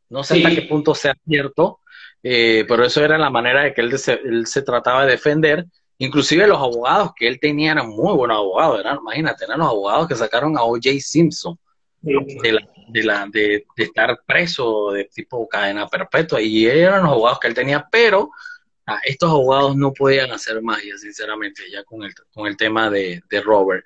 No 0.10 0.24
sé 0.24 0.38
hasta 0.38 0.56
qué 0.56 0.62
punto 0.62 0.96
sea 0.96 1.16
cierto, 1.28 1.82
eh, 2.22 2.64
pero 2.68 2.86
eso 2.86 3.04
era 3.04 3.18
la 3.18 3.30
manera 3.30 3.64
de 3.64 3.74
que 3.74 3.82
él, 3.82 3.98
se, 3.98 4.62
trataba 4.62 5.06
de 5.06 5.12
defender. 5.12 5.66
Inclusive 5.98 6.48
los 6.48 6.60
abogados 6.60 7.12
que 7.16 7.28
él 7.28 7.39
tenía 7.41 7.74
eran 7.74 7.89
muy 7.89 8.14
buenos 8.14 8.38
abogados, 8.38 8.80
eran, 8.80 9.00
imagínate, 9.00 9.44
eran 9.44 9.60
los 9.60 9.68
abogados 9.68 10.08
que 10.08 10.16
sacaron 10.16 10.58
a 10.58 10.64
O.J. 10.64 10.89
Simpson 11.00 11.60
de, 12.04 13.04
la, 13.04 13.28
de, 13.32 13.66
estar 13.78 14.20
preso 14.26 14.91
de 14.91 15.06
tipo 15.06 15.47
cadena 15.47 15.88
perpetua, 15.88 16.41
y 16.41 16.66
eran 16.66 17.04
los 17.04 17.12
abogados 17.12 17.39
que 17.39 17.47
él 17.47 17.54
tenía, 17.54 17.88
pero 17.89 18.30
ah, 18.86 18.99
estos 19.06 19.30
abogados 19.30 19.76
no 19.76 19.93
podían 19.93 20.32
hacer 20.32 20.62
magia, 20.62 20.97
sinceramente, 20.97 21.64
ya 21.72 21.84
con 21.84 22.04
el, 22.04 22.14
con 22.34 22.47
el 22.47 22.58
tema 22.58 22.89
de, 22.89 23.22
Robert. 23.43 23.84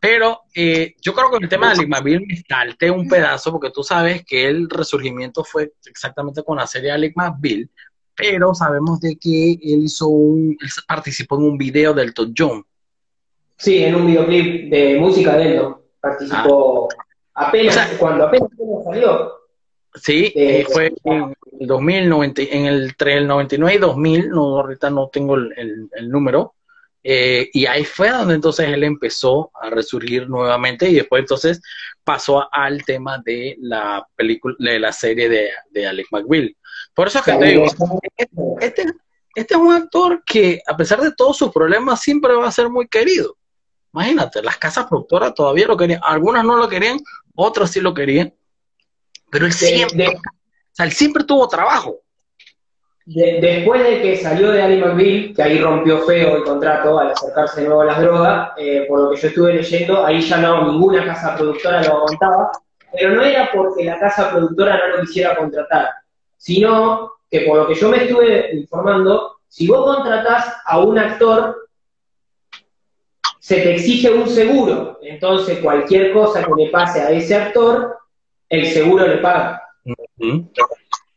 Pero 0.00 0.42
eh, 0.54 0.94
yo 1.00 1.14
creo 1.14 1.30
que 1.30 1.38
el 1.38 1.48
tema 1.48 1.72
de 1.72 1.80
Alec 1.80 2.20
me 2.26 2.44
salté 2.48 2.90
un 2.90 3.08
pedazo 3.08 3.50
porque 3.50 3.70
tú 3.70 3.82
sabes 3.82 4.24
que 4.24 4.46
el 4.46 4.68
resurgimiento 4.68 5.42
fue 5.42 5.72
exactamente 5.86 6.42
con 6.44 6.58
la 6.58 6.66
serie 6.66 6.92
Alec 6.92 7.14
McBeal, 7.16 7.68
pero 8.14 8.54
sabemos 8.54 9.00
de 9.00 9.16
que 9.16 9.52
él 9.52 9.84
hizo 9.84 10.08
un, 10.08 10.56
participó 10.86 11.36
en 11.36 11.44
un 11.44 11.58
video 11.58 11.92
del 11.92 12.14
Todd 12.14 12.32
John. 12.36 12.64
Sí, 13.56 13.82
en 13.82 13.94
un 13.94 14.06
videoclip 14.06 14.70
de 14.70 14.98
música 15.00 15.36
de 15.36 15.56
él, 15.56 15.62
Participó 15.98 16.88
ah. 16.92 17.05
Apenas, 17.36 17.92
cuando 17.98 18.26
apenas 18.26 18.50
salió. 18.84 19.32
Sí, 19.94 20.32
eh, 20.34 20.66
fue 20.70 20.92
en 21.04 21.34
el 21.60 21.66
2000, 21.66 22.12
en 22.36 22.66
el, 22.66 22.82
entre 22.88 23.16
el 23.16 23.26
99 23.26 23.74
y 23.74 23.78
2000, 23.78 24.28
no, 24.28 24.60
ahorita 24.60 24.90
no 24.90 25.08
tengo 25.08 25.36
el, 25.36 25.88
el 25.90 26.10
número, 26.10 26.56
eh, 27.08 27.50
y 27.52 27.66
ahí 27.66 27.84
fue 27.84 28.10
donde 28.10 28.34
entonces 28.34 28.68
él 28.68 28.82
empezó 28.82 29.52
a 29.62 29.70
resurgir 29.70 30.28
nuevamente 30.28 30.88
y 30.88 30.94
después 30.94 31.20
entonces 31.20 31.62
pasó 32.02 32.52
al 32.52 32.84
tema 32.84 33.22
de 33.24 33.56
la 33.60 34.04
película, 34.16 34.56
de 34.58 34.80
la 34.80 34.92
serie 34.92 35.28
de, 35.28 35.50
de 35.70 35.86
Alec 35.86 36.08
McBeal. 36.10 36.56
Por 36.92 37.06
eso 37.06 37.20
es 37.20 37.24
que 37.24 37.34
te 37.34 37.44
digo, 37.44 37.64
este, 38.58 38.86
este, 39.36 39.54
es 39.54 39.60
un 39.60 39.72
actor 39.72 40.24
que 40.26 40.60
a 40.66 40.76
pesar 40.76 41.00
de 41.00 41.12
todos 41.12 41.36
sus 41.36 41.52
problemas 41.52 42.00
siempre 42.00 42.34
va 42.34 42.48
a 42.48 42.50
ser 42.50 42.68
muy 42.70 42.88
querido. 42.88 43.36
Imagínate, 43.96 44.42
las 44.42 44.58
casas 44.58 44.84
productoras 44.84 45.32
todavía 45.32 45.66
lo 45.66 45.74
querían, 45.74 46.00
algunas 46.02 46.44
no 46.44 46.58
lo 46.58 46.68
querían, 46.68 46.98
otras 47.34 47.70
sí 47.70 47.80
lo 47.80 47.94
querían, 47.94 48.34
pero 49.30 49.46
él 49.46 49.54
siempre, 49.54 50.08
o 50.08 50.20
sea, 50.70 50.84
él 50.84 50.92
siempre 50.92 51.24
tuvo 51.24 51.48
trabajo. 51.48 52.00
después 53.06 53.82
de 53.82 54.02
que 54.02 54.18
salió 54.18 54.50
de 54.50 54.60
Ali 54.60 54.82
McBeal, 54.82 55.32
que 55.34 55.42
ahí 55.42 55.58
rompió 55.58 56.02
feo 56.02 56.36
el 56.36 56.44
contrato 56.44 56.98
al 56.98 57.12
acercarse 57.12 57.62
de 57.62 57.68
nuevo 57.68 57.80
a 57.80 57.86
las 57.86 57.98
drogas, 57.98 58.50
eh, 58.58 58.84
por 58.86 59.00
lo 59.00 59.10
que 59.12 59.16
yo 59.16 59.28
estuve 59.28 59.54
leyendo, 59.54 60.04
ahí 60.04 60.20
ya 60.20 60.36
no, 60.36 60.70
ninguna 60.70 61.02
casa 61.06 61.34
productora 61.34 61.82
lo 61.82 61.96
aguantaba, 61.96 62.50
pero 62.92 63.14
no 63.14 63.22
era 63.22 63.48
porque 63.50 63.82
la 63.82 63.98
casa 63.98 64.30
productora 64.30 64.76
no 64.76 64.96
lo 64.96 65.02
quisiera 65.04 65.34
contratar, 65.34 65.88
sino 66.36 67.12
que 67.30 67.46
por 67.46 67.56
lo 67.56 67.66
que 67.66 67.74
yo 67.74 67.88
me 67.88 68.04
estuve 68.04 68.56
informando, 68.56 69.38
si 69.48 69.66
vos 69.66 69.96
contratás 69.96 70.52
a 70.66 70.80
un 70.80 70.98
actor, 70.98 71.65
se 73.46 73.60
te 73.60 73.76
exige 73.76 74.10
un 74.10 74.28
seguro, 74.28 74.98
entonces 75.00 75.60
cualquier 75.60 76.12
cosa 76.12 76.42
que 76.42 76.64
le 76.64 76.68
pase 76.68 77.00
a 77.00 77.12
ese 77.12 77.36
actor, 77.36 77.96
el 78.48 78.66
seguro 78.66 79.06
le 79.06 79.18
paga. 79.18 79.62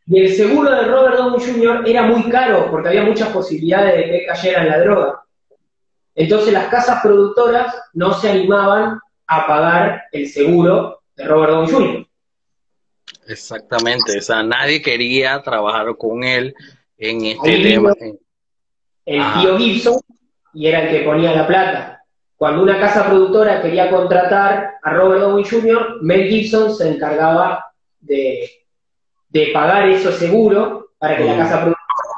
Y 0.06 0.20
el 0.20 0.36
seguro 0.36 0.70
de 0.70 0.84
Robert 0.84 1.18
Downey 1.18 1.44
Jr. 1.44 1.84
era 1.88 2.04
muy 2.04 2.30
caro 2.30 2.70
porque 2.70 2.90
había 2.90 3.02
muchas 3.02 3.30
posibilidades 3.30 3.96
de 3.96 4.12
que 4.12 4.26
cayera 4.28 4.62
en 4.62 4.68
la 4.68 4.80
droga. 4.80 5.24
Entonces 6.14 6.54
las 6.54 6.68
casas 6.68 7.02
productoras 7.02 7.74
no 7.94 8.14
se 8.14 8.30
animaban 8.30 9.00
a 9.26 9.48
pagar 9.48 10.04
el 10.12 10.30
seguro 10.30 11.02
de 11.16 11.26
Robert 11.26 11.52
Downey 11.52 11.72
Jr. 11.72 12.08
Exactamente, 13.28 14.20
o 14.20 14.22
sea, 14.22 14.44
nadie 14.44 14.84
quería 14.84 15.42
trabajar 15.42 15.98
con 15.98 16.24
él 16.24 16.54
en 16.96 17.26
este 17.26 17.58
tema. 17.58 17.96
El 19.04 19.24
tío 19.42 19.58
Gibson 19.58 20.00
y 20.54 20.68
era 20.68 20.84
el 20.84 20.90
que 20.92 21.04
ponía 21.04 21.34
la 21.34 21.48
plata. 21.48 21.99
Cuando 22.40 22.64
una 22.64 22.80
casa 22.80 23.06
productora 23.06 23.62
quería 23.62 23.92
contratar 23.92 24.78
a 24.82 24.94
Robert 24.94 25.22
Downey 25.22 25.44
Jr., 25.44 26.00
Mel 26.02 26.28
Gibson 26.28 26.74
se 26.74 26.90
encargaba 26.90 27.66
de 28.00 28.50
de 29.30 29.48
pagar 29.54 29.88
eso 29.90 30.12
seguro 30.12 30.92
para 30.98 31.18
que 31.18 31.24
la 31.24 31.38
casa 31.38 31.62
productora 31.62 32.10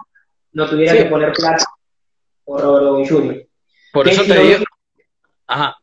no 0.54 0.70
tuviera 0.70 0.94
que 0.94 1.06
poner 1.06 1.34
plata 1.34 1.66
por 2.44 2.62
Robert 2.62 2.86
Downey 2.86 3.08
Jr. 3.08 3.48
Por 3.94 4.08
eso 4.08 4.24
te 4.24 4.40
digo. 4.40 4.64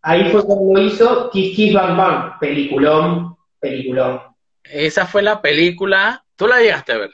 Ahí 0.02 0.30
fue 0.30 0.44
cuando 0.44 0.80
hizo 0.80 1.30
Kiss 1.30 1.54
Kiss 1.54 1.74
Bang 1.74 1.96
Bang, 1.96 2.38
peliculón, 2.40 3.36
peliculón. 3.60 4.20
Esa 4.64 5.06
fue 5.06 5.22
la 5.22 5.42
película. 5.42 6.24
¿Tú 6.36 6.46
la 6.46 6.60
llegaste 6.60 6.92
a 6.92 6.98
ver? 6.98 7.10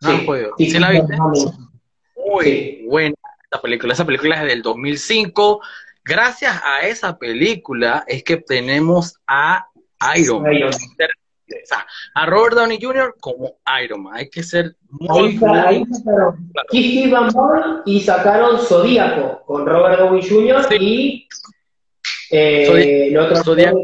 No 0.00 0.16
sí, 0.16 0.22
puedo. 0.24 0.54
¿Sí 0.56 0.78
la 0.78 0.90
viste? 0.90 1.16
Muy 2.16 2.86
buena 2.86 3.14
esa 3.50 3.60
película. 3.60 3.92
Esa 3.92 4.06
película 4.06 4.42
es 4.42 4.48
del 4.48 4.62
2005. 4.62 5.60
Gracias 6.10 6.60
a 6.64 6.80
esa 6.80 7.16
película 7.16 8.02
es 8.08 8.24
que 8.24 8.38
tenemos 8.38 9.14
a 9.28 9.64
Iron 10.16 10.42
Man 10.42 10.72
a 12.14 12.26
Robert 12.26 12.56
Downey 12.56 12.80
Jr. 12.82 13.14
como 13.20 13.60
Iron 13.80 14.02
Man. 14.02 14.14
Hay 14.16 14.28
que 14.28 14.42
ser 14.42 14.74
muy. 14.88 15.38
Ahí, 15.46 15.84
sacaron 15.92 17.82
y 17.86 18.00
sacaron 18.00 18.58
Zodíaco 18.58 19.44
con 19.46 19.64
Robert 19.64 20.00
Downey 20.00 20.28
Jr. 20.28 20.82
y. 20.82 21.28
Eh, 22.32 23.06
el 23.06 23.16
otro 23.16 23.44
Zodíaco. 23.44 23.78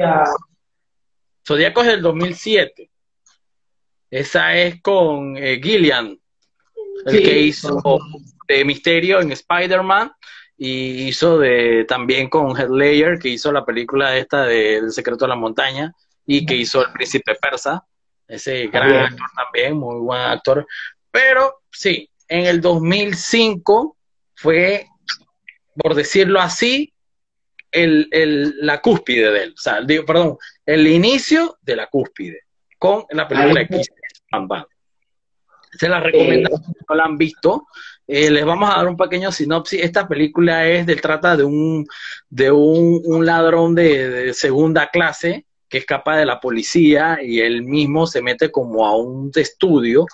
es 1.82 1.86
del 1.86 2.02
2007. 2.02 2.90
Esa 4.10 4.56
es 4.56 4.82
con 4.82 5.36
eh, 5.36 5.60
Gillian, 5.62 6.18
el 7.06 7.22
que 7.22 7.38
hizo 7.38 8.00
de 8.48 8.64
Misterio 8.64 9.20
en 9.20 9.30
Spider-Man 9.30 10.10
y 10.56 11.08
hizo 11.08 11.38
de 11.38 11.84
también 11.86 12.28
con 12.28 12.56
Heath 12.56 12.70
Ledger, 12.70 13.18
que 13.18 13.28
hizo 13.28 13.52
la 13.52 13.64
película 13.64 14.16
esta 14.16 14.44
de 14.44 14.78
El 14.78 14.92
secreto 14.92 15.24
de 15.24 15.30
la 15.30 15.36
montaña 15.36 15.92
y 16.24 16.46
que 16.46 16.56
hizo 16.56 16.84
El 16.84 16.92
Príncipe 16.92 17.34
Persa, 17.34 17.84
ese 18.26 18.66
gran 18.68 18.92
actor 18.92 19.28
también, 19.36 19.76
muy 19.76 20.00
buen 20.00 20.20
actor. 20.20 20.66
Pero 21.10 21.62
sí, 21.70 22.10
en 22.28 22.46
el 22.46 22.60
2005 22.60 23.96
fue, 24.34 24.86
por 25.76 25.94
decirlo 25.94 26.40
así, 26.40 26.92
el, 27.70 28.08
el, 28.10 28.54
la 28.60 28.80
cúspide 28.80 29.30
de 29.30 29.42
él, 29.44 29.54
o 29.54 29.60
sea, 29.60 29.82
digo, 29.82 30.06
perdón, 30.06 30.38
el 30.64 30.86
inicio 30.86 31.58
de 31.60 31.76
la 31.76 31.88
cúspide 31.88 32.46
con 32.78 33.04
la 33.10 33.28
película 33.28 33.62
X. 33.62 33.88
Bam 34.30 34.48
Bam. 34.48 34.64
Se 35.78 35.88
la 35.88 36.00
recomiendo 36.00 36.56
si 36.56 36.72
no 36.88 36.94
la 36.94 37.04
han 37.04 37.18
visto. 37.18 37.66
Eh, 38.08 38.30
les 38.30 38.44
vamos 38.44 38.70
a 38.70 38.76
dar 38.76 38.88
un 38.88 38.96
pequeño 38.96 39.32
sinopsis. 39.32 39.82
Esta 39.82 40.06
película 40.06 40.66
es 40.66 40.86
del 40.86 41.00
trata 41.00 41.36
de 41.36 41.44
un 41.44 41.86
de 42.30 42.50
un, 42.52 43.00
un 43.04 43.26
ladrón 43.26 43.74
de, 43.74 44.32
segunda 44.34 44.88
clase 44.88 45.46
que 45.68 45.78
escapa 45.78 46.16
de 46.16 46.26
la 46.26 46.40
policía 46.40 47.18
y 47.22 47.40
él 47.40 47.64
mismo 47.64 48.06
se 48.06 48.22
mete 48.22 48.50
como 48.52 48.86
a 48.86 48.96
un 48.96 49.32
estudio 49.34 50.06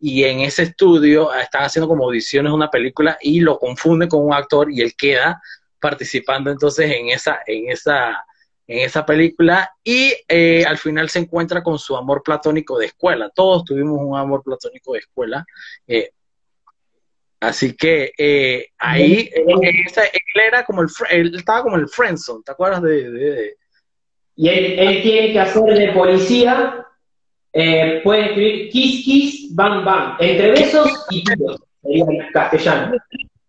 y 0.00 0.24
en 0.24 0.40
ese 0.40 0.64
estudio 0.64 1.32
están 1.34 1.62
haciendo 1.64 1.88
como 1.88 2.04
audiciones 2.04 2.52
una 2.52 2.70
película 2.70 3.16
y 3.20 3.40
lo 3.40 3.58
confunde 3.58 4.08
con 4.08 4.24
un 4.24 4.34
actor 4.34 4.70
y 4.70 4.82
él 4.82 4.94
queda 4.96 5.40
participando 5.80 6.50
entonces 6.50 6.90
en 6.92 7.08
esa 7.08 7.40
en 7.46 7.70
esa 7.70 8.24
en 8.66 8.80
esa 8.80 9.06
película 9.06 9.72
y 9.82 10.12
eh, 10.28 10.64
al 10.66 10.76
final 10.76 11.08
se 11.08 11.20
encuentra 11.20 11.62
con 11.62 11.78
su 11.78 11.96
amor 11.96 12.22
platónico 12.22 12.78
de 12.78 12.86
escuela. 12.86 13.30
Todos 13.34 13.64
tuvimos 13.64 13.98
un 13.98 14.16
amor 14.16 14.42
platónico 14.42 14.92
de 14.92 14.98
escuela. 14.98 15.46
eh, 15.86 16.10
así 17.40 17.74
que 17.76 18.12
eh, 18.18 18.68
ahí 18.78 19.30
eh, 19.34 19.44
esa- 19.86 20.04
él 20.04 20.40
era 20.46 20.64
como 20.64 20.82
el 20.82 20.88
él 21.10 21.34
estaba 21.36 21.62
como 21.62 21.76
el 21.76 21.88
friendzone, 21.88 22.42
¿te 22.44 22.52
acuerdas 22.52 22.82
de- 22.82 23.10
de- 23.10 23.30
de 23.32 23.56
Y 24.36 24.48
él, 24.48 24.78
él 24.78 25.02
tiene 25.02 25.32
que 25.32 25.40
hacer 25.40 25.62
de 25.64 25.92
policía, 25.92 26.84
eh, 27.52 28.00
puede 28.04 28.26
escribir 28.26 28.68
kiss, 28.70 29.04
kiss, 29.04 29.54
bang, 29.54 29.84
bang, 29.84 30.16
entre 30.20 30.50
besos 30.52 31.06
y 31.10 31.24
tiros, 31.24 31.60
sería 31.82 32.04
en 32.04 32.32
castellano. 32.32 32.96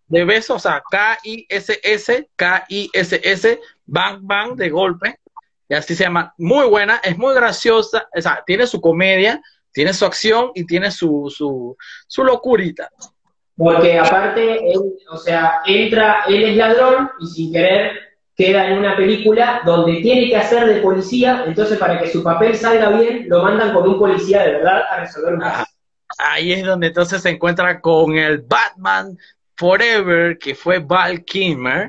de 0.08 0.24
besos, 0.24 0.56
o 0.56 0.58
sea, 0.58 0.82
K-I-S-S, 0.90 2.28
K-I-S-S, 2.34 3.60
bang, 3.86 4.18
bang, 4.22 4.56
de 4.56 4.68
golpe, 4.68 5.16
y 5.68 5.74
así 5.74 5.94
se 5.94 6.02
llama. 6.04 6.34
Muy 6.38 6.66
buena, 6.66 7.00
es 7.04 7.16
muy 7.16 7.32
graciosa, 7.34 8.08
o 8.16 8.20
sea, 8.20 8.42
tiene 8.44 8.66
su 8.66 8.80
comedia, 8.80 9.40
tiene 9.72 9.92
su 9.94 10.04
acción 10.04 10.50
y 10.56 10.66
tiene 10.66 10.90
su, 10.90 11.32
su, 11.32 11.76
su 12.08 12.24
locurita. 12.24 12.90
Porque 13.60 13.98
aparte, 13.98 14.72
él, 14.72 14.80
o 15.10 15.18
sea, 15.18 15.60
entra, 15.66 16.24
él 16.26 16.44
es 16.44 16.56
ladrón 16.56 17.10
y 17.20 17.26
sin 17.26 17.52
querer 17.52 17.92
queda 18.34 18.68
en 18.68 18.78
una 18.78 18.96
película 18.96 19.60
donde 19.66 20.00
tiene 20.00 20.30
que 20.30 20.36
hacer 20.38 20.66
de 20.66 20.80
policía, 20.80 21.44
entonces 21.46 21.76
para 21.76 21.98
que 21.98 22.08
su 22.08 22.22
papel 22.22 22.56
salga 22.56 22.88
bien, 22.88 23.26
lo 23.28 23.42
mandan 23.42 23.74
con 23.74 23.86
un 23.86 23.98
policía 23.98 24.44
de 24.44 24.52
verdad 24.52 24.80
a 24.90 25.00
resolver 25.00 25.34
un 25.34 25.40
caso. 25.40 25.66
Ahí 26.16 26.54
es 26.54 26.64
donde 26.64 26.86
entonces 26.86 27.20
se 27.20 27.28
encuentra 27.28 27.82
con 27.82 28.16
el 28.16 28.38
Batman 28.38 29.18
Forever, 29.56 30.38
que 30.38 30.54
fue 30.54 30.78
Val 30.78 31.22
Kilmer. 31.22 31.86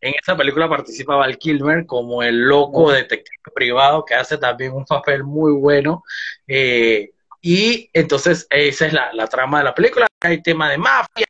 En 0.00 0.14
esa 0.22 0.36
película 0.36 0.68
participa 0.68 1.16
Val 1.16 1.36
Kilmer 1.36 1.84
como 1.84 2.22
el 2.22 2.42
loco 2.42 2.92
detective 2.92 3.42
privado 3.52 4.04
que 4.04 4.14
hace 4.14 4.38
también 4.38 4.72
un 4.72 4.84
papel 4.84 5.24
muy 5.24 5.50
bueno. 5.50 6.04
Eh, 6.46 7.10
y 7.42 7.90
entonces 7.92 8.46
esa 8.50 8.86
es 8.86 8.92
la, 8.92 9.12
la 9.14 9.26
trama 9.26 9.58
de 9.58 9.64
la 9.64 9.74
película. 9.74 10.07
Hay 10.20 10.42
tema 10.42 10.70
de 10.70 10.78
mafia, 10.78 11.26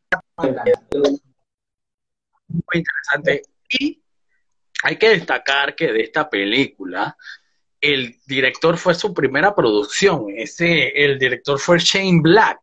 muy 2.48 2.62
interesante. 2.74 3.42
Y 3.70 4.02
hay 4.82 4.96
que 4.96 5.10
destacar 5.10 5.74
que 5.74 5.92
de 5.92 6.00
esta 6.02 6.28
película, 6.30 7.16
el 7.80 8.16
director 8.26 8.78
fue 8.78 8.94
su 8.94 9.12
primera 9.12 9.54
producción. 9.54 10.26
Ese, 10.34 10.88
el 11.04 11.18
director 11.18 11.58
fue 11.58 11.78
Shane 11.78 12.20
Black, 12.22 12.58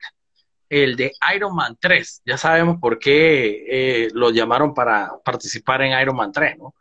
el 0.70 0.96
de 0.96 1.12
Iron 1.36 1.56
Man 1.56 1.78
3. 1.80 2.24
Ya 2.26 2.38
sabemos 2.38 2.78
por 2.80 2.98
qué 2.98 3.66
eh, 3.70 4.08
lo 4.14 4.32
llamaron 4.32 4.74
para 4.74 5.12
participar 5.24 5.84
en 5.84 6.00
Iron 6.00 6.16
Man 6.16 6.32
3, 6.32 6.58
¿no? 6.58 6.74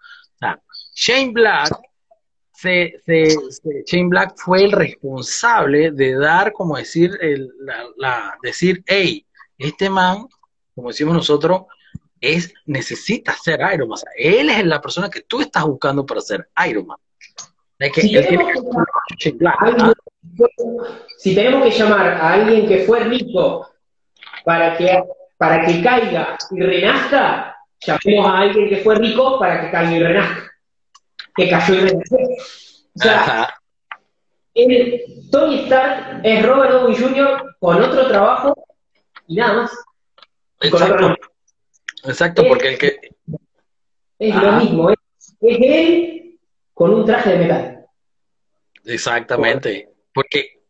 Shane 0.94 1.32
Black, 1.32 1.70
se, 2.52 2.94
Shane 3.86 4.08
Black 4.08 4.34
fue 4.36 4.64
el 4.64 4.72
responsable 4.72 5.90
de 5.90 6.14
dar, 6.14 6.52
como 6.52 6.76
decir, 6.76 7.18
el, 7.20 7.50
la- 7.96 8.38
decir, 8.42 8.82
hey, 8.86 9.26
este 9.58 9.88
man, 9.90 10.26
como 10.74 10.88
decimos 10.88 11.14
nosotros, 11.14 11.62
es, 12.20 12.52
necesita 12.66 13.34
ser 13.34 13.60
Iron 13.74 13.88
Man. 13.88 13.94
O 13.94 13.96
sea, 13.96 14.10
él 14.16 14.48
es 14.50 14.64
la 14.64 14.80
persona 14.80 15.10
que 15.10 15.20
tú 15.22 15.40
estás 15.40 15.64
buscando 15.64 16.04
para 16.06 16.20
ser 16.20 16.48
Iron 16.68 16.86
Man. 16.86 16.98
Es 17.78 17.92
que 17.92 18.00
Si 18.02 18.16
él 18.16 18.26
tiene 18.26 18.44
tenemos 18.44 18.52
que 19.08 19.16
que 19.18 19.30
Shane 19.30 19.38
Black, 19.38 19.56
Alguien 19.62 19.86
¿ah? 19.86 19.92
si 21.18 21.34
tenemos 21.34 21.62
que 21.68 21.70
llamar 21.78 22.06
a 22.08 22.32
alguien 22.32 22.66
que 22.66 22.84
fue 22.84 23.00
rico 23.00 23.68
para 24.44 24.76
que, 24.76 25.02
para 25.36 25.64
que 25.66 25.82
caiga 25.82 26.38
y 26.50 26.60
renazca, 26.60 27.56
llamemos 27.80 28.26
a 28.26 28.38
alguien 28.38 28.68
que 28.68 28.76
fue 28.78 28.94
rico 28.96 29.38
para 29.38 29.60
que 29.60 29.70
caiga 29.70 29.92
y 29.96 30.02
renazca. 30.02 30.50
Que 31.36 31.50
cayó 31.50 31.74
y 31.74 31.80
renació. 31.80 32.18
O 32.18 32.98
sea, 33.02 33.54
el- 34.54 35.02
Tony 35.30 35.64
Stark 35.64 36.20
es 36.22 36.46
Robert 36.46 36.72
Downey 36.72 36.96
Jr. 36.96 37.56
con 37.58 37.82
otro 37.82 38.06
trabajo 38.06 38.63
y 39.26 39.36
nada 39.36 39.62
más. 39.62 39.72
Exacto, 42.04 42.44
porque 42.48 42.68
el 42.68 42.78
que, 42.78 43.00
Es 44.18 44.34
lo 44.34 44.52
mismo, 44.52 44.90
es, 44.90 44.96
es 45.40 45.58
él 45.60 46.40
con 46.72 46.94
un 46.94 47.04
traje 47.04 47.30
de 47.30 47.38
metal. 47.38 47.86
exactamente, 48.84 49.90
porque 50.12 50.60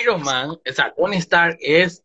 Iron 0.00 0.22
Man, 0.22 0.50
o 0.50 0.60
sea, 0.72 0.92
Tony 0.94 1.16
Stark 1.16 1.58
es 1.60 2.02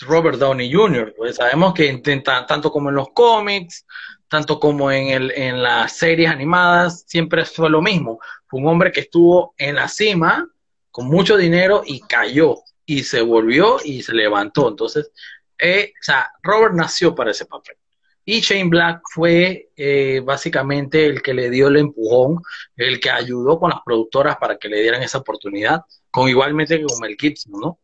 Robert 0.00 0.38
Downey 0.38 0.72
Jr., 0.72 1.14
pues 1.16 1.36
sabemos 1.36 1.74
que 1.74 1.86
intenta, 1.86 2.46
tanto 2.46 2.70
como 2.70 2.90
en 2.90 2.96
los 2.96 3.10
cómics, 3.10 3.86
tanto 4.28 4.58
como 4.58 4.90
en, 4.90 5.08
el, 5.08 5.30
en 5.32 5.62
las 5.62 5.96
series 5.96 6.30
animadas, 6.30 7.04
siempre 7.06 7.44
fue 7.44 7.68
lo 7.70 7.82
mismo. 7.82 8.18
Fue 8.46 8.60
un 8.60 8.66
hombre 8.66 8.90
que 8.90 9.00
estuvo 9.00 9.54
en 9.58 9.76
la 9.76 9.88
cima 9.88 10.48
con 10.90 11.06
mucho 11.06 11.36
dinero 11.36 11.82
y 11.84 12.00
cayó 12.00 12.56
y 12.86 13.02
se 13.04 13.22
volvió 13.22 13.78
y 13.84 14.02
se 14.02 14.14
levantó. 14.14 14.68
Entonces, 14.68 15.10
eh, 15.58 15.92
o 16.00 16.02
sea, 16.02 16.30
Robert 16.42 16.74
nació 16.74 17.14
para 17.14 17.30
ese 17.30 17.46
papel. 17.46 17.76
Y 18.24 18.40
Shane 18.40 18.68
Black 18.68 19.00
fue 19.12 19.70
eh, 19.76 20.20
básicamente 20.24 21.06
el 21.06 21.22
que 21.22 21.34
le 21.34 21.50
dio 21.50 21.68
el 21.68 21.76
empujón, 21.76 22.40
el 22.76 23.00
que 23.00 23.10
ayudó 23.10 23.58
con 23.58 23.70
las 23.70 23.80
productoras 23.84 24.36
para 24.36 24.56
que 24.56 24.68
le 24.68 24.80
dieran 24.80 25.02
esa 25.02 25.18
oportunidad, 25.18 25.82
con 26.10 26.28
igualmente 26.28 26.78
que 26.78 26.84
con 26.84 27.00
Mel 27.00 27.16
Gibson, 27.18 27.60
¿no? 27.60 27.78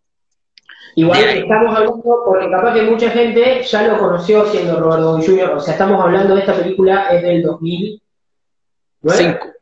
Igual 0.95 1.25
ahí. 1.25 1.39
estamos 1.41 1.77
hablando, 1.77 2.23
porque 2.25 2.51
capaz 2.51 2.75
que 2.75 2.83
mucha 2.83 3.11
gente 3.11 3.63
ya 3.63 3.89
lo 3.89 3.99
conoció 3.99 4.47
siendo 4.47 4.81
Robert 4.81 5.03
Downey 5.03 5.27
Jr., 5.27 5.51
o 5.51 5.61
sea, 5.61 5.75
estamos 5.75 6.01
hablando 6.01 6.35
de 6.35 6.41
esta 6.41 6.57
película, 6.57 7.09
es 7.11 7.23
del 7.23 7.43
2009, 7.43 8.01
Cinco. 9.17 9.58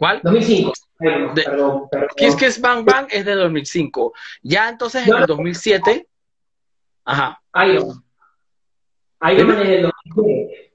¿Cuál? 0.00 0.20
2005. 0.22 0.72
Perdón, 0.98 1.34
De- 1.34 1.42
perdón, 1.42 1.88
perdón. 1.90 2.08
Kiss 2.16 2.36
Kiss 2.36 2.58
Bang 2.60 2.84
Bang 2.86 3.06
es 3.10 3.22
de 3.26 3.34
2005. 3.34 4.14
Ya 4.42 4.70
entonces 4.70 5.04
en 5.06 5.10
No. 5.10 5.18
el 5.18 5.26
2007, 5.26 6.08
ajá, 7.04 7.38
Iron 7.66 7.86
Man. 7.88 9.32
Iron 9.34 9.46
Man 9.48 9.60
es 9.60 9.68
del 9.68 9.82
2009. 9.82 10.72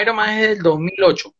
Iron 0.00 0.16
Man 0.16 0.30
es 0.38 0.48
del 0.50 0.58
2008. 0.62 1.34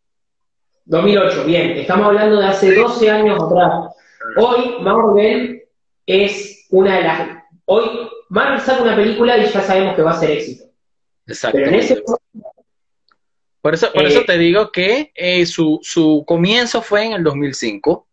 2008, 0.86 1.44
bien, 1.44 1.70
estamos 1.78 2.06
hablando 2.06 2.40
de 2.40 2.46
hace 2.46 2.74
12 2.74 3.08
años 3.08 3.40
atrás. 3.40 3.94
Hoy 4.36 4.82
Marvel 4.82 5.62
es 6.06 6.66
una 6.70 6.96
de 6.96 7.02
las... 7.04 7.28
Hoy 7.66 8.08
Marvel 8.28 8.60
saca 8.60 8.82
una 8.82 8.96
película 8.96 9.38
y 9.38 9.44
ya 9.48 9.60
sabemos 9.60 9.94
que 9.94 10.02
va 10.02 10.10
a 10.10 10.18
ser 10.18 10.32
éxito. 10.32 10.64
Pero 11.52 11.68
en 11.68 11.74
ese 11.76 11.92
Exacto. 11.94 12.18
Por 13.64 13.72
eso, 13.72 13.90
por 13.94 14.04
Eh, 14.04 14.08
eso 14.08 14.24
te 14.26 14.36
digo 14.36 14.70
que 14.70 15.10
eh, 15.14 15.46
su, 15.46 15.80
su 15.82 16.22
comienzo 16.26 16.82
fue 16.82 17.06
en 17.06 17.12
el 17.14 17.24
2005. 17.24 18.06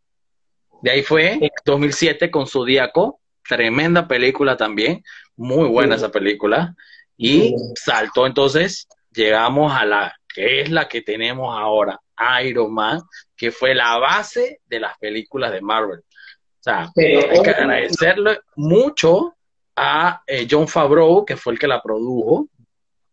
De 0.81 0.91
ahí 0.91 1.03
fue 1.03 1.39
Sí. 1.41 1.49
2007 1.65 2.31
con 2.31 2.47
Zodíaco. 2.47 3.19
Tremenda 3.45 4.07
película 4.07 4.55
también. 4.55 5.03
Muy 5.35 5.67
buena 5.67 5.95
esa 5.95 6.09
película. 6.09 6.73
Y 7.17 7.53
saltó 7.75 8.25
entonces, 8.25 8.87
llegamos 9.13 9.73
a 9.75 9.83
la 9.83 10.15
que 10.33 10.61
es 10.61 10.71
la 10.71 10.87
que 10.87 11.01
tenemos 11.01 11.53
ahora, 11.53 11.99
Iron 12.45 12.73
Man, 12.73 13.01
que 13.35 13.51
fue 13.51 13.75
la 13.75 13.97
base 13.97 14.61
de 14.67 14.79
las 14.79 14.97
películas 14.99 15.51
de 15.51 15.59
Marvel. 15.59 15.99
O 15.99 16.63
sea, 16.63 16.89
hay 16.95 17.41
que 17.43 17.49
agradecerle 17.49 18.39
mucho 18.55 19.35
a 19.75 20.21
eh, 20.25 20.47
John 20.49 20.69
Favreau, 20.69 21.25
que 21.25 21.35
fue 21.35 21.51
el 21.51 21.59
que 21.59 21.67
la 21.67 21.81
produjo, 21.81 22.47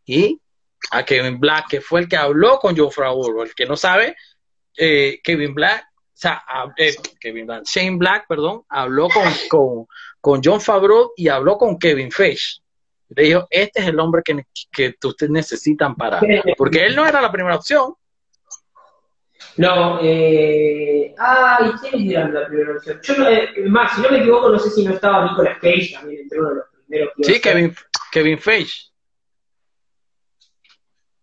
y 0.06 0.38
a 0.90 1.04
Kevin 1.04 1.38
Black, 1.40 1.66
que 1.68 1.80
fue 1.80 2.00
el 2.00 2.08
que 2.08 2.16
habló 2.16 2.58
con 2.58 2.76
John 2.76 2.90
Favreau. 2.92 3.42
El 3.42 3.54
que 3.54 3.66
no 3.66 3.76
sabe, 3.76 4.16
eh, 4.76 5.20
Kevin 5.22 5.54
Black, 5.54 5.84
o 5.94 5.96
sea, 6.14 6.42
a- 6.46 6.72
eh, 6.76 6.94
Kevin 7.20 7.46
Black, 7.46 7.64
Shane 7.64 7.96
Black, 7.96 8.26
perdón, 8.28 8.62
habló 8.68 9.08
con, 9.08 9.24
con, 9.48 9.86
con 10.20 10.40
John 10.44 10.60
Favreau 10.60 11.12
y 11.16 11.28
habló 11.28 11.56
con 11.58 11.78
Kevin 11.78 12.10
Feige. 12.10 12.60
Le 13.10 13.22
dijo, 13.22 13.46
este 13.50 13.80
es 13.80 13.88
el 13.88 13.98
hombre 14.00 14.22
que, 14.24 14.44
que 14.70 14.94
ustedes 15.02 15.30
necesitan 15.32 15.94
para... 15.96 16.20
Porque 16.58 16.84
él 16.84 16.94
no 16.94 17.06
era 17.06 17.22
la 17.22 17.32
primera 17.32 17.56
opción. 17.56 17.94
No, 19.56 19.98
eh... 20.02 21.14
Ay, 21.18 21.70
¿quiénes 21.80 22.12
eran 22.12 22.34
la 22.34 22.46
primera 22.46 22.72
opción? 22.76 23.00
Yo, 23.02 23.16
no- 23.16 23.28
eh, 23.28 23.48
más, 23.68 23.94
si 23.96 24.02
no 24.02 24.10
me 24.10 24.18
equivoco, 24.18 24.50
no 24.50 24.58
sé 24.58 24.70
si 24.70 24.84
no 24.84 24.92
estaba 24.94 25.30
Nicolas 25.30 25.58
Cage 25.60 25.90
también 25.94 26.22
entre 26.22 26.38
uno 26.38 26.48
de 26.50 26.54
los 26.56 26.64
primeros. 26.86 27.10
que 27.16 27.24
Sí. 27.24 27.40
Kevin, 27.40 27.74
Kevin 28.12 28.38
Feige. 28.38 28.72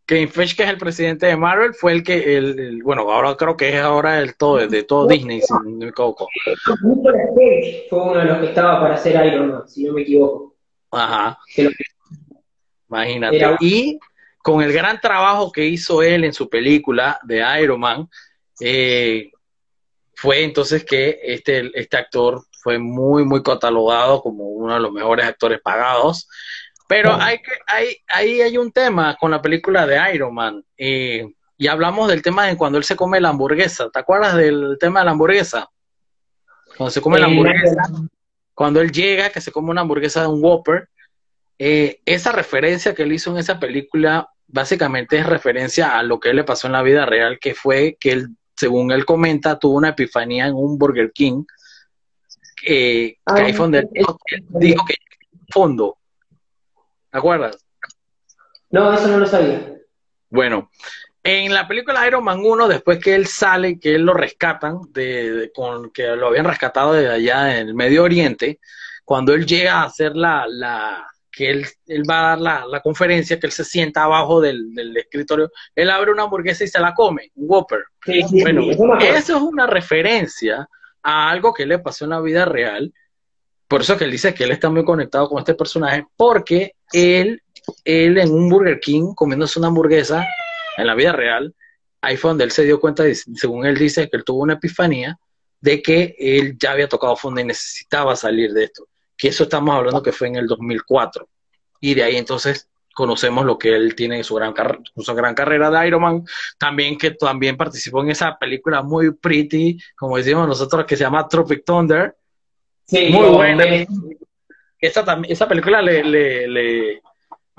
Kevin 0.06 0.30
Feige, 0.30 0.56
que 0.56 0.64
es 0.64 0.70
el 0.70 0.78
presidente 0.78 1.26
de 1.26 1.36
Marvel, 1.36 1.74
fue 1.74 1.91
el 1.93 2.03
que, 2.03 2.38
el, 2.38 2.60
el- 2.60 2.84
bueno, 2.84 3.10
ahora 3.12 3.36
creo 3.36 3.58
que 3.58 3.70
es 3.70 3.76
ahora 3.82 4.20
el 4.22 4.36
todo, 4.36 4.58
de 4.68 4.84
todo 4.84 5.08
Disney, 5.08 5.41
si 5.41 5.51
no 5.53 5.62
me 5.64 5.88
equivoco. 5.88 6.28
Nicolas 6.84 7.22
Cage 7.36 7.88
fue 7.89 8.01
uno 8.01 8.20
de 8.20 8.26
los 8.26 8.38
que 8.39 8.45
estaba 8.47 8.80
para 8.80 8.93
hacer 8.95 9.26
Iron 9.26 9.49
Man, 9.51 9.68
si 9.68 9.84
no 9.84 9.93
me 9.93 10.01
equivoco. 10.03 10.56
Ajá, 10.91 11.39
imagínate. 12.89 13.38
Era- 13.38 13.58
Y 13.60 13.99
con 14.43 14.62
el 14.62 14.72
gran 14.72 14.99
trabajo 15.01 15.51
que 15.51 15.66
hizo 15.66 16.03
él 16.03 16.24
en 16.24 16.34
su 16.34 16.49
película 16.49 17.20
de 17.24 17.43
Iron 17.62 17.80
Man, 17.80 18.08
eh, 18.62 19.32
fue 20.16 20.43
entonces 20.43 20.86
que 20.86 21.20
este, 21.24 21.72
este 21.74 21.97
actor 21.97 22.43
fue 22.62 22.78
muy, 22.80 23.26
muy 23.26 23.43
catalogado 23.43 24.22
como 24.22 24.45
uno 24.45 24.74
de 24.76 24.80
los 24.80 24.91
mejores 24.91 25.26
actores 25.26 25.60
pagados. 25.62 26.28
Pero 26.88 27.13
hay 27.13 27.38
que, 27.39 27.51
hay, 27.65 27.97
ahí 28.07 28.41
hay 28.41 28.57
un 28.57 28.71
tema 28.71 29.15
con 29.19 29.31
la 29.31 29.41
película 29.41 29.88
de 29.88 29.99
Iron 30.13 30.33
Man. 30.33 30.63
eh, 30.77 31.27
y 31.57 31.67
hablamos 31.67 32.09
del 32.09 32.21
tema 32.21 32.45
de 32.45 32.57
cuando 32.57 32.77
él 32.77 32.83
se 32.83 32.95
come 32.95 33.21
la 33.21 33.29
hamburguesa. 33.29 33.89
¿Te 33.89 33.99
acuerdas 33.99 34.36
del 34.36 34.77
tema 34.79 34.99
de 34.99 35.05
la 35.05 35.11
hamburguesa? 35.11 35.69
Cuando 36.77 36.91
se 36.91 37.01
come 37.01 37.19
la 37.19 37.27
Eh, 37.27 37.29
hamburguesa, 37.29 37.83
cuando 38.53 38.81
él 38.81 38.91
llega, 38.91 39.29
que 39.29 39.41
se 39.41 39.51
come 39.51 39.71
una 39.71 39.81
hamburguesa 39.81 40.21
de 40.21 40.27
un 40.27 40.43
Whopper, 40.43 40.89
eh, 41.57 42.01
esa 42.05 42.33
referencia 42.33 42.93
que 42.93 43.03
él 43.03 43.13
hizo 43.13 43.31
en 43.31 43.38
esa 43.38 43.59
película 43.59 44.29
básicamente 44.47 45.17
es 45.17 45.25
referencia 45.25 45.97
a 45.97 46.03
lo 46.03 46.19
que 46.19 46.33
le 46.33 46.43
pasó 46.43 46.67
en 46.67 46.73
la 46.73 46.83
vida 46.83 47.05
real, 47.05 47.39
que 47.39 47.55
fue 47.55 47.97
que 47.99 48.11
él, 48.11 48.27
según 48.55 48.91
él 48.91 49.05
comenta, 49.05 49.57
tuvo 49.57 49.77
una 49.77 49.89
epifanía 49.89 50.47
en 50.47 50.55
un 50.55 50.77
Burger 50.77 51.11
King, 51.13 51.43
eh, 52.67 53.17
que 53.25 53.41
ahí 53.41 53.53
fue 53.53 53.63
donde 53.65 53.79
él 53.79 54.05
dijo 54.49 54.86
que 54.86 54.95
fondo. 55.49 55.97
¿Te 57.16 57.20
acuerdas? 57.20 57.66
No, 58.72 58.91
eso 58.93 59.07
no 59.07 59.20
lo 59.20 59.26
sabía. 59.26 59.72
Bueno, 60.30 60.70
en 61.24 61.53
la 61.53 61.66
película 61.66 62.05
Iron 62.05 62.26
Man 62.26 62.41
1, 62.43 62.68
después 62.68 62.99
que 62.99 63.16
él 63.16 63.26
sale, 63.26 63.80
que 63.80 63.95
él 63.95 64.01
lo 64.01 64.13
rescatan, 64.13 64.80
de, 64.89 65.32
de- 65.32 65.51
con, 65.53 65.91
que 65.91 66.07
lo 66.07 66.28
habían 66.28 66.43
rescatado 66.43 66.91
de 66.91 67.09
allá 67.09 67.57
en 67.57 67.70
el 67.70 67.74
Medio 67.74 68.03
Oriente, 68.03 68.59
cuando 69.05 69.34
él 69.34 69.45
llega 69.45 69.76
a 69.76 69.84
hacer 69.86 70.13
la, 70.18 70.45
la 70.49 71.07
que 71.32 71.51
él, 71.51 71.66
él 71.88 72.03
va 72.09 72.20
a 72.20 72.30
dar 72.32 72.41
la, 72.41 72.66
la 72.68 72.82
conferencia, 72.82 73.39
que 73.39 73.47
él 73.47 73.53
se 73.53 73.63
sienta 73.63 74.03
abajo 74.03 74.41
del, 74.41 74.76
del 74.76 74.97
escritorio, 74.97 75.49
él 75.74 75.89
abre 75.91 76.11
una 76.11 76.24
hamburguesa 76.24 76.66
y 76.66 76.68
se 76.68 76.82
la 76.82 76.93
come, 76.93 77.32
un 77.36 77.45
Whopper. 77.49 77.80
Sí, 78.05 78.24
sí, 78.24 78.41
Bueno, 78.41 78.61
sí, 78.61 78.72
eso 79.07 79.38
es 79.38 79.41
una 79.41 79.68
referencia 79.68 80.68
a 81.01 81.30
algo 81.30 81.53
que 81.53 81.66
le 81.66 81.80
pasó 81.80 82.03
en 82.03 82.09
la 82.09 82.20
vida 82.20 82.43
real. 82.43 82.93
Por 83.70 83.82
eso 83.82 83.97
que 83.97 84.03
él 84.03 84.11
dice 84.11 84.34
que 84.34 84.43
él 84.43 84.51
está 84.51 84.70
muy 84.70 84.84
conectado 84.84 85.30
con 85.30 85.39
este 85.39 85.55
personaje, 85.55 86.05
porque 86.18 86.74
él, 86.93 87.41
él 87.83 88.17
en 88.17 88.31
un 88.31 88.49
Burger 88.49 88.79
King 88.79 89.13
comiéndose 89.15 89.59
una 89.59 89.69
hamburguesa 89.69 90.25
en 90.77 90.88
la 90.88 90.95
vida 90.95 91.11
real, 91.11 91.53
ahí 92.01 92.17
fue 92.17 92.29
donde 92.29 92.43
él 92.43 92.51
se 92.51 92.63
dio 92.63 92.79
cuenta, 92.79 93.03
de- 93.03 93.15
según 93.15 93.65
él 93.65 93.77
dice, 93.77 94.09
que 94.09 94.17
él 94.17 94.23
tuvo 94.23 94.43
una 94.43 94.53
epifanía 94.53 95.17
de 95.61 95.81
que 95.81 96.15
él 96.19 96.57
ya 96.59 96.71
había 96.71 96.88
tocado 96.88 97.15
fondo 97.15 97.41
y 97.41 97.45
necesitaba 97.45 98.15
salir 98.15 98.53
de 98.53 98.65
esto. 98.65 98.88
Que 99.17 99.29
eso 99.29 99.43
estamos 99.43 99.75
hablando 99.75 100.03
que 100.03 100.11
fue 100.11 100.27
en 100.27 100.36
el 100.36 100.45
2004. 100.45 101.27
Y 101.79 101.93
de 101.95 102.03
ahí 102.03 102.17
entonces 102.17 102.69
conocemos 102.93 103.45
lo 103.45 103.57
que 103.57 103.75
él 103.75 103.95
tiene 103.95 104.17
en 104.17 104.23
su 104.23 104.36
gran, 104.36 104.53
carre- 104.53 104.79
su 104.95 105.15
gran 105.15 105.33
carrera 105.33 105.71
de 105.71 105.88
Iron 105.88 106.01
Man, 106.01 106.23
también 106.57 106.97
que 106.97 107.11
también 107.11 107.57
participó 107.57 108.01
en 108.01 108.11
esa 108.11 108.38
película 108.38 108.81
muy 108.83 109.11
pretty, 109.13 109.77
como 109.97 110.17
decimos 110.17 110.47
nosotros, 110.47 110.86
que 110.86 110.95
se 110.95 111.03
llama 111.03 111.27
Tropic 111.27 111.63
Thunder. 111.65 112.15
Sí, 112.86 113.09
muy 113.11 113.27
buena. 113.29 113.65
Esa, 114.80 115.03
esa 115.28 115.47
película 115.47 115.82
le, 115.82 116.03
le, 116.03 116.47
le, 116.47 117.01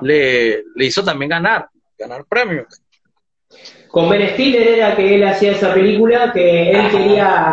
le, 0.03 0.65
le 0.75 0.85
hizo 0.85 1.03
también 1.05 1.31
ganar, 1.31 1.69
ganar 1.99 2.25
premios. 2.27 2.67
Con 3.89 4.09
Ben 4.11 4.29
Stiller 4.35 4.69
era 4.69 4.95
que 4.95 5.15
él 5.15 5.25
hacía 5.25 5.53
esa 5.53 5.73
película, 5.73 6.33
que 6.33 6.71
él 6.71 6.77
Ajá. 6.77 6.91
quería. 6.91 7.51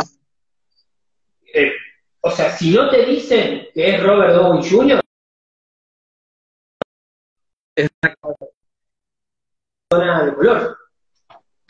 eh, 1.53 1.71
o 2.21 2.31
sea, 2.31 2.49
si 2.51 2.73
no 2.73 2.89
te 2.89 3.05
dicen 3.05 3.67
que 3.73 3.95
es 3.95 4.03
Robert 4.03 4.33
Downey 4.33 4.69
Jr., 4.69 4.99
persona 9.89 10.23
de 10.25 10.33
color. 10.33 10.77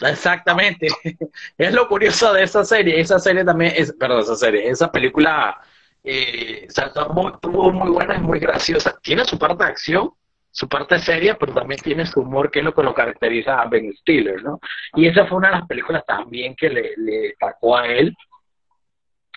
Exactamente. 0.01 0.87
Es 1.57 1.73
lo 1.73 1.87
curioso 1.87 2.33
de 2.33 2.43
esa 2.43 2.63
serie. 2.65 2.99
Esa 2.99 3.19
serie 3.19 3.45
también 3.45 3.73
es, 3.75 3.93
perdón, 3.93 4.21
esa 4.21 4.35
serie, 4.35 4.67
esa 4.69 4.91
película 4.91 5.59
eh, 6.03 6.67
o 6.67 6.71
sea, 6.71 6.91
muy, 7.13 7.31
estuvo 7.31 7.71
muy 7.71 7.89
buena, 7.89 8.15
es 8.15 8.21
muy 8.21 8.39
graciosa. 8.39 8.97
Tiene 9.01 9.23
su 9.25 9.37
parte 9.39 9.63
de 9.63 9.69
acción, 9.69 10.11
su 10.51 10.67
parte 10.67 10.99
seria, 10.99 11.37
pero 11.37 11.53
también 11.53 11.79
tiene 11.81 12.05
su 12.05 12.21
humor, 12.21 12.51
que 12.51 12.59
es 12.59 12.65
lo 12.65 12.73
que 12.73 12.83
lo 12.83 12.93
caracteriza 12.93 13.61
a 13.61 13.67
Ben 13.67 13.93
Stiller, 13.93 14.43
¿no? 14.43 14.59
Y 14.95 15.07
esa 15.07 15.25
fue 15.25 15.37
una 15.37 15.49
de 15.49 15.55
las 15.55 15.67
películas 15.67 16.03
también 16.05 16.55
que 16.55 16.69
le, 16.69 16.93
le 16.97 17.17
destacó 17.19 17.77
a 17.77 17.87
él. 17.87 18.15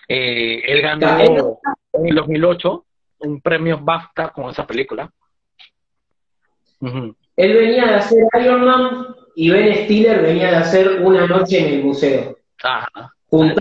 Eh, 0.07 0.61
él 0.65 0.81
ganó 0.81 1.19
en 1.93 2.07
el 2.07 2.15
2008 2.15 2.85
un 3.19 3.41
premio 3.41 3.79
BAFTA 3.79 4.29
con 4.29 4.49
esa 4.49 4.65
película. 4.67 5.11
Él 6.79 7.53
venía 7.53 7.85
de 7.85 7.95
hacer 7.95 8.23
Iron 8.39 8.65
Man 8.65 9.15
y 9.35 9.49
Ben 9.49 9.85
Stiller 9.85 10.21
venía 10.21 10.51
de 10.51 10.55
hacer 10.57 11.01
Una 11.01 11.25
noche 11.25 11.59
en 11.59 11.79
el 11.79 11.83
museo. 11.83 12.37
Ajá. 12.63 13.13
Los 13.31 13.53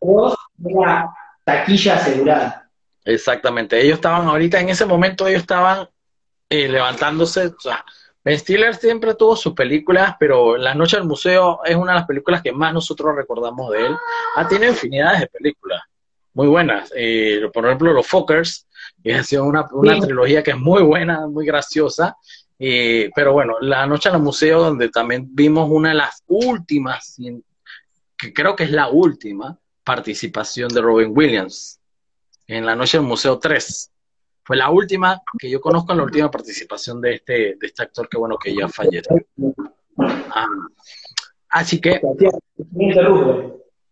dos 0.00 0.36
era 0.64 1.08
taquilla 1.44 1.96
asegurada. 1.96 2.70
Exactamente, 3.04 3.80
ellos 3.80 3.96
estaban 3.96 4.26
ahorita, 4.26 4.60
en 4.60 4.70
ese 4.70 4.86
momento 4.86 5.26
ellos 5.26 5.42
estaban 5.42 5.88
eh, 6.48 6.68
levantándose, 6.68 7.46
o 7.48 7.60
sea, 7.60 7.84
Ben 8.24 8.38
Stiller 8.38 8.74
siempre 8.74 9.14
tuvo 9.14 9.36
sus 9.36 9.52
películas, 9.52 10.16
pero 10.18 10.56
La 10.56 10.74
Noche 10.74 10.96
del 10.96 11.06
Museo 11.06 11.60
es 11.64 11.76
una 11.76 11.92
de 11.92 11.98
las 11.98 12.06
películas 12.06 12.40
que 12.40 12.52
más 12.52 12.72
nosotros 12.72 13.14
recordamos 13.14 13.70
de 13.72 13.86
él. 13.86 13.96
Ha 14.36 14.48
tenido 14.48 14.72
infinidades 14.72 15.20
de 15.20 15.26
películas 15.26 15.82
muy 16.32 16.46
buenas, 16.46 16.90
eh, 16.96 17.42
por 17.52 17.66
ejemplo 17.66 17.92
Los 17.92 18.06
Fockers, 18.06 18.66
que 19.02 19.14
ha 19.14 19.22
sido 19.22 19.44
una, 19.44 19.66
una 19.72 19.96
Sí. 19.96 20.00
trilogía 20.00 20.42
que 20.42 20.52
es 20.52 20.56
muy 20.58 20.82
buena, 20.82 21.26
muy 21.26 21.44
graciosa, 21.44 22.16
eh, 22.58 23.10
pero 23.14 23.34
bueno, 23.34 23.56
La 23.60 23.86
Noche 23.86 24.10
del 24.10 24.22
Museo, 24.22 24.62
donde 24.62 24.88
también 24.88 25.26
vimos 25.30 25.68
una 25.70 25.90
de 25.90 25.96
las 25.96 26.22
últimas, 26.26 27.16
que 28.16 28.32
creo 28.32 28.56
que 28.56 28.64
es 28.64 28.70
la 28.70 28.88
última, 28.88 29.58
participación 29.84 30.68
de 30.68 30.80
Robin 30.80 31.12
Williams 31.14 31.78
en 32.46 32.66
la 32.66 32.74
noche 32.74 32.98
del 32.98 33.06
Museo 33.06 33.38
3. 33.38 33.90
Fue 34.42 34.56
la 34.56 34.70
última 34.70 35.22
que 35.38 35.48
yo 35.48 35.60
conozco, 35.60 35.94
la 35.94 36.02
última 36.02 36.30
participación 36.30 37.00
de 37.00 37.14
este, 37.14 37.32
de 37.32 37.66
este 37.66 37.82
actor 37.82 38.08
que 38.08 38.18
bueno 38.18 38.36
que 38.36 38.54
ya 38.54 38.68
falleció. 38.68 39.16
Ah, 39.98 40.46
así 41.48 41.80
que, 41.80 42.00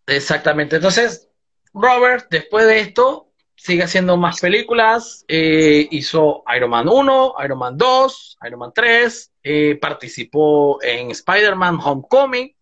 exactamente. 0.07 0.77
Entonces, 0.77 1.29
Robert, 1.73 2.27
después 2.31 2.67
de 2.67 2.81
esto, 2.81 3.29
sigue 3.57 3.85
haciendo 3.85 4.17
más 4.17 4.41
películas. 4.41 5.25
eh, 5.29 5.89
hizo 5.91 6.43
Iron 6.55 6.71
Man 6.71 6.89
1, 6.89 7.35
Iron 7.45 7.59
Man 7.59 7.79
2, 7.79 8.39
Iron 8.47 8.59
Man 8.61 8.73
3. 8.75 9.33
eh, 9.45 9.79
participó 9.81 10.83
en 10.83 11.13
Spider-Man 11.13 11.79
Homecoming, 11.83 12.55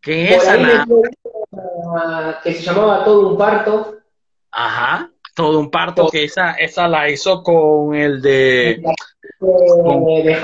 que 0.00 0.34
es 0.34 0.44
la, 0.46 0.86
una 1.74 2.40
que 2.42 2.54
se 2.54 2.62
llamaba 2.62 3.04
Todo 3.04 3.30
un 3.30 3.38
parto. 3.38 3.98
Ajá, 4.50 5.10
todo 5.34 5.58
un 5.58 5.70
parto 5.70 6.08
que 6.08 6.24
esa, 6.24 6.52
esa 6.52 6.88
la 6.88 7.08
hizo 7.08 7.42
con 7.42 7.94
el 7.94 8.20
de 8.20 8.70
eh, 8.70 8.82
de 10.22 10.34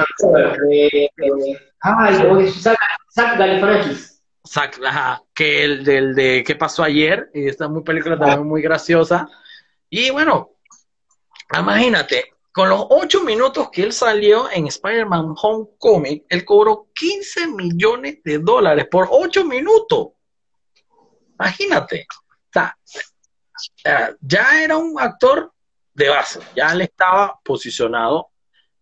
ajá, 4.85 5.23
que 5.35 5.65
el 5.65 5.85
del 5.85 6.15
de 6.15 6.45
qué 6.47 6.55
pasó 6.55 6.83
ayer, 6.83 7.31
y 7.35 7.49
esta 7.49 7.69
muy 7.69 7.83
película 7.83 8.19
también 8.19 8.47
muy 8.47 8.63
graciosa. 8.63 9.29
Y 9.91 10.11
bueno, 10.11 10.51
imagínate, 11.59 12.35
con 12.53 12.69
los 12.69 12.87
ocho 12.91 13.25
minutos 13.25 13.69
que 13.71 13.83
él 13.83 13.93
salió 13.93 14.51
en 14.51 14.67
Spider-Man 14.67 15.35
Homecoming, 15.41 16.25
él 16.29 16.45
cobró 16.45 16.89
15 16.95 17.49
millones 17.49 18.23
de 18.23 18.39
dólares 18.39 18.87
por 18.91 19.09
ocho 19.11 19.45
minutos. 19.45 20.09
Imagínate. 21.39 22.07
O 22.57 22.61
sea, 23.83 24.15
ya 24.21 24.63
era 24.63 24.77
un 24.77 24.99
actor 25.01 25.53
de 25.95 26.09
base, 26.09 26.41
ya 26.55 26.73
él 26.73 26.83
estaba 26.83 27.39
posicionado. 27.45 28.29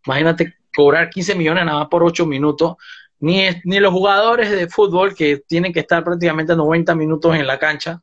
Imagínate 0.07 0.55
cobrar 0.75 1.11
15 1.11 1.35
millones 1.35 1.65
nada 1.65 1.81
más 1.81 1.89
por 1.89 2.03
8 2.03 2.27
minutos. 2.27 2.77
Ni, 3.21 3.49
ni 3.65 3.79
los 3.79 3.93
jugadores 3.93 4.51
de 4.51 4.69
fútbol 4.69 5.15
que 5.15 5.39
tienen 5.47 5.73
que 5.73 5.81
estar 5.81 6.03
prácticamente 6.03 6.57
90 6.57 6.95
minutos 6.97 7.37
en 7.37 7.47
la 7.47 7.59
cancha. 7.59 8.03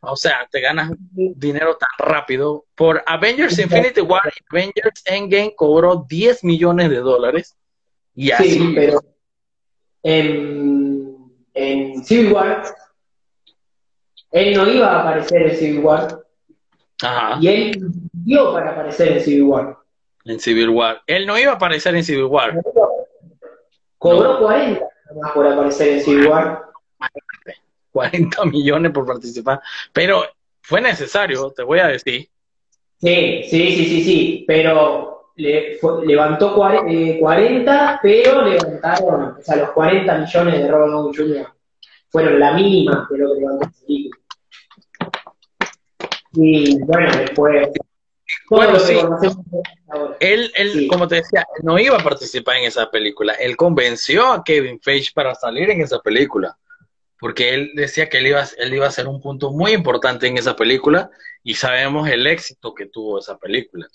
O 0.00 0.16
sea, 0.16 0.48
te 0.50 0.60
ganas 0.60 0.90
dinero 1.12 1.76
tan 1.76 1.90
rápido. 1.96 2.64
Por 2.74 3.04
Avengers 3.06 3.56
Infinity 3.60 4.00
War 4.00 4.32
Avengers 4.50 5.02
Endgame 5.04 5.54
cobró 5.54 6.04
10 6.08 6.42
millones 6.42 6.90
de 6.90 6.96
dólares. 6.96 7.56
Y 8.14 8.32
así. 8.32 8.50
Sí, 8.50 8.72
pero 8.74 9.00
en, 10.02 11.32
en 11.54 12.04
Civil 12.04 12.32
War, 12.32 12.64
él 14.32 14.54
no 14.56 14.66
iba 14.70 14.86
a 14.88 15.00
aparecer 15.02 15.42
en 15.42 15.56
Civil 15.56 15.78
War 15.80 16.18
Ajá, 17.02 17.38
y 17.40 17.48
él 17.48 17.78
dio 18.12 18.52
para 18.52 18.70
aparecer 18.72 19.12
en 19.12 19.20
Civil 19.20 19.42
War. 19.44 19.76
en 20.24 20.38
Civil 20.40 20.68
War. 20.70 21.02
Él 21.06 21.26
no 21.26 21.38
iba 21.38 21.52
a 21.52 21.56
aparecer 21.56 21.94
en 21.96 22.04
Civil 22.04 22.24
War. 22.24 22.60
Cobró 23.98 24.38
40 24.38 24.80
nada 24.80 25.20
más 25.20 25.32
por 25.32 25.46
aparecer 25.46 25.88
en 25.94 26.00
Civil 26.00 26.26
War. 26.28 26.62
40 27.92 28.44
millones 28.46 28.92
por 28.92 29.04
participar. 29.06 29.60
Pero 29.92 30.24
fue 30.62 30.80
necesario, 30.80 31.50
te 31.50 31.62
voy 31.62 31.78
a 31.80 31.88
decir. 31.88 32.28
Sí, 33.00 33.42
sí, 33.50 33.72
sí, 33.76 33.84
sí, 33.86 34.04
sí, 34.04 34.44
pero 34.46 35.30
le, 35.36 35.76
fue- 35.80 36.06
levantó 36.06 36.54
cuare- 36.56 36.84
eh, 36.88 37.18
40, 37.18 37.98
pero 38.02 38.42
levantaron, 38.42 39.36
o 39.38 39.42
sea, 39.42 39.56
los 39.56 39.70
40 39.72 40.18
millones 40.18 40.62
de 40.62 40.68
Robert 40.68 40.92
Downey 40.92 41.16
Jr. 41.16 41.46
fueron 42.10 42.38
la 42.38 42.52
mínima 42.52 43.08
de 43.10 43.18
lo 43.18 43.34
que 43.34 43.40
levantó 43.40 43.64
esa 43.68 43.86
película. 43.86 44.21
Y 46.34 46.78
bueno, 46.82 47.16
después, 47.16 47.68
Bueno, 48.48 48.78
sí. 48.80 48.94
Él, 50.20 50.50
él 50.54 50.72
Sí. 50.72 50.86
como 50.88 51.06
te 51.06 51.16
decía, 51.16 51.44
no 51.62 51.78
iba 51.78 51.96
a 51.96 52.02
participar 52.02 52.56
en 52.56 52.64
esa 52.64 52.90
película. 52.90 53.34
Él 53.34 53.56
convenció 53.56 54.32
a 54.32 54.42
Kevin 54.42 54.80
Feige 54.80 55.10
para 55.14 55.34
salir 55.34 55.70
en 55.70 55.82
esa 55.82 55.98
película. 56.00 56.56
Porque 57.18 57.54
él 57.54 57.70
decía 57.74 58.08
que 58.08 58.18
él 58.18 58.28
iba, 58.28 58.44
él 58.58 58.74
iba 58.74 58.86
a 58.86 58.90
ser 58.90 59.06
un 59.06 59.20
punto 59.20 59.50
muy 59.52 59.72
importante 59.72 60.26
en 60.26 60.38
esa 60.38 60.56
película 60.56 61.10
y 61.44 61.54
sabemos 61.54 62.08
el 62.08 62.26
éxito 62.26 62.74
que 62.74 62.86
tuvo 62.86 63.18
esa 63.18 63.36
película. 63.38 63.86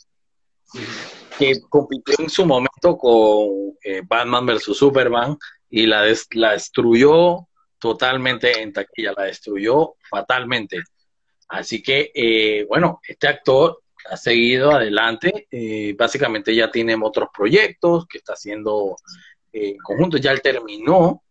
Que 1.39 1.59
compitió 1.69 2.15
en 2.19 2.29
su 2.29 2.45
momento 2.45 2.97
con 2.97 3.75
eh, 3.83 4.01
Batman 4.05 4.45
vs. 4.45 4.63
Superman 4.77 5.38
y 5.69 5.85
la, 5.88 6.03
des- 6.03 6.27
la 6.33 6.51
destruyó 6.53 7.47
totalmente 7.79 8.61
en 8.61 8.71
taquilla, 8.73 9.13
la 9.15 9.23
destruyó 9.23 9.95
fatalmente. 10.09 10.77
Así 11.49 11.81
que, 11.81 12.11
eh, 12.13 12.65
bueno, 12.67 12.99
este 13.07 13.27
actor 13.27 13.81
ha 14.09 14.17
seguido 14.17 14.71
adelante. 14.71 15.47
eh, 15.51 15.95
básicamente 15.97 16.53
ya 16.55 16.69
tiene 16.71 16.95
otros 17.01 17.29
proyectos 17.35 18.05
que 18.07 18.17
está 18.19 18.33
haciendo 18.33 18.95
eh, 19.53 19.69
en 19.71 19.77
conjunto. 19.77 20.17
Ya 20.17 20.31
él 20.31 20.41
terminó 20.41 21.23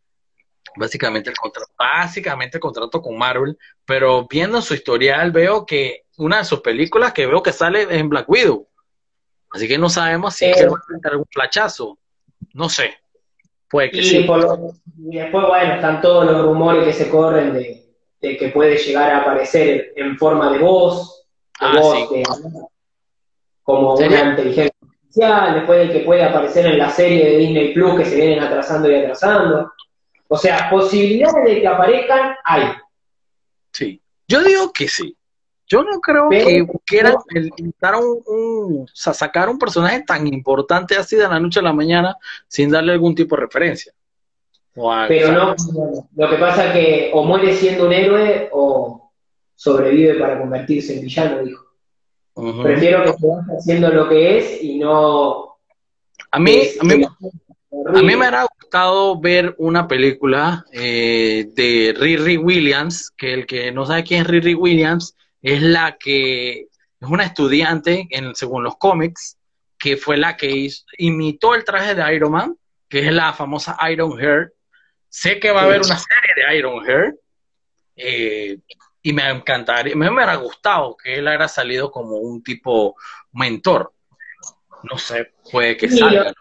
básicamente 0.76 1.30
el 1.30 1.36
contrato, 1.36 1.70
básicamente 1.78 2.58
el 2.58 2.60
contrato 2.60 3.00
con 3.00 3.16
Marvel, 3.16 3.56
pero 3.84 4.26
viendo 4.28 4.60
su 4.60 4.74
historial 4.74 5.30
veo 5.32 5.64
que 5.64 6.02
una 6.18 6.38
de 6.38 6.44
sus 6.44 6.60
películas 6.60 7.12
que 7.12 7.26
veo 7.26 7.42
que 7.42 7.52
sale 7.52 7.82
es 7.82 7.90
en 7.92 8.08
Black 8.08 8.28
Widow. 8.28 8.68
Así 9.50 9.68
que 9.68 9.78
no 9.78 9.88
sabemos 9.88 10.34
si 10.34 10.44
es 10.46 10.56
que 10.56 10.62
Eh. 10.64 10.68
va 10.68 10.76
a 10.76 10.86
tener 10.86 11.12
algún 11.12 11.26
flachazo. 11.30 11.98
No 12.52 12.68
sé. 12.68 12.94
Puede 13.70 13.90
que 13.90 13.98
Y, 13.98 14.04
sí. 14.04 14.20
por 14.24 14.38
lo- 14.40 14.72
y 15.10 15.16
después, 15.16 15.46
bueno, 15.46 15.74
están 15.74 16.00
todos 16.00 16.24
los 16.26 16.42
rumores 16.44 16.84
que 16.84 16.92
se 16.92 17.08
corren 17.10 17.52
de, 17.54 17.86
de 18.20 18.36
que 18.36 18.48
puede 18.48 18.76
llegar 18.78 19.10
a 19.10 19.18
aparecer 19.22 19.92
en 19.96 20.16
forma 20.18 20.52
de 20.52 20.58
voz, 20.58 21.24
de 21.60 21.66
Ah, 21.66 21.72
voz, 21.80 22.08
sí. 22.08 22.14
de- 22.16 22.24
como 23.62 23.96
¿Sería? 23.96 24.22
una 24.22 24.30
inteligencia 24.30 24.72
artificial, 24.82 25.54
después 25.54 25.88
de 25.88 25.92
que 25.92 26.04
puede 26.04 26.22
aparecer 26.24 26.66
en 26.66 26.78
la 26.78 26.90
serie 26.90 27.24
de 27.30 27.36
Disney 27.38 27.74
Plus 27.74 27.96
que 27.96 28.04
se 28.04 28.16
vienen 28.16 28.40
atrasando 28.40 28.90
y 28.90 28.94
atrasando. 28.96 29.72
O 30.28 30.36
sea, 30.36 30.68
posibilidades 30.70 31.44
de 31.44 31.60
que 31.60 31.66
aparezcan 31.68 32.34
hay. 32.44 32.64
Sí. 33.72 34.00
Yo 34.28 34.42
digo 34.42 34.72
que 34.72 34.88
sí. 34.88 35.16
Yo 35.68 35.82
no 35.82 35.98
creo 36.00 36.28
Pero- 36.30 36.46
que 36.46 36.66
quieran 36.84 37.16
inventar 37.56 37.96
un, 37.96 38.22
un- 38.26 38.82
o 38.84 38.86
sea, 38.92 39.12
sacar 39.12 39.48
un 39.48 39.58
personaje 39.58 40.02
tan 40.06 40.24
importante 40.28 40.96
así 40.96 41.16
de 41.16 41.26
la 41.28 41.40
noche 41.40 41.58
a 41.58 41.62
la 41.62 41.72
mañana 41.72 42.16
sin 42.46 42.70
darle 42.70 42.92
algún 42.92 43.14
tipo 43.16 43.34
de 43.36 43.42
referencia. 43.42 43.92
Pero 45.09 45.33
no, 45.33 45.55
lo 46.16 46.31
que 46.31 46.37
pasa 46.37 46.66
es 46.68 46.72
que 46.72 47.11
o 47.14 47.24
muere 47.24 47.55
siendo 47.55 47.87
un 47.87 47.93
héroe 47.93 48.49
o 48.53 49.11
sobrevive 49.55 50.14
para 50.20 50.39
convertirse 50.39 50.95
en 50.97 51.03
villano, 51.03 51.43
dijo. 51.43 51.64
Prefiero 52.62 53.03
que 53.05 53.12
se 53.14 53.27
vaya 53.27 53.43
haciendo 53.59 53.89
lo 53.91 54.09
que 54.09 54.39
es 54.39 54.62
y 54.62 54.79
no... 54.79 55.57
A 56.31 56.39
mí, 56.39 56.51
es- 56.57 56.81
a 56.81 56.85
mí, 56.85 57.03
a 57.05 57.93
mí 58.03 58.03
me 58.03 58.16
hubiera 58.16 58.47
gustado 58.61 59.18
ver 59.18 59.55
una 59.59 59.89
película 59.89 60.64
eh, 60.72 61.47
de 61.55 61.95
Riri 61.99 62.37
Williams, 62.37 63.11
que 63.16 63.33
el 63.33 63.47
que 63.47 63.72
no 63.72 63.87
sabe 63.87 64.05
quién 64.05 64.20
es 64.22 64.27
Riri 64.27 64.55
Williams, 64.55 65.16
es 65.41 65.62
la 65.62 65.97
que 65.99 66.61
es 67.01 67.09
una 67.09 67.24
estudiante, 67.24 68.07
en, 68.11 68.35
según 68.35 68.64
los 68.64 68.77
cómics, 68.77 69.39
que 69.79 69.97
fue 69.97 70.16
la 70.18 70.37
que 70.37 70.51
hizo- 70.51 70.85
imitó 70.99 71.55
el 71.55 71.64
traje 71.64 71.95
de 71.95 72.14
Iron 72.14 72.33
Man, 72.33 72.57
que 72.89 73.07
es 73.07 73.12
la 73.12 73.33
famosa 73.33 73.77
Iron 73.91 74.18
Hair. 74.20 74.53
Sé 75.18 75.40
que 75.40 75.50
va 75.50 75.62
a 75.62 75.64
haber 75.64 75.80
una 75.80 75.96
serie 75.96 76.46
de 76.46 76.58
Iron 76.58 76.86
Hair, 76.86 77.14
eh, 77.96 78.58
y 79.00 79.12
me 79.14 79.26
encantaría, 79.30 79.96
me 79.96 80.10
hubiera 80.10 80.34
gustado 80.34 80.94
que 80.94 81.14
él 81.14 81.26
hubiera 81.26 81.48
salido 81.48 81.90
como 81.90 82.18
un 82.18 82.42
tipo 82.42 82.94
mentor. 83.32 83.94
No 84.82 84.98
sé, 84.98 85.32
puede 85.50 85.74
que 85.74 85.88
Sí, 85.88 85.96
salga. 85.96 86.34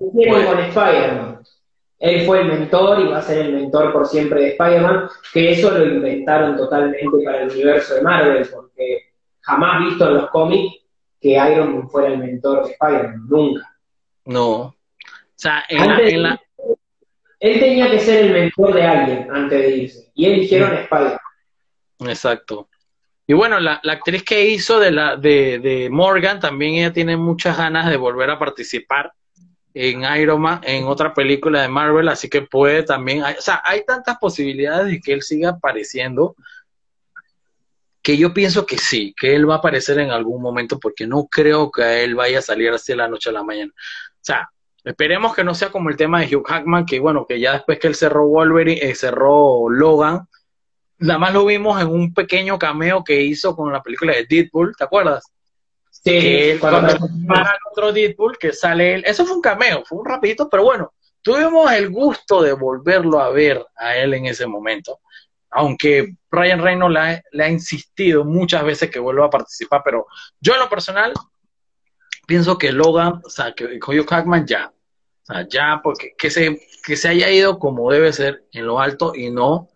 lo 0.00 0.06
hicieron 0.08 0.46
con 0.46 0.58
Spider-Man. 0.60 1.42
Él 1.98 2.26
fue 2.26 2.40
el 2.40 2.48
mentor 2.48 3.00
y 3.00 3.08
va 3.08 3.18
a 3.18 3.22
ser 3.22 3.36
el 3.36 3.52
mentor 3.52 3.92
por 3.92 4.06
siempre 4.06 4.40
de 4.40 4.48
Spider-Man, 4.52 5.10
que 5.34 5.50
eso 5.52 5.70
lo 5.70 5.84
inventaron 5.84 6.56
totalmente 6.56 7.22
para 7.26 7.42
el 7.42 7.50
universo 7.50 7.96
de 7.96 8.00
Marvel, 8.00 8.48
porque 8.50 9.12
jamás 9.42 9.84
visto 9.90 10.08
en 10.08 10.14
los 10.14 10.30
cómics 10.30 10.74
que 11.20 11.32
Iron 11.32 11.74
Man 11.74 11.90
fuera 11.90 12.08
el 12.08 12.18
mentor 12.18 12.64
de 12.64 12.72
Spider-Man, 12.72 13.26
nunca. 13.28 13.76
No. 14.24 14.52
O 14.52 14.74
sea, 15.34 15.64
en 15.68 15.86
la, 15.86 16.00
en 16.00 16.22
la, 16.22 16.42
Él 17.42 17.58
tenía 17.58 17.90
que 17.90 17.98
ser 17.98 18.24
el 18.26 18.32
mentor 18.32 18.72
de 18.72 18.82
alguien 18.84 19.28
antes 19.32 19.58
de 19.60 19.76
irse, 19.76 20.10
y 20.14 20.26
eligieron 20.26 20.70
a 20.72 20.80
Spider-Man. 20.82 21.18
exacto. 22.08 22.68
Y 23.26 23.34
bueno, 23.34 23.58
la, 23.58 23.80
la 23.82 23.94
actriz 23.94 24.22
que 24.22 24.46
hizo 24.48 24.78
de 24.78 24.92
la 24.92 25.16
de, 25.16 25.58
de 25.58 25.88
Morgan 25.90 26.38
también 26.38 26.74
ella 26.74 26.92
tiene 26.92 27.16
muchas 27.16 27.56
ganas 27.56 27.88
de 27.90 27.96
volver 27.96 28.30
a 28.30 28.38
participar 28.38 29.12
en 29.74 30.02
Iron 30.20 30.40
Man, 30.40 30.60
en 30.64 30.84
otra 30.84 31.12
película 31.14 31.62
de 31.62 31.68
Marvel, 31.68 32.08
así 32.08 32.28
que 32.28 32.42
puede 32.42 32.82
también, 32.84 33.24
hay- 33.24 33.34
o 33.38 33.40
sea, 33.42 33.60
hay 33.64 33.84
tantas 33.84 34.18
posibilidades 34.18 34.86
de 34.86 35.00
que 35.00 35.12
él 35.14 35.22
siga 35.22 35.50
apareciendo 35.50 36.36
que 38.02 38.16
yo 38.16 38.34
pienso 38.34 38.66
que 38.66 38.78
sí, 38.78 39.14
que 39.18 39.34
él 39.34 39.48
va 39.48 39.54
a 39.54 39.58
aparecer 39.58 39.98
en 39.98 40.10
algún 40.10 40.42
momento 40.42 40.78
porque 40.78 41.06
no 41.06 41.26
creo 41.26 41.70
que 41.70 42.04
él 42.04 42.14
vaya 42.14 42.40
a 42.40 42.42
salir 42.42 42.70
así 42.70 42.92
de 42.92 42.96
la 42.96 43.08
noche 43.08 43.30
a 43.30 43.32
la 43.32 43.44
mañana. 43.44 43.72
O 43.76 44.20
sea, 44.24 44.50
esperemos 44.84 45.34
que 45.34 45.44
no 45.44 45.54
sea 45.54 45.70
como 45.70 45.90
el 45.90 45.96
tema 45.96 46.20
de 46.20 46.34
Hugh 46.36 46.46
Hackman, 46.46 46.86
que 46.86 47.00
bueno, 47.00 47.26
que 47.26 47.38
ya 47.40 47.52
después 47.52 47.78
que 47.78 47.88
él 47.88 47.94
cerró 47.94 48.26
Wolverine, 48.26 48.80
eh, 48.82 48.94
cerró 48.94 49.68
Logan, 49.68 50.26
nada 50.98 51.18
más 51.18 51.32
lo 51.32 51.44
vimos 51.44 51.80
en 51.80 51.88
un 51.88 52.14
pequeño 52.14 52.58
cameo 52.58 53.02
que 53.04 53.20
hizo 53.22 53.54
con 53.56 53.72
la 53.72 53.82
película 53.82 54.12
de 54.14 54.26
Deadpool, 54.28 54.74
¿te 54.76 54.84
acuerdas? 54.84 55.24
Sí, 55.90 56.10
que 56.10 56.52
él, 56.52 56.60
cuando- 56.60 56.96
para 57.28 57.50
el 57.50 57.58
otro 57.70 57.92
Deadpool, 57.92 58.38
que 58.38 58.52
sale 58.52 58.94
él, 58.94 59.04
eso 59.06 59.24
fue 59.24 59.36
un 59.36 59.42
cameo, 59.42 59.84
fue 59.84 59.98
un 59.98 60.06
rapidito, 60.06 60.48
pero 60.48 60.64
bueno, 60.64 60.92
tuvimos 61.22 61.70
el 61.72 61.90
gusto 61.90 62.42
de 62.42 62.52
volverlo 62.52 63.20
a 63.20 63.30
ver 63.30 63.64
a 63.76 63.96
él 63.96 64.14
en 64.14 64.26
ese 64.26 64.46
momento. 64.46 65.00
Aunque 65.50 66.16
Ryan 66.30 66.62
Reynolds 66.62 66.94
le 66.94 67.00
ha, 67.00 67.22
le 67.30 67.44
ha 67.44 67.48
insistido 67.50 68.24
muchas 68.24 68.64
veces 68.64 68.90
que 68.90 68.98
vuelva 68.98 69.26
a 69.26 69.30
participar, 69.30 69.82
pero 69.84 70.06
yo 70.40 70.54
en 70.54 70.60
lo 70.60 70.68
personal 70.68 71.12
pienso 72.26 72.58
que 72.58 72.72
Logan, 72.72 73.20
o 73.24 73.30
sea, 73.30 73.52
que 73.52 73.64
Hugh 73.64 74.06
Hackman 74.06 74.46
ya, 74.46 74.72
o 75.22 75.26
sea, 75.26 75.46
ya, 75.48 75.80
porque 75.82 76.14
que 76.16 76.30
se, 76.30 76.60
que 76.84 76.96
se 76.96 77.08
haya 77.08 77.30
ido 77.30 77.58
como 77.58 77.90
debe 77.90 78.12
ser, 78.12 78.44
en 78.52 78.66
lo 78.66 78.80
alto, 78.80 79.12
y 79.14 79.30
no 79.30 79.68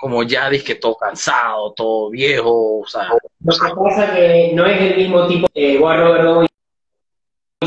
como 0.00 0.22
ya 0.22 0.50
que 0.50 0.76
todo 0.76 0.96
cansado, 0.96 1.74
todo 1.74 2.10
viejo, 2.10 2.80
o 2.80 2.86
sea, 2.86 3.10
Lo 3.40 3.52
que 3.52 3.74
pasa 3.84 4.06
es 4.06 4.10
que 4.12 4.52
no 4.54 4.64
es 4.64 4.80
el 4.80 4.96
mismo 4.96 5.26
tipo. 5.26 5.46
A 5.46 5.96
Robert 5.96 6.24
Downey 6.24 6.48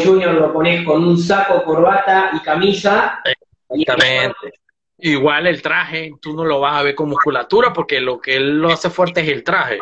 Jr. 0.03 0.33
lo 0.33 0.51
pones 0.51 0.83
con 0.83 1.03
un 1.03 1.17
saco, 1.17 1.63
corbata 1.63 2.31
y 2.33 2.39
camisa. 2.39 3.21
y 3.69 3.81
Exactamente. 3.83 4.53
Igual 4.97 5.47
el 5.47 5.61
traje, 5.61 6.13
tú 6.19 6.33
no 6.33 6.43
lo 6.43 6.59
vas 6.59 6.77
a 6.77 6.83
ver 6.83 6.95
con 6.95 7.09
musculatura 7.09 7.71
porque 7.71 8.01
lo 8.01 8.19
que 8.19 8.37
él 8.37 8.59
lo 8.59 8.69
hace 8.69 8.89
fuerte 8.89 9.21
es 9.21 9.27
el 9.27 9.43
traje. 9.43 9.77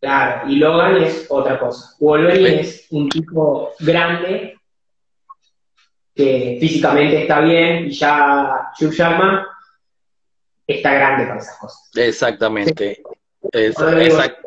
Claro, 0.00 0.48
y 0.48 0.56
Logan 0.56 0.96
es 1.02 1.26
otra 1.28 1.58
cosa. 1.58 1.94
Wolverine 1.98 2.60
es 2.60 2.86
un 2.90 3.08
tipo 3.08 3.72
grande 3.80 4.56
que 6.14 6.56
físicamente 6.60 7.22
está 7.22 7.40
bien 7.40 7.86
y 7.86 7.90
ya 7.90 8.70
Hugh 8.80 8.92
Jackman 8.92 9.44
está 10.66 10.94
grande 10.94 11.26
para 11.26 11.40
esas 11.40 11.58
cosas. 11.58 11.90
Exactamente. 11.94 13.02
Exact- 13.52 14.42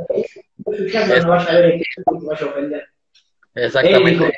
no 1.24 1.30
vaya 1.30 1.49
a 1.49 1.54
ver 1.56 1.82
este 1.82 2.04
vaya 2.06 2.45
a 2.45 2.49
ofender. 2.49 2.88
exactamente. 3.56 4.34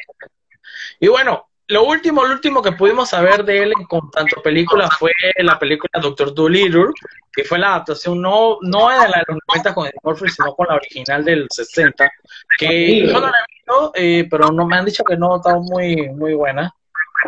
Y 0.99 1.07
bueno, 1.07 1.47
lo 1.68 1.86
último, 1.86 2.26
lo 2.26 2.34
último 2.34 2.61
que 2.61 2.74
pudimos 2.74 3.09
saber 3.09 3.45
de 3.45 3.64
él 3.64 3.74
en 3.78 3.86
con 3.86 4.11
tanto 4.11 4.41
película 4.41 4.89
fue 4.89 5.11
la 5.38 5.57
película 5.57 5.91
Doctor 6.01 6.34
Dolittle, 6.34 6.91
que 7.32 7.43
fue 7.43 7.57
la 7.57 7.70
adaptación 7.70 8.22
no, 8.22 8.57
no 8.61 8.89
de 8.89 9.09
la 9.09 9.18
de 9.20 9.24
los 9.28 9.38
90 9.47 9.74
con 9.74 9.86
Eddie 9.86 9.99
Murphy, 10.03 10.30
sino 10.30 10.53
con 10.53 10.68
la 10.68 10.76
original 10.76 11.24
del 11.24 11.47
60, 11.49 12.11
que 12.57 13.07
yo 13.07 13.14
no 13.14 13.20
la 13.22 13.38
he 13.38 13.53
visto, 13.55 13.91
eh, 13.95 14.28
pero 14.30 14.51
no 14.51 14.66
me 14.66 14.78
han 14.78 14.86
dicho 14.86 15.03
que 15.03 15.16
no 15.18 15.38
está 15.38 15.55
muy, 15.55 16.09
muy 16.09 16.34
buena. 16.34 16.74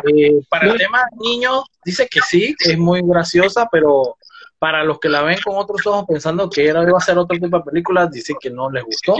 Eh, 0.04 0.40
para 0.50 0.66
el 0.66 0.78
tema 0.78 1.04
de 1.10 1.28
niños, 1.28 1.64
dice 1.84 2.06
que 2.06 2.20
sí, 2.20 2.54
que 2.58 2.72
es 2.72 2.78
muy 2.78 3.00
graciosa, 3.02 3.66
pero 3.72 4.16
para 4.58 4.84
los 4.84 4.98
que 5.00 5.08
la 5.08 5.22
ven 5.22 5.38
con 5.42 5.56
otros 5.56 5.86
ojos 5.86 6.04
pensando 6.06 6.48
que 6.50 6.66
era 6.66 6.82
iba 6.82 6.98
a 6.98 7.00
ser 7.00 7.16
otro 7.18 7.38
tipo 7.38 7.58
de 7.58 7.64
película, 7.64 8.06
dice 8.06 8.34
que 8.38 8.50
no 8.50 8.70
les 8.70 8.84
gustó. 8.84 9.16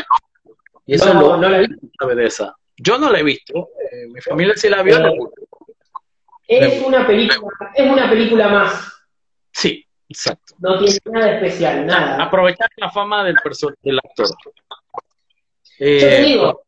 Y 0.85 0.95
eso 0.95 1.09
es 1.09 1.15
No, 1.15 1.21
lo 1.21 1.37
no 1.39 1.49
la 1.49 1.59
vi. 1.59 1.67
sabe 1.99 2.15
de 2.15 2.27
esa. 2.27 2.55
Yo 2.79 2.99
no 2.99 3.11
la 3.11 3.21
he 3.21 3.23
visto, 3.23 3.71
eh, 3.91 4.07
mi 4.09 4.21
familia 4.21 4.55
sí 4.57 4.69
la 4.69 4.83
vio, 4.83 4.99
gustó. 5.17 5.43
Es 6.47 6.83
una 6.85 7.07
película, 7.07 7.73
es 7.75 7.91
una 7.91 8.09
película 8.09 8.49
más. 8.49 8.93
Sí, 9.51 9.85
exacto. 10.09 10.55
No 10.59 10.79
tiene 10.79 10.99
nada 11.07 11.33
especial, 11.37 11.87
nada. 11.87 12.23
Aprovechar 12.23 12.69
la 12.77 12.91
fama 12.91 13.25
del, 13.25 13.37
del 13.83 13.99
actor. 13.99 14.27
Yo 14.29 14.35
te 15.79 16.21
Eh, 16.21 16.25
digo, 16.25 16.63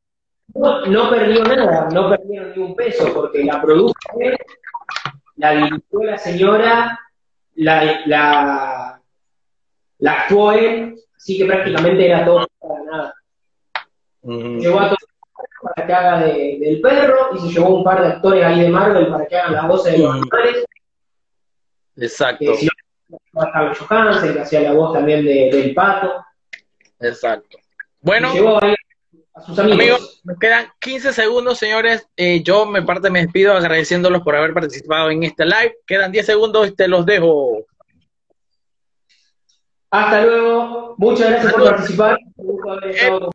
no, 0.54 0.86
no 0.86 1.10
perdió 1.10 1.44
nada, 1.44 1.88
no 1.92 2.08
perdieron 2.10 2.52
ni 2.56 2.62
un 2.62 2.74
peso, 2.74 3.12
porque 3.14 3.44
la 3.44 3.60
produjo 3.60 3.92
la 5.36 5.52
dirigió 5.52 6.02
la 6.02 6.18
señora, 6.18 7.00
la, 7.54 8.00
la, 8.06 9.00
la 9.98 10.12
actuó 10.12 10.52
él, 10.52 10.96
así 11.16 11.38
que 11.38 11.44
prácticamente 11.44 12.06
era 12.06 12.24
todo 12.24 12.46
para 12.58 12.82
nada. 12.82 13.14
ujú. 14.22 14.58
Llevó 14.58 14.80
a 14.80 14.86
todos 14.88 15.07
para 15.62 15.86
que 15.86 15.92
haga 15.92 16.20
de- 16.24 16.58
del 16.60 16.80
perro 16.80 17.30
y 17.34 17.38
se 17.40 17.48
llevó 17.48 17.76
un 17.76 17.84
par 17.84 18.00
de 18.02 18.08
actores 18.08 18.44
ahí 18.44 18.60
de 18.62 18.68
Marvel 18.68 19.08
para 19.08 19.26
que 19.26 19.36
hagan 19.36 19.52
las 19.54 19.68
voces 19.68 19.92
de 19.92 19.98
los 19.98 20.14
animales. 20.14 20.64
Exacto, 21.96 22.52
Que 22.60 22.68
a 23.40 23.52
Carlos 23.52 23.78
Johansen, 23.78 24.34
que 24.34 24.40
hacía 24.40 24.60
la 24.60 24.72
voz 24.72 24.92
también 24.92 25.24
de- 25.24 25.50
del 25.52 25.74
pato. 25.74 26.24
exacto. 27.00 27.58
Bueno, 28.00 28.28
a 28.28 29.40
sus 29.40 29.58
amigos. 29.58 29.78
Amigos, 29.80 30.20
me 30.24 30.34
quedan 30.40 30.66
15 30.80 31.12
segundos, 31.12 31.58
señores. 31.58 32.08
Eh, 32.16 32.42
yo, 32.42 32.66
me 32.66 32.82
parte, 32.82 33.10
me 33.10 33.22
despido 33.22 33.52
agradeciéndolos 33.54 34.22
por 34.22 34.36
haber 34.36 34.52
participado 34.54 35.10
en 35.10 35.22
este 35.24 35.44
live. 35.44 35.76
Quedan 35.86 36.12
10 36.12 36.26
segundos 36.26 36.68
y 36.68 36.72
te 36.74 36.86
los 36.88 37.04
dejo. 37.06 37.64
Hasta 39.90 40.24
luego. 40.24 40.94
Muchas 40.98 41.30
gracias 41.30 41.52
por 41.52 41.64
participar. 41.64 42.18